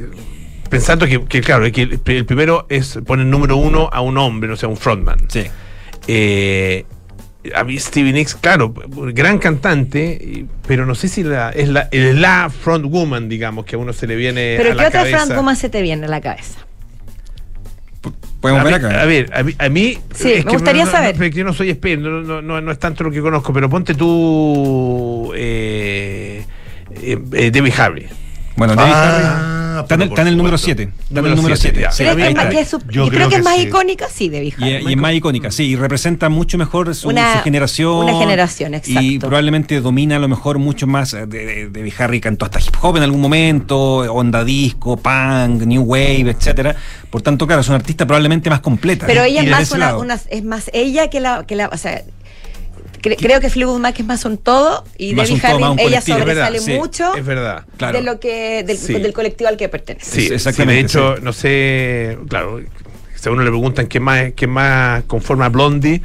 Pensando 0.69 1.07
que, 1.07 1.25
que, 1.25 1.41
claro, 1.41 1.71
que 1.73 1.83
el, 1.83 2.01
el 2.05 2.25
primero 2.27 2.67
es 2.69 2.99
poner 3.07 3.27
número 3.27 3.57
uno 3.57 3.89
a 3.93 4.01
un 4.01 4.19
hombre, 4.19 4.49
no 4.49 4.57
sea 4.57 4.69
un 4.69 4.77
frontman. 4.77 5.29
Sí. 5.29 5.45
Eh, 6.09 6.85
a 7.55 7.63
mí 7.63 7.79
Stevie 7.79 8.13
Nicks, 8.13 8.35
claro, 8.35 8.75
gran 9.13 9.39
cantante, 9.39 10.47
pero 10.67 10.85
no 10.85 10.95
sé 10.97 11.07
si 11.09 11.23
la, 11.23 11.51
es 11.51 11.69
la, 11.69 11.89
es 11.93 12.15
la 12.17 12.51
frontwoman, 12.51 13.29
digamos, 13.29 13.65
que 13.65 13.77
a 13.77 13.79
uno 13.79 13.93
se 13.93 14.07
le 14.09 14.17
viene 14.17 14.55
Pero 14.59 14.71
a 14.71 14.73
¿qué 14.77 14.83
la 14.83 14.89
otra 14.89 15.01
cabeza. 15.03 15.25
Fran 15.27 15.37
Gómez 15.37 15.59
se 15.59 15.69
te 15.69 15.81
viene 15.83 16.07
a 16.07 16.09
la 16.09 16.21
cabeza? 16.21 16.59
Podemos 18.41 18.61
a 18.63 18.65
ver 18.65 18.81
mí- 18.81 18.87
acá. 18.87 19.01
A 19.03 19.05
ver, 19.07 19.31
a 19.33 19.43
mí. 19.43 19.55
a 19.59 19.69
mí- 19.69 19.99
Sí, 20.15 20.33
es 20.33 20.45
me 20.45 20.51
que 20.51 20.57
gustaría 20.57 20.85
no- 20.85 20.91
no- 20.91 20.97
saber. 20.97 21.19
no, 21.19 21.27
yo 21.27 21.45
no 21.45 21.53
soy 21.55 21.71
experto, 21.71 22.09
no, 22.09 22.21
no, 22.23 22.43
no- 22.43 22.61
no 22.61 22.73
es 22.73 22.79
tanto 22.79 23.05
lo 23.05 23.11
que 23.11 23.21
conozco, 23.21 23.53
pero 23.53 23.69
ponte 23.71 23.95
tú. 23.95 25.33
Eh, 25.37 26.45
eh, 27.01 27.19
eh, 27.33 27.51
Debbie 27.51 27.73
Harry. 27.79 28.07
Bueno, 28.57 28.75
David 28.75 28.93
Ah, 28.95 29.05
Harry 29.05 29.66
está 29.81 29.95
en 29.97 30.03
el, 30.03 30.09
pero 30.09 30.15
está 30.15 30.23
en 30.23 30.29
el 30.29 30.35
por 30.35 30.39
número 30.39 30.59
supuesto. 30.59 30.83
7. 30.83 30.83
Está 30.83 31.09
en 31.09 31.15
Número 31.17 31.33
el 31.33 31.37
número 31.37 31.57
siete, 31.57 31.79
7. 31.79 31.81
ya. 31.83 31.91
Sí, 31.93 31.97
¿Crees 32.05 32.17
ahí 32.39 32.49
que 32.49 32.61
es 32.61 32.73
está. 32.75 32.93
Yo 32.93 33.07
y 33.07 33.09
creo, 33.11 33.11
creo 33.11 33.29
que 33.29 33.35
es 33.37 33.41
que 33.41 33.45
más 33.45 33.57
sí. 33.57 33.63
icónica, 33.63 34.07
sí, 34.13 34.29
de 34.29 34.39
Y, 34.39 34.51
Bijal. 34.57 34.83
y 34.83 34.93
es 34.93 34.97
más 34.97 35.15
icónica, 35.15 35.51
sí, 35.51 35.65
y 35.65 35.77
representa 35.77 36.29
mucho 36.29 36.59
mejor 36.59 36.95
su, 36.95 37.09
Una- 37.09 37.35
su 37.39 37.43
generación. 37.45 38.05
una 38.05 38.19
generación, 38.19 38.75
Y 38.75 38.77
exacto. 38.77 39.27
probablemente 39.29 39.81
domina 39.81 40.17
a 40.17 40.19
lo 40.19 40.29
mejor 40.29 40.59
mucho 40.59 40.87
más. 40.87 41.13
eh, 41.15 41.27
De, 41.27 41.69
de, 41.69 41.69
de 41.71 41.93
Harry 41.99 42.21
cantó 42.21 42.45
hasta 42.47 42.61
hip 42.61 42.75
hop 42.81 42.97
en 42.97 43.03
algún 43.03 43.21
momento, 43.21 43.77
onda 44.13 44.45
disco, 44.45 44.97
punk, 44.97 45.63
new 45.63 45.83
wave, 45.83 46.31
etcétera. 46.31 46.77
Por 47.11 47.23
tanto, 47.23 47.47
claro, 47.47 47.61
es 47.63 47.69
una 47.69 47.77
artista 47.77 48.07
probablemente 48.07 48.51
más 48.51 48.61
completa. 48.61 49.07
Pero 49.07 49.23
ella 49.25 49.43
Y 49.43 49.47
es 49.47 49.51
más 49.51 49.71
una, 49.73 49.97
una- 49.97 50.21
es 50.31 50.45
más 50.45 50.71
ella 50.73 51.09
que 51.09 51.21
la, 51.21 51.45
que 51.47 51.57
la 51.57 51.69
o 51.69 51.77
sea, 51.77 52.03
cre- 53.01 53.17
creo 53.19 53.41
que 53.41 53.51
Fleetwood 53.51 53.79
Mac 53.81 53.99
es 53.99 54.07
más 54.07 54.25
un 54.25 54.39
todo 54.39 54.85
y 54.99 55.15
Más 55.15 55.29
Debbie 55.29 55.41
Harry 55.47 55.63
ella 55.63 56.01
colectivo. 56.01 56.19
Es 56.19 56.25
verdad, 56.25 56.49
sobresale 56.49 56.59
sí, 56.61 56.73
mucho 56.79 57.15
Es 57.15 57.25
verdad. 57.25 57.65
Claro. 57.77 57.99
de 57.99 58.05
lo 58.05 58.21
que 58.21 58.63
del, 58.65 58.77
Sí. 58.79 58.93
del 58.95 59.13
colectivo 59.13 59.49
al 59.49 59.57
que 59.57 59.69
pertenece. 59.69 60.11
Sí, 60.21 60.33
exactamente, 60.33 60.75
de 60.75 60.81
hecho, 60.81 61.17
no 61.23 61.33
sé, 61.33 62.19
claro, 62.29 62.61
si 63.15 63.29
a 63.29 63.33
uno 63.33 63.43
le 63.43 63.51
preguntan 63.51 63.87
qué 63.87 63.99
más, 64.01 64.33
qué 64.37 64.47
más 64.47 65.05
conforma 65.05 65.49
Blondie, 65.49 66.03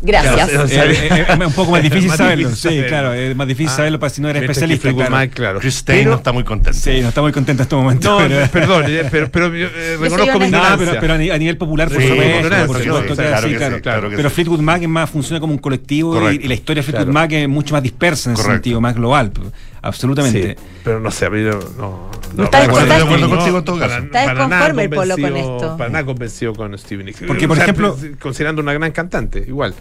Gracias. 0.00 0.48
Claro, 0.48 0.64
o 0.64 0.68
sea, 0.68 0.84
eh, 0.84 1.26
es 1.28 1.46
un 1.46 1.52
poco 1.52 1.72
más 1.72 1.82
difícil 1.88 2.08
Más 2.08 2.18
saberlo. 2.18 2.48
difícil 2.48 2.70
sí, 2.70 2.76
saberlo. 2.76 2.88
claro, 2.88 3.14
es 3.14 3.34
más 3.36 3.48
difícil 3.48 3.68
Ah, 3.72 3.76
saberlo 3.76 3.98
para 3.98 4.10
si 4.10 4.20
no 4.22 4.28
eres 4.28 4.42
especialista. 4.42 4.92
Claro. 4.92 5.10
Mac, 5.10 5.30
claro. 5.34 5.58
Chris 5.60 5.82
Pero- 5.84 6.10
no 6.10 6.16
está 6.16 6.32
muy 6.32 6.44
contento. 6.44 6.78
Sí, 6.78 7.00
no 7.00 7.08
está 7.08 7.20
muy 7.20 7.32
contento 7.32 7.62
en 7.62 7.64
este 7.64 7.74
momento. 7.76 8.10
No, 8.20 8.28
pero- 8.28 8.46
perdón, 8.52 8.84
eh, 8.88 9.04
pero, 9.10 9.30
pero 9.30 9.46
eh, 9.54 9.96
reconozco 10.00 10.34
mi. 10.34 10.38
No, 10.38 10.46
ignorancia. 10.46 10.86
pero, 10.86 11.00
pero 11.00 11.14
a 11.14 11.18
ni- 11.18 11.30
a 11.30 11.38
nivel 11.38 11.56
popular, 11.56 11.88
por 11.88 12.00
Sí, 12.00 12.08
supuesto, 12.08 12.36
ignorancia, 12.36 12.66
por 12.66 12.76
supuesto, 12.82 13.08
sí, 13.08 13.14
claro, 13.16 13.28
claro 13.30 13.42
sí, 13.46 13.48
que 13.52 13.56
claro. 13.58 13.76
sí, 13.76 13.82
claro 13.82 14.10
que 14.10 14.16
Pero. 14.16 14.30
Fleetwood 14.30 14.60
Mac 14.60 14.82
es 14.82 14.88
más, 14.88 15.10
funciona 15.10 15.40
como 15.40 15.52
un 15.52 15.58
colectivo 15.58 16.30
y, 16.30 16.36
y 16.36 16.48
la 16.48 16.54
historia 16.54 16.80
de 16.80 16.84
Fleetwood 16.84 17.04
Claro. 17.12 17.12
Mac 17.28 17.32
es 17.32 17.48
mucho 17.48 17.74
más 17.74 17.82
dispersa 17.82 18.30
en 18.30 18.34
ese 18.34 18.44
sentido, 18.44 18.80
más 18.80 18.94
global. 18.94 19.32
Absolutamente. 19.82 20.56
Sí, 20.58 20.64
pero 20.84 21.00
no 21.00 21.10
sé, 21.10 21.26
a 21.26 21.30
mí 21.30 21.40
no. 21.42 21.58
no, 21.78 22.10
No 22.36 22.44
está 22.44 22.60
desconforme 22.60 22.94
el 22.94 23.00
Polo 24.90 25.14
con 25.14 25.22
convencido- 25.24 25.56
esto. 25.56 25.76
Para 25.76 25.90
nada 25.90 26.04
convencido 26.04 26.54
con 26.54 26.78
Stevie 26.78 27.04
Nicks. 27.04 27.22
Porque, 27.26 27.46
por 27.48 27.56
O 27.56 27.60
sea, 27.60 27.64
ejemplo- 27.64 27.96
considerando 28.20 28.60
una 28.62 28.72
gran 28.72 28.92
cantante, 28.92 29.44
igual. 29.46 29.74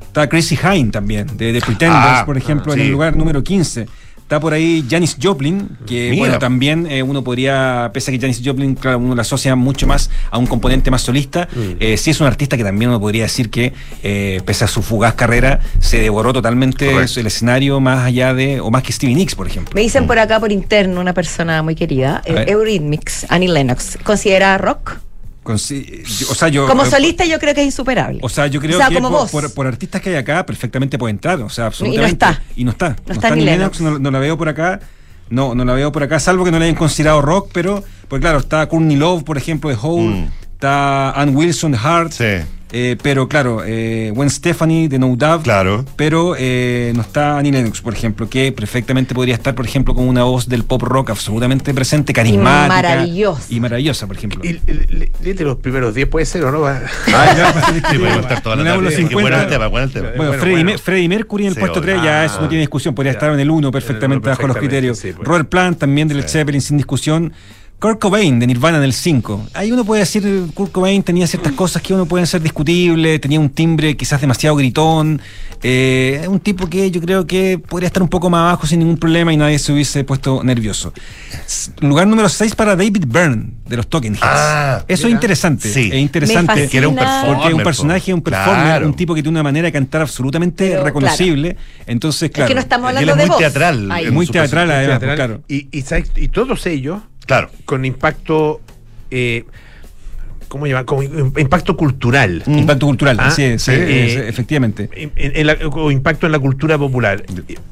Está 0.00 0.28
Chrissy 0.28 0.58
Hine 0.62 0.90
también, 0.90 1.26
de, 1.38 1.52
de 1.52 1.60
Pretenders, 1.60 2.04
Ah, 2.20 2.22
por 2.26 2.36
ejemplo, 2.36 2.72
ah, 2.72 2.74
en 2.74 2.80
el 2.82 2.86
sí. 2.86 2.92
lugar 2.92 3.16
número 3.16 3.42
15. 3.42 3.86
Está 4.32 4.40
por 4.40 4.54
ahí 4.54 4.82
Janis 4.88 5.18
Joplin, 5.22 5.68
que 5.84 6.08
Mira. 6.08 6.22
bueno, 6.22 6.38
también 6.38 6.86
eh, 6.90 7.02
uno 7.02 7.22
podría, 7.22 7.90
pese 7.92 8.10
a 8.10 8.14
que 8.14 8.18
Janis 8.18 8.40
Joplin, 8.42 8.74
claro, 8.76 8.96
uno 8.96 9.14
la 9.14 9.20
asocia 9.20 9.54
mucho 9.56 9.86
más 9.86 10.08
a 10.30 10.38
un 10.38 10.46
componente 10.46 10.90
más 10.90 11.02
solista, 11.02 11.50
eh, 11.78 11.98
sí 11.98 12.08
es 12.08 12.18
un 12.18 12.26
artista 12.26 12.56
que 12.56 12.64
también 12.64 12.88
uno 12.88 12.98
podría 12.98 13.24
decir 13.24 13.50
que, 13.50 13.74
eh, 14.02 14.40
pese 14.46 14.64
a 14.64 14.68
su 14.68 14.80
fugaz 14.80 15.16
carrera, 15.16 15.60
se 15.80 15.98
devoró 15.98 16.32
totalmente 16.32 16.88
el 16.88 17.26
escenario 17.26 17.78
más 17.78 18.06
allá 18.06 18.32
de, 18.32 18.58
o 18.62 18.70
más 18.70 18.82
que 18.82 18.94
Stevie 18.94 19.16
Nicks, 19.16 19.34
por 19.34 19.46
ejemplo. 19.46 19.74
Me 19.74 19.82
dicen 19.82 20.06
por 20.06 20.18
acá 20.18 20.40
por 20.40 20.50
interno 20.50 21.02
una 21.02 21.12
persona 21.12 21.62
muy 21.62 21.74
querida, 21.74 22.22
eh. 22.24 22.46
Eurythmics, 22.48 23.26
Annie 23.28 23.48
Lennox, 23.48 23.98
¿considerada 24.02 24.56
rock? 24.56 24.98
Con- 25.42 25.58
sí, 25.58 26.02
yo- 26.20 26.30
o 26.30 26.34
sea, 26.34 26.48
yo, 26.48 26.66
Como 26.68 26.84
eh, 26.84 26.90
solista 26.90 27.24
yo 27.24 27.38
creo 27.40 27.52
que 27.54 27.60
es 27.62 27.66
insuperable. 27.66 28.20
O 28.22 28.28
sea, 28.28 28.46
yo 28.46 28.60
creo 28.60 28.76
O 28.76 28.78
sea, 28.78 28.88
que 28.88 28.94
como 28.94 29.10
por, 29.10 29.18
vos. 29.22 29.30
por- 29.30 29.52
por 29.54 29.66
artistas 29.66 30.00
que 30.00 30.10
hay 30.10 30.16
acá 30.16 30.46
perfectamente 30.46 30.98
puede 30.98 31.10
entrar. 31.12 31.40
O 31.40 31.48
sea, 31.50 31.66
absolutamente. 31.66 32.12
está. 32.12 32.42
Y 32.54 32.64
no 32.64 32.70
está. 32.70 32.96
No 33.06 33.12
está 33.14 33.30
ni 33.30 33.40
ni 33.40 33.44
Lennox. 33.46 33.80
no, 33.80 33.98
no 33.98 34.10
la 34.10 34.18
veo 34.20 34.38
por 34.38 34.48
acá. 34.48 34.78
No, 35.30 35.54
no 35.54 35.64
la 35.64 35.72
veo 35.72 35.90
por 35.90 36.02
acá, 36.02 36.20
salvo 36.20 36.44
que 36.44 36.50
no 36.52 36.58
la 36.58 36.64
hayan 36.66 36.76
considerado 36.76 37.22
rock, 37.22 37.50
pero, 37.54 37.82
pues 38.08 38.20
claro, 38.20 38.38
está 38.38 38.66
Courtney 38.68 38.96
Love, 38.96 39.24
por 39.24 39.38
ejemplo, 39.38 39.70
de 39.70 39.78
Hole, 39.80 40.08
Mm. 40.08 40.28
está 40.52 41.10
Ann 41.12 41.34
Wilson 41.34 41.72
de 41.72 41.78
Heart, 41.78 42.12
Sí. 42.12 42.46
Eh, 42.72 42.96
pero 43.02 43.28
claro, 43.28 43.62
eh, 43.66 44.10
Gwen 44.14 44.30
Stefani 44.30 44.88
de 44.88 44.98
No 44.98 45.14
Doubt, 45.16 45.42
Claro. 45.42 45.84
pero 45.96 46.34
eh, 46.38 46.92
no 46.94 47.02
está 47.02 47.38
Annie 47.38 47.52
Lennox, 47.52 47.80
por 47.82 47.92
ejemplo, 47.94 48.28
que 48.28 48.50
perfectamente 48.52 49.14
podría 49.14 49.34
estar, 49.34 49.54
por 49.54 49.64
ejemplo, 49.66 49.94
con 49.94 50.08
una 50.08 50.24
voz 50.24 50.48
del 50.48 50.64
pop 50.64 50.82
rock 50.82 51.10
absolutamente 51.10 51.72
presente, 51.74 52.12
carismática. 52.12 52.68
maravillosa. 52.68 53.42
Y 53.50 53.60
maravillosa, 53.60 54.06
por 54.06 54.16
ejemplo. 54.16 54.40
Y, 54.44 54.60
los 55.42 55.56
primeros 55.58 55.94
10, 55.94 56.08
puede 56.08 56.24
ser 56.26 56.44
o 56.44 56.52
no. 56.52 56.66
Ah, 56.66 56.80
Sí, 57.90 57.98
podemos 57.98 58.20
estar 58.20 58.42
toda 58.42 58.56
la 58.56 58.64
tarde. 58.64 58.82
los 58.82 58.90
Qué 58.94 58.96
50. 59.00 59.20
bueno 59.20 59.40
el 59.42 59.48
tema, 59.48 59.66
bueno 59.66 59.86
el 59.86 59.92
tema. 59.92 60.08
Bueno, 60.16 60.32
Freddie 60.78 61.08
Mercury 61.08 61.42
en 61.44 61.48
el 61.48 61.54
Sí, 61.54 61.60
puesto 61.60 61.80
3, 61.80 61.94
obvio. 61.98 62.04
ya 62.04 62.22
Ah, 62.22 62.24
eso 62.24 62.40
no 62.40 62.48
tiene 62.48 62.60
discusión, 62.62 62.94
podría 62.94 63.12
ya. 63.12 63.18
estar 63.18 63.32
en 63.32 63.40
el 63.40 63.50
1 63.50 63.68
En 63.68 63.72
perfectamente 63.72 64.28
el 64.28 64.30
uno 64.30 64.30
bajo 64.30 64.46
los 64.46 64.56
perfectamente, 64.56 64.68
criterios. 64.68 64.98
sí, 64.98 65.12
pues. 65.14 65.26
Robert 65.28 65.48
Plant 65.48 65.78
también 65.78 66.08
de 66.08 66.14
Led 66.14 66.28
Zeppelin 66.28 66.60
sin 66.60 66.76
discusión. 66.76 67.32
Kurt 67.82 67.98
Cobain 67.98 68.38
de 68.38 68.46
Nirvana 68.46 68.78
en 68.78 68.84
el 68.84 68.92
5. 68.92 69.48
Ahí 69.54 69.72
uno 69.72 69.84
puede 69.84 70.02
decir, 70.02 70.22
Kurt 70.54 70.70
Cobain 70.70 71.02
tenía 71.02 71.26
ciertas 71.26 71.52
cosas 71.54 71.82
que 71.82 71.92
uno 71.92 72.06
pueden 72.06 72.28
ser 72.28 72.40
discutibles, 72.40 73.20
tenía 73.20 73.40
un 73.40 73.50
timbre 73.50 73.96
quizás 73.96 74.20
demasiado 74.20 74.54
gritón, 74.54 75.20
eh, 75.64 76.20
es 76.22 76.28
un 76.28 76.38
tipo 76.38 76.68
que 76.68 76.92
yo 76.92 77.00
creo 77.00 77.26
que 77.26 77.58
podría 77.58 77.88
estar 77.88 78.00
un 78.00 78.08
poco 78.08 78.30
más 78.30 78.42
abajo 78.42 78.68
sin 78.68 78.78
ningún 78.78 78.98
problema 78.98 79.32
y 79.32 79.36
nadie 79.36 79.58
se 79.58 79.72
hubiese 79.72 80.04
puesto 80.04 80.44
nervioso. 80.44 80.92
Lugar 81.80 82.06
número 82.06 82.28
6 82.28 82.54
para 82.54 82.76
David 82.76 83.04
Byrne 83.08 83.50
de 83.66 83.76
los 83.76 83.88
Talking 83.88 84.12
Heads. 84.14 84.22
Ah, 84.22 84.84
Eso 84.86 85.08
es 85.08 85.12
interesante, 85.12 85.68
Sí. 85.72 85.90
es 85.92 85.98
interesante. 85.98 86.54
Me 86.62 86.68
Que 86.68 86.78
era 86.78 86.86
un. 86.88 86.94
Porque 86.94 87.48
es 87.48 87.54
un 87.54 87.62
personaje, 87.64 88.14
un 88.14 88.22
performer, 88.22 88.62
Claro. 88.64 88.86
un 88.86 88.94
tipo 88.94 89.12
que 89.12 89.22
tiene 89.22 89.34
una 89.34 89.42
manera 89.42 89.66
de 89.66 89.72
cantar 89.72 90.02
absolutamente 90.02 90.68
Pero, 90.70 90.84
reconocible. 90.84 91.56
Entonces, 91.86 92.30
claro. 92.30 92.44
es 92.46 92.48
que 92.50 92.54
no 92.54 92.60
estamos 92.60 92.88
hablando 92.88 93.10
es 93.10 93.16
de 93.18 93.22
muy 93.24 93.28
voz. 93.30 93.38
teatral. 93.38 93.90
En 93.98 94.14
Muy 94.14 94.26
teatral, 94.28 94.70
además, 94.70 95.00
teatral. 95.00 95.16
claro. 95.16 95.42
y, 95.48 95.68
y 96.16 96.28
todos 96.28 96.64
ellos 96.66 97.00
Claro. 97.26 97.50
con 97.64 97.84
impacto. 97.84 98.60
Eh, 99.10 99.44
¿Cómo 100.48 100.66
llaman? 100.66 100.84
Con 100.84 101.02
impacto 101.38 101.74
cultural. 101.78 102.42
Impacto 102.46 102.84
cultural, 102.86 103.16
Ah, 103.18 103.30
sí, 103.30 103.58
sí, 103.58 103.70
efectivamente. 103.72 104.90
En- 104.94 105.10
en 105.16 105.46
la- 105.46 105.56
o 105.72 105.90
impacto 105.90 106.26
en 106.26 106.32
la 106.32 106.38
cultura 106.38 106.76
popular. 106.76 107.24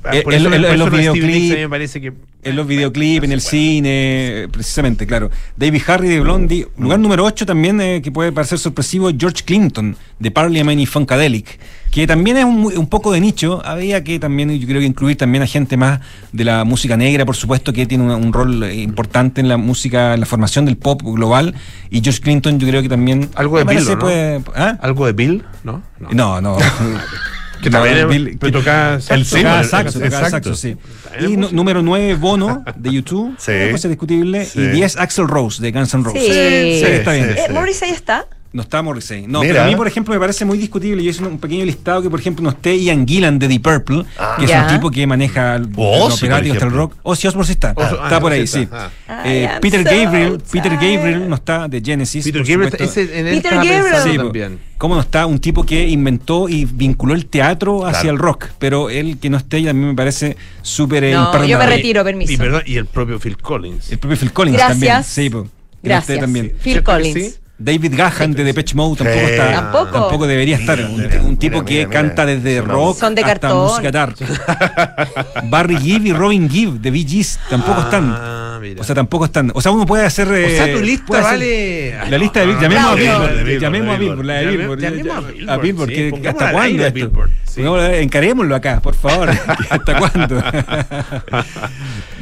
Ah, 0.03 0.13
Por 0.25 0.33
en 0.33 0.41
eso, 0.41 0.49
los 0.49 0.61
Nicks 0.91 0.91
videoclips, 0.93 1.51
a 1.51 1.55
mí 1.57 1.61
me 1.61 1.69
parece 1.69 2.01
que. 2.01 2.13
En 2.43 2.57
los 2.57 2.67
videoclips, 2.67 3.25
en 3.25 3.33
el 3.33 3.43
cine, 3.43 4.49
precisamente, 4.51 5.07
claro. 5.07 5.31
David 5.59 5.83
Harry 5.89 6.09
de 6.09 6.21
Blondie. 6.21 6.69
Lugar 6.79 6.99
número 6.99 7.23
8 7.25 7.45
también, 7.45 7.79
eh, 7.83 8.01
que 8.03 8.11
puede 8.11 8.33
parecer 8.33 8.59
sorpresivo, 8.59 9.11
George 9.15 9.45
Clinton 9.45 9.95
de 10.19 10.31
Parliament 10.31 10.81
y 10.81 10.87
Funkadelic, 10.87 11.59
que 11.91 12.07
también 12.07 12.37
es 12.37 12.45
un, 12.45 12.73
un 12.77 12.87
poco 12.87 13.13
de 13.13 13.21
nicho. 13.21 13.61
Había 13.65 14.05
que 14.05 14.19
también, 14.19 14.51
yo 14.59 14.67
creo 14.67 14.81
que 14.81 14.87
incluir 14.87 15.17
también 15.17 15.43
a 15.43 15.47
gente 15.47 15.77
más 15.77 16.01
de 16.33 16.45
la 16.45 16.65
música 16.65 16.97
negra, 16.97 17.25
por 17.27 17.35
supuesto, 17.37 17.73
que 17.73 17.85
tiene 17.87 18.05
un, 18.05 18.11
un 18.11 18.33
rol 18.33 18.63
eh, 18.63 18.75
importante 18.77 19.41
en 19.41 19.49
la 19.49 19.57
música, 19.57 20.15
en 20.15 20.21
la 20.21 20.27
formación 20.27 20.65
del 20.67 20.77
pop 20.77 21.03
global. 21.03 21.55
Y 21.91 22.01
George 22.03 22.21
Clinton, 22.21 22.59
yo 22.61 22.69
creo 22.69 22.83
que 22.83 22.89
también. 22.89 23.29
Algo 23.35 23.59
de 23.59 23.65
Bill, 23.65 23.85
¿no? 23.89 23.99
puede- 23.99 24.41
¿ah? 24.55 24.79
¿Algo 24.81 25.07
de 25.07 25.13
Bill? 25.13 25.45
¿No? 25.65 25.83
No, 26.13 26.41
no. 26.41 26.57
Que 27.63 27.69
No, 27.69 27.77
también 27.83 27.99
es- 27.99 28.07
Bill- 28.09 28.39
tocaba 28.53 28.95
el 28.95 29.03
saxo. 29.03 29.25
sí, 29.37 29.37
Tocaba 29.43 29.61
el- 29.61 29.67
saxo, 29.69 30.01
tocaba 30.01 30.23
exacto. 30.29 30.55
saxo, 30.55 30.55
sí. 30.55 30.77
Y 31.29 31.37
número 31.37 31.83
9, 31.83 32.15
Bono, 32.15 32.65
de 32.75 32.91
YouTube. 32.95 33.35
Sí. 33.39 33.53
Cosa 33.71 33.89
discutible. 33.89 34.47
Sí. 34.47 34.61
Y 34.61 34.67
10, 34.69 34.97
Axel 34.97 35.29
Rose, 35.29 35.61
de 35.61 35.71
Guns 35.71 35.93
N' 35.93 36.03
Roses. 36.05 36.23
Sí. 36.23 36.31
Sí, 36.87 36.91
está 36.91 37.13
bien. 37.13 37.31
Eh, 37.37 37.53
Morrissey 37.53 37.91
está. 37.91 38.25
No 38.53 38.63
está 38.63 38.83
Morrissey. 38.83 39.27
No, 39.29 39.43
Mira. 39.43 39.53
pero 39.55 39.65
a 39.65 39.67
mí, 39.69 39.77
por 39.77 39.87
ejemplo, 39.87 40.13
me 40.13 40.19
parece 40.19 40.45
muy 40.45 40.59
discutible. 40.59 41.05
Yo 41.05 41.11
hice 41.11 41.23
un, 41.23 41.39
pequeño 41.39 41.65
listado 41.65 42.03
que, 42.03 42.11
por 42.11 42.19
ejemplo, 42.19 42.43
no 42.43 42.51
esté 42.51 42.77
Ian 42.77 43.07
Gillan 43.07 43.39
de 43.39 43.47
Deep 43.47 43.63
Purple, 43.63 44.05
que 44.39 44.45
es 44.45 44.51
un 44.51 44.67
tipo 44.67 44.91
que 44.91 45.07
maneja 45.07 45.55
el, 45.55 45.69
O 45.77 46.07
operático 46.07 46.55
hasta 46.55 46.67
el 46.67 46.73
rock. 46.73 46.97
Ozzy 47.05 47.29
Osbourne 47.29 47.47
sí 47.47 47.53
está. 47.53 47.71
Está 47.71 48.17
ah, 48.17 48.21
por 48.21 48.33
ahí, 48.33 48.49
sí. 48.49 48.67
ah. 48.73 48.91
Eh, 49.25 49.49
Peter 49.61 49.85
so 49.85 49.91
Gabriel, 49.91 50.43
Peter. 50.51 50.73
Gabriel 50.73 51.29
no 51.29 51.37
está 51.37 51.69
de 51.69 51.81
Genesis. 51.81 52.25
Peter 52.25 52.43
Gabriel, 52.45 52.75
ese 52.81 53.21
en 53.21 53.27
él 53.29 53.37
Peter 53.37 53.55
Gabriel. 53.55 53.85
Sí, 54.03 54.17
también. 54.17 54.59
¿Cómo 54.79 54.97
no 54.97 55.01
está? 55.03 55.27
Un 55.27 55.39
tipo 55.39 55.63
que 55.63 55.87
inventó 55.87 56.49
y 56.49 56.65
vinculó 56.65 57.15
el 57.15 57.27
teatro 57.27 57.87
hacia 57.87 58.01
Claro. 58.01 58.17
el 58.17 58.19
rock. 58.19 58.47
Pero 58.59 58.91
él 58.91 59.19
que 59.21 59.31
no 59.31 59.37
esté, 59.37 59.69
a 59.69 59.73
mí 59.73 59.85
me 59.85 59.95
parece 59.95 60.37
súper 60.63 61.05
No, 61.05 61.09
yo 61.11 61.19
me 61.19 61.27
imperdonable. 61.27 61.77
retiro, 61.77 62.03
permiso. 62.03 62.33
Y, 62.33 62.37
perdón, 62.37 62.63
y 62.67 62.77
el 62.77 62.87
propio 62.87 63.21
Phil 63.21 63.37
Collins. 63.37 63.93
El 63.93 63.99
propio 63.99 64.17
Phil 64.17 64.33
Collins 64.33 64.57
Gracias. 64.57 65.15
también. 65.15 65.45
Sí, 65.45 65.51
Gracias. 65.83 66.19
también. 66.19 66.47
Phil 66.47 66.73
¿Cierto 66.73 66.81
que 66.81 66.97
Collins. 66.97 67.41
David 67.63 67.95
Gahan 67.95 68.33
de 68.33 68.43
Depeche 68.43 68.75
Mode 68.75 68.97
tampoco 69.05 69.19
Sí. 69.27 69.33
está. 69.33 69.53
Tampoco. 69.53 69.91
Tampoco 69.93 70.27
debería 70.27 70.57
estar. 70.57 70.81
Un, 70.81 70.97
mira, 70.97 71.21
un 71.23 71.37
tipo 71.37 71.63
mira, 71.63 71.67
que 71.67 71.87
canta 71.89 72.25
desde 72.25 72.63
rock 72.63 72.97
Son 72.99 73.15
de 73.15 73.21
hasta 73.23 73.39
cartón. 73.39 73.67
música 73.67 73.91
dark. 73.91 74.17
Barry 75.45 75.77
Gibb 75.77 76.07
y 76.07 76.13
Robin 76.13 76.49
Gibb 76.49 76.81
de 76.81 76.91
Bee 76.91 77.07
Gees 77.07 77.39
tampoco 77.51 77.83
están. 77.83 78.15
Ah, 78.17 78.59
mira. 78.61 78.81
O 78.81 78.85
sea, 78.85 78.95
tampoco 78.95 79.27
están. 79.27 79.53
O 79.55 79.61
sea, 79.61 79.73
uno 79.73 79.85
puede 79.87 80.07
hacer. 80.07 80.29
O 80.29 80.33
sea, 80.35 80.67
eh, 80.69 80.75
tu 80.75 80.81
lista 80.81 81.21
vale. 81.21 81.95
La 82.09 82.19
lista 82.19 82.41
de 82.41 82.47
Billboard. 82.47 82.63
Llamemos 82.63 82.91
a. 82.91 82.95
Billboard. 82.95 83.61
Llamemos 83.61 83.95
a 83.95 83.99
Billboard. 83.99 84.25
La 84.27 84.35
de 84.35 84.47
Billboard. 84.57 84.81
llamemos 84.81 85.49
a 85.49 85.57
Billboard, 85.59 86.27
¿Hasta 86.27 86.53
cuándo 86.53 86.87
esto? 86.87 87.11
Sí. 87.55 87.63
Encarémoslo 87.63 88.55
acá, 88.55 88.81
por 88.81 88.95
favor. 88.95 89.29
¿Hasta 89.71 89.99
cuándo? 89.99 90.41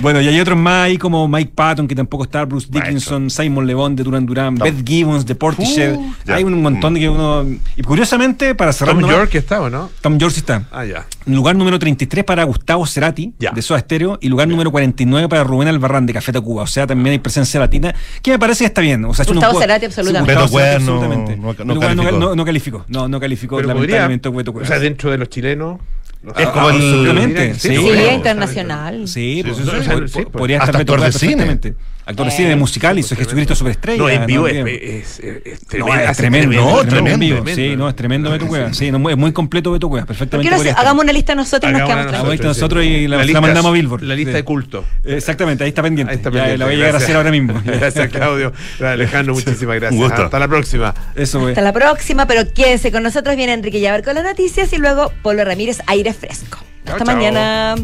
bueno, 0.00 0.20
y 0.20 0.28
hay 0.28 0.40
otros 0.40 0.56
más 0.58 0.86
ahí 0.86 0.96
como 0.96 1.26
Mike 1.28 1.52
Patton, 1.54 1.86
que 1.88 1.94
tampoco 1.94 2.24
está, 2.24 2.44
Bruce 2.44 2.68
Dickinson, 2.70 3.28
Simon 3.30 3.66
Le 3.66 3.74
Bon 3.74 3.94
de 3.94 4.02
Duran 4.04 4.24
Duran, 4.24 4.54
Beth 4.54 4.86
Gibbons 4.86 5.26
de 5.26 5.34
Portishead. 5.34 5.94
Uh, 5.96 6.14
ya. 6.24 6.36
hay 6.36 6.44
un 6.44 6.62
montón 6.62 6.94
de 6.94 7.00
que 7.00 7.08
uno. 7.08 7.44
Y 7.76 7.82
curiosamente, 7.82 8.54
para 8.54 8.72
cerrar. 8.72 8.94
Tom 8.94 9.02
nomás, 9.02 9.16
York 9.16 9.34
está, 9.34 9.60
¿o 9.60 9.68
no? 9.70 9.90
Tom 10.00 10.18
York 10.18 10.32
sí 10.32 10.40
está. 10.40 10.64
Ah, 10.70 10.84
ya. 10.84 11.06
Lugar 11.26 11.56
número 11.56 11.78
33 11.78 12.24
para 12.24 12.44
Gustavo 12.44 12.86
Cerati, 12.86 13.34
Ya. 13.38 13.50
de 13.50 13.60
Soda 13.60 13.80
Stereo, 13.80 14.18
y 14.22 14.28
lugar 14.28 14.48
número 14.48 14.70
49 14.70 15.28
para 15.28 15.44
Rubén 15.44 15.68
Albarrán, 15.68 16.06
de 16.06 16.14
Café 16.14 16.32
Tacuba. 16.32 16.62
O 16.62 16.66
sea, 16.66 16.86
también 16.86 17.12
hay 17.12 17.18
presencia 17.18 17.60
latina, 17.60 17.94
que 18.22 18.30
me 18.30 18.38
parece 18.38 18.64
que 18.64 18.68
está 18.68 18.80
bien. 18.80 19.04
O 19.04 19.12
sea, 19.12 19.24
uno 19.28 19.34
Gustavo 19.40 19.60
Cerati, 19.60 19.86
absolutamente. 19.86 20.32
Sí, 20.34 20.40
Gustavo 20.40 20.58
Cerati, 20.58 20.84
no- 20.84 20.92
absolutamente. 20.94 21.36
no- 21.36 21.48
no 21.64 21.74
Cueva 21.76 21.94
calificó. 21.94 22.18
no, 22.18 22.34
no 22.34 22.44
calificó. 22.44 22.84
No, 22.88 23.08
no 23.08 23.20
calificó, 23.20 23.56
Pero 23.56 23.68
podría, 23.74 24.00
lamentablemente. 24.02 24.28
Beto 24.28 24.52
o 24.52 24.64
sea, 24.64 24.78
dentro 24.78 25.10
de 25.10 25.17
los 25.18 25.28
chilenos. 25.28 25.78
no 26.22 26.34
sé. 26.34 26.42
Es 26.42 26.48
como 26.48 26.70
el- 26.70 27.54
Sí, 27.54 27.60
sí. 27.60 27.68
Sí, 27.68 27.78
bueno, 27.78 28.12
internacional. 28.12 29.08
Sí, 29.08 29.42
sí, 29.44 29.52
sí, 29.54 29.62
po- 29.62 29.70
sí, 29.82 29.88
po- 29.88 30.08
sí, 30.08 30.24
podría 30.32 30.58
Hasta 30.58 30.66
estar 30.70 30.80
Beto 30.80 30.92
actor 32.08 32.26
de 32.26 32.32
cine. 32.32 32.56
musical, 32.56 32.98
hizo 32.98 33.14
Jesucristo 33.14 33.54
Superestrella. 33.54 33.98
No, 33.98 34.08
en 34.08 34.26
vivo 34.26 34.48
es, 34.48 34.54
también. 34.56 34.78
es, 34.82 35.18
es- 35.20 35.42
es 35.44 35.60
No, 35.62 35.66
tremendo. 35.68 36.12
tremendo, 36.14 36.14
tremendo, 36.14 36.64
no, 36.64 36.84
tremendo, 36.88 37.10
en 37.14 37.20
vivo. 37.20 37.36
tremendo. 37.42 37.62
Sí, 37.62 37.76
no, 37.76 37.88
es 37.88 37.96
tremendo 37.96 38.30
Beto 38.30 38.46
Cueva. 38.46 38.72
Sí, 38.74 38.90
no, 38.90 39.10
es 39.10 39.16
muy 39.16 39.32
completo 39.32 39.70
Beto 39.72 39.88
Cueva. 39.88 40.06
¿Por 40.06 40.16
Perfectamente. 40.16 40.70
hagamos 40.70 41.04
una 41.04 41.12
lista 41.12 41.34
nosotros 41.34 41.70
y 41.70 41.72
nos 41.72 41.82
Hagamos 41.82 41.94
quedamos 41.94 42.08
una 42.10 42.18
tranquilos? 42.18 42.40
Hagamos 42.40 42.56
nosotros 42.56 42.84
y 42.84 43.08
la- 43.08 43.16
la 43.18 43.24
lista- 43.24 43.40
mandamos 43.40 43.70
a 43.70 43.72
Billboard. 43.72 44.02
La 44.02 44.14
lista 44.14 44.32
Sí. 44.32 44.36
de 44.36 44.44
culto. 44.44 44.84
Exactamente, 45.04 45.64
ahí 45.64 45.68
está 45.68 45.82
pendiente. 45.82 46.10
Ahí 46.12 46.16
está 46.16 46.30
Ya 46.30 46.32
pendiente, 46.34 46.58
la 46.58 46.64
voy 46.64 46.74
a 46.74 46.76
llegar 46.78 46.94
a 46.94 46.98
hacer 46.98 47.16
ahora 47.16 47.30
mismo. 47.30 47.60
Gracias, 47.64 48.08
Claudio. 48.10 48.52
Alejandro, 48.80 49.34
muchísimas 49.34 49.76
gracias. 49.76 49.92
Un 49.92 49.98
gusto. 50.08 50.22
Hasta 50.24 50.38
la 50.38 50.48
próxima. 50.48 50.94
Eso, 51.14 51.40
güey. 51.40 51.52
Hasta 51.52 51.62
la 51.62 51.72
próxima, 51.72 52.26
pero 52.26 52.42
quédese 52.52 52.90
con 52.90 53.02
nosotros. 53.02 53.36
Viene 53.36 53.52
Enrique 53.52 53.80
Llaver 53.80 54.02
con 54.02 54.14
las 54.14 54.24
noticias 54.24 54.72
y 54.72 54.78
luego 54.78 55.12
Polo 55.22 55.44
Ramírez, 55.44 55.80
aire 55.86 56.12
fresco. 56.14 56.58
Hasta 56.86 57.04
chao. 57.04 57.14
mañana. 57.14 57.74